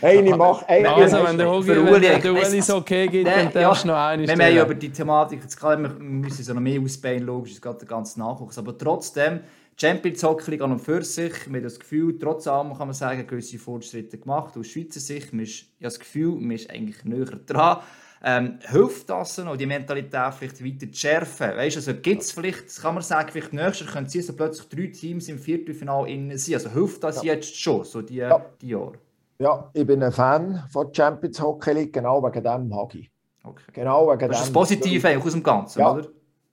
Eine 0.00 0.36
macht, 0.36 0.66
eine 0.70 0.88
Also, 0.88 1.22
wenn 1.24 1.36
der. 1.36 1.50
Hugi, 1.52 1.68
wenn 1.68 2.00
der 2.22 2.32
Uli 2.32 2.58
es 2.58 2.70
okay 2.70 3.08
gibt, 3.08 3.26
Nein, 3.26 3.50
dann 3.52 3.62
darfst 3.62 3.84
du 3.84 3.88
noch 3.88 3.96
eine 3.96 4.22
Wir 4.22 4.32
haben 4.32 4.40
ja 4.40 4.46
stellen. 4.46 4.64
über 4.64 4.74
die 4.74 4.90
Thematik 4.90 5.40
jetzt 5.42 5.56
gerade, 5.58 5.82
wir 5.82 5.90
müssen 5.90 6.42
so 6.44 6.54
noch 6.54 6.60
mehr 6.62 6.80
ausbauen, 6.80 7.18
logisch, 7.24 7.52
es 7.54 7.60
geht 7.60 7.80
der 7.80 7.88
ganze 7.88 8.18
Nachwuchs. 8.20 8.56
Aber 8.56 8.78
trotzdem, 8.78 9.40
Champions 9.86 10.22
Hockey 10.22 10.60
an 10.60 10.72
und 10.72 10.78
für 10.78 11.02
sich, 11.02 11.46
haben 11.46 11.62
das 11.62 11.78
Gefühl, 11.78 12.18
trotz 12.18 12.46
allem 12.46 12.70
kann 12.76 12.88
man 12.88 12.94
sagen, 12.94 13.26
gewisse 13.26 13.58
Fortschritte 13.58 14.16
gemacht. 14.18 14.56
Aus 14.56 14.68
Schweizer 14.68 15.00
Sicht, 15.00 15.32
man 15.32 15.42
ist, 15.44 15.62
habe 15.62 15.72
das 15.80 15.98
Gefühl, 15.98 16.36
man 16.40 16.52
ist 16.52 16.70
eigentlich 16.70 17.04
näher 17.04 17.26
dran. 17.46 17.78
Ähm, 18.24 18.58
hilft 18.70 19.10
das 19.10 19.36
noch, 19.38 19.56
die 19.56 19.66
Mentalität 19.66 20.32
vielleicht 20.34 20.64
weiter 20.64 20.90
zu 20.92 20.96
schärfen? 20.98 21.48
Weißt 21.56 21.74
du, 21.74 21.80
also 21.80 21.94
gibt 22.00 22.22
es 22.22 22.30
vielleicht, 22.30 22.66
das 22.66 22.80
kann 22.80 22.94
man 22.94 23.02
sagen, 23.02 23.28
vielleicht 23.32 23.52
nächstes 23.52 23.80
Jahr 23.86 23.94
können 23.94 24.08
sie 24.08 24.22
so 24.22 24.32
plötzlich 24.34 24.68
drei 24.68 24.86
Teams 24.86 25.28
im 25.28 25.40
Viertelfinale 25.40 26.08
innen 26.08 26.38
sein. 26.38 26.54
Also 26.54 26.70
hilft 26.70 27.02
das 27.02 27.22
jetzt 27.24 27.60
schon, 27.60 27.82
so 27.84 28.00
die, 28.00 28.24
die 28.60 28.68
Jahre? 28.68 28.92
Ja, 29.40 29.68
ich 29.74 29.84
bin 29.84 30.00
ein 30.04 30.12
Fan 30.12 30.62
von 30.70 30.94
Champions 30.94 31.40
Hockey 31.40 31.72
League, 31.72 31.92
genau 31.92 32.22
wegen 32.22 32.44
dem 32.44 32.72
Hagi. 32.76 33.10
Okay. 33.42 33.64
Genau 33.72 34.08
wegen 34.12 34.28
Das 34.28 34.36
ist 34.36 34.40
das 34.42 34.50
dem. 34.50 34.54
Positive 34.54 35.08
eigentlich 35.08 35.24
aus 35.24 35.32
dem 35.32 35.42
Ganzen, 35.42 35.80
Ja. 35.80 35.92
oder? 35.92 36.06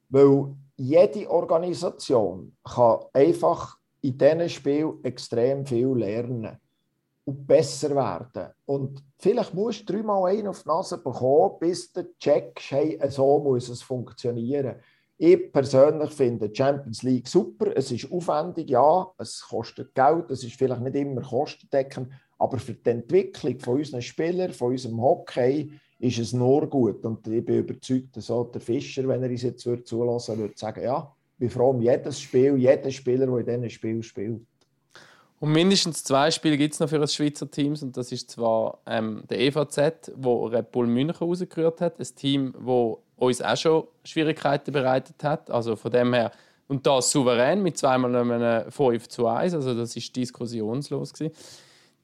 Weil 0.09 0.55
jede 0.79 1.29
Organisation 1.29 2.55
kann 2.63 2.99
einfach 3.13 3.77
in 4.01 4.17
diesen 4.17 4.49
Spielen 4.49 5.03
extrem 5.03 5.65
viel 5.65 5.89
lernen 5.89 6.57
und 7.25 7.45
besser 7.45 7.93
werden. 7.95 8.53
Und 8.65 9.03
vielleicht 9.17 9.53
musst 9.53 9.87
du 9.89 9.93
dreimal 9.93 10.31
einen 10.31 10.47
auf 10.47 10.63
die 10.63 10.69
Nase 10.69 10.97
bekommen, 10.97 11.57
bis 11.59 11.91
du 11.91 12.07
checkst, 12.17 12.71
hey, 12.71 12.99
so 13.09 13.39
muss 13.39 13.67
es 13.67 13.81
funktionieren. 13.81 14.75
Ich 15.17 15.51
persönlich 15.51 16.11
finde 16.11 16.49
Champions 16.53 17.03
League 17.03 17.27
super. 17.27 17.75
Es 17.75 17.91
ist 17.91 18.09
aufwendig, 18.09 18.69
ja, 18.69 19.05
es 19.17 19.41
kostet 19.41 19.93
Geld, 19.93 20.31
es 20.31 20.45
ist 20.45 20.55
vielleicht 20.55 20.81
nicht 20.81 20.95
immer 20.95 21.21
kostendeckend, 21.21 22.07
aber 22.37 22.57
für 22.57 22.73
die 22.73 22.89
Entwicklung 22.89 23.59
von 23.59 23.79
unseren 23.79 24.01
Spielern, 24.01 24.53
von 24.53 24.71
unserem 24.71 25.01
Hockey, 25.01 25.73
ist 25.99 26.17
es 26.17 26.33
nur 26.33 26.67
gut. 26.67 27.03
Und 27.05 27.27
ich 27.27 27.45
bin 27.45 27.59
überzeugt, 27.59 28.15
dass 28.15 28.31
auch 28.31 28.45
der 28.45 28.61
Fischer, 28.61 29.07
wenn 29.07 29.21
er 29.21 29.29
uns 29.29 29.43
jetzt 29.43 29.65
würde 29.65 29.83
zulassen 29.83 30.37
würde, 30.37 30.53
sagen, 30.55 30.83
ja, 30.83 31.13
bin 31.37 31.49
froh 31.49 31.69
um 31.69 31.81
jedes 31.81 32.19
Spiel, 32.19 32.57
jeden 32.57 32.91
Spieler, 32.91 33.27
der 33.27 33.37
in 33.37 33.45
diesem 33.45 33.69
Spiel 33.69 34.03
spielt. 34.03 34.41
Und 35.41 35.53
mindestens 35.53 36.03
zwei 36.03 36.31
Spiele 36.31 36.57
gibt 36.57 36.73
es 36.73 36.79
noch 36.81 36.89
für 36.89 36.99
das 36.99 37.13
Schweizer 37.13 37.49
Team. 37.49 37.75
Und 37.81 37.95
das 37.95 38.11
ist 38.11 38.31
zwar 38.31 38.79
ähm, 38.85 39.23
der 39.29 39.39
EVZ, 39.39 40.11
wo 40.15 40.45
Red 40.47 40.71
Bull 40.71 40.87
München 40.87 41.15
rausgerührt 41.15 41.79
hat. 41.79 41.99
Ein 41.99 42.07
Team, 42.15 42.53
wo 42.57 43.03
uns 43.15 43.41
auch 43.41 43.55
schon 43.55 43.83
Schwierigkeiten 44.03 44.73
bereitet 44.73 45.23
hat. 45.23 45.49
Also 45.49 45.75
von 45.75 45.91
dem 45.91 46.13
her. 46.13 46.31
Und 46.67 46.85
das 46.85 47.11
souverän 47.11 47.63
mit 47.63 47.77
zweimal 47.77 48.15
einem 48.15 48.69
5 48.69 49.07
zu 49.07 49.27
1. 49.27 49.53
Also 49.53 49.73
das 49.73 49.95
ist 49.95 50.15
diskussionslos. 50.15 51.13
Gewesen. 51.13 51.33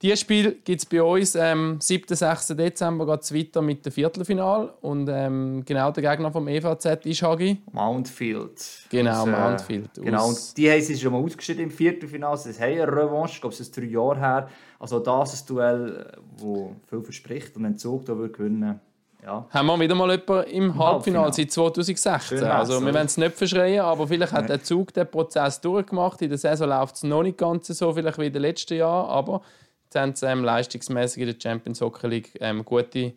Dieses 0.01 0.19
Spiel 0.19 0.59
gibt 0.63 0.81
es 0.81 0.85
bei 0.85 1.01
uns 1.01 1.35
am 1.35 1.79
7. 1.79 2.15
6. 2.15 2.47
Dezember 2.47 3.05
geht's 3.05 3.33
weiter 3.33 3.61
mit 3.61 3.85
dem 3.85 3.91
Viertelfinal. 3.91 4.73
Und 4.81 5.07
ähm, 5.09 5.63
genau 5.65 5.91
der 5.91 6.03
Gegner 6.03 6.31
vom 6.31 6.47
EVZ 6.47 7.05
ist 7.05 7.23
Hagi. 7.23 7.61
Mountfield. 7.71 8.87
Genau, 8.89 9.21
Aus, 9.21 9.27
äh, 9.27 9.31
Mountfield. 9.31 9.89
Genau, 9.95 10.25
Aus- 10.25 10.49
und 10.49 10.57
die 10.57 10.69
haben 10.69 10.81
sich 10.81 11.01
schon 11.01 11.13
mal 11.13 11.23
ausgeschieden 11.23 11.63
im 11.63 11.71
Viertelfinale. 11.71 12.37
Sie 12.37 12.53
haben 12.53 12.63
eine 12.63 12.87
Revanche, 12.87 13.35
ich 13.35 13.41
glaube, 13.41 13.53
es 13.53 13.61
ist 13.61 13.75
drei 13.75 13.83
Jahre 13.83 14.19
her. 14.19 14.49
Also 14.79 14.99
das 14.99 15.33
ist 15.33 15.49
ein 15.49 15.55
Duell, 15.55 16.11
das 16.37 16.89
viel 16.89 17.01
verspricht 17.01 17.55
und 17.55 17.63
wenn 17.63 17.77
Zug 17.77 18.05
da 18.05 18.17
würde 18.17 18.33
gewinnen 18.33 18.81
ja. 19.25 19.45
haben 19.49 19.65
wir 19.67 19.79
wieder 19.79 19.95
mal 19.95 20.11
jemanden 20.11 20.51
im 20.51 20.77
Halbfinale 20.77 21.33
seit 21.33 21.51
2016. 21.51 22.19
Schön 22.19 22.43
also 22.43 22.79
wir 22.85 22.93
wollen 22.93 23.05
es 23.05 23.17
nicht 23.17 23.35
verschreien, 23.35 23.81
aber 23.81 24.07
vielleicht 24.07 24.33
hat 24.33 24.49
der 24.49 24.61
Zug 24.61 24.93
den 24.93 25.09
Prozess 25.09 25.59
durchgemacht. 25.61 26.21
In 26.21 26.29
der 26.29 26.37
Saison 26.37 26.69
läuft 26.69 26.95
es 26.95 27.03
noch 27.03 27.23
nicht 27.23 27.37
ganz 27.37 27.67
so 27.67 27.93
vielleicht 27.93 28.19
wie 28.19 28.27
in 28.27 28.33
den 28.33 28.41
letzten 28.41 28.75
Jahren, 28.75 29.09
aber 29.09 29.41
haben 29.95 30.15
sie 30.15 30.25
ähm, 30.27 30.43
leistungsmäßig 30.43 31.23
in 31.23 31.27
der 31.29 31.39
Champions 31.41 31.81
Hockey 31.81 32.07
League 32.07 32.31
ähm, 32.39 32.63
gute 32.63 33.13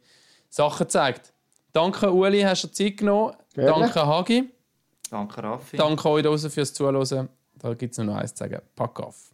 Sachen 0.48 0.86
gezeigt. 0.86 1.32
Danke 1.72 2.10
Uli, 2.10 2.40
hast 2.42 2.64
du 2.64 2.68
dir 2.68 2.74
Zeit 2.74 2.96
genommen. 2.96 3.34
Gerne. 3.54 3.86
Danke 3.86 4.06
Hagi. 4.06 4.50
Danke, 5.10 5.42
Raffi. 5.42 5.76
Danke 5.76 6.08
euch 6.08 6.22
draußen 6.22 6.50
fürs 6.50 6.72
Zuhören. 6.72 7.28
Da 7.54 7.74
gibt 7.74 7.92
es 7.92 7.98
nur 7.98 8.06
noch 8.06 8.16
eins 8.16 8.34
zu 8.34 8.44
sagen. 8.44 8.60
Pack 8.74 9.00
auf. 9.00 9.30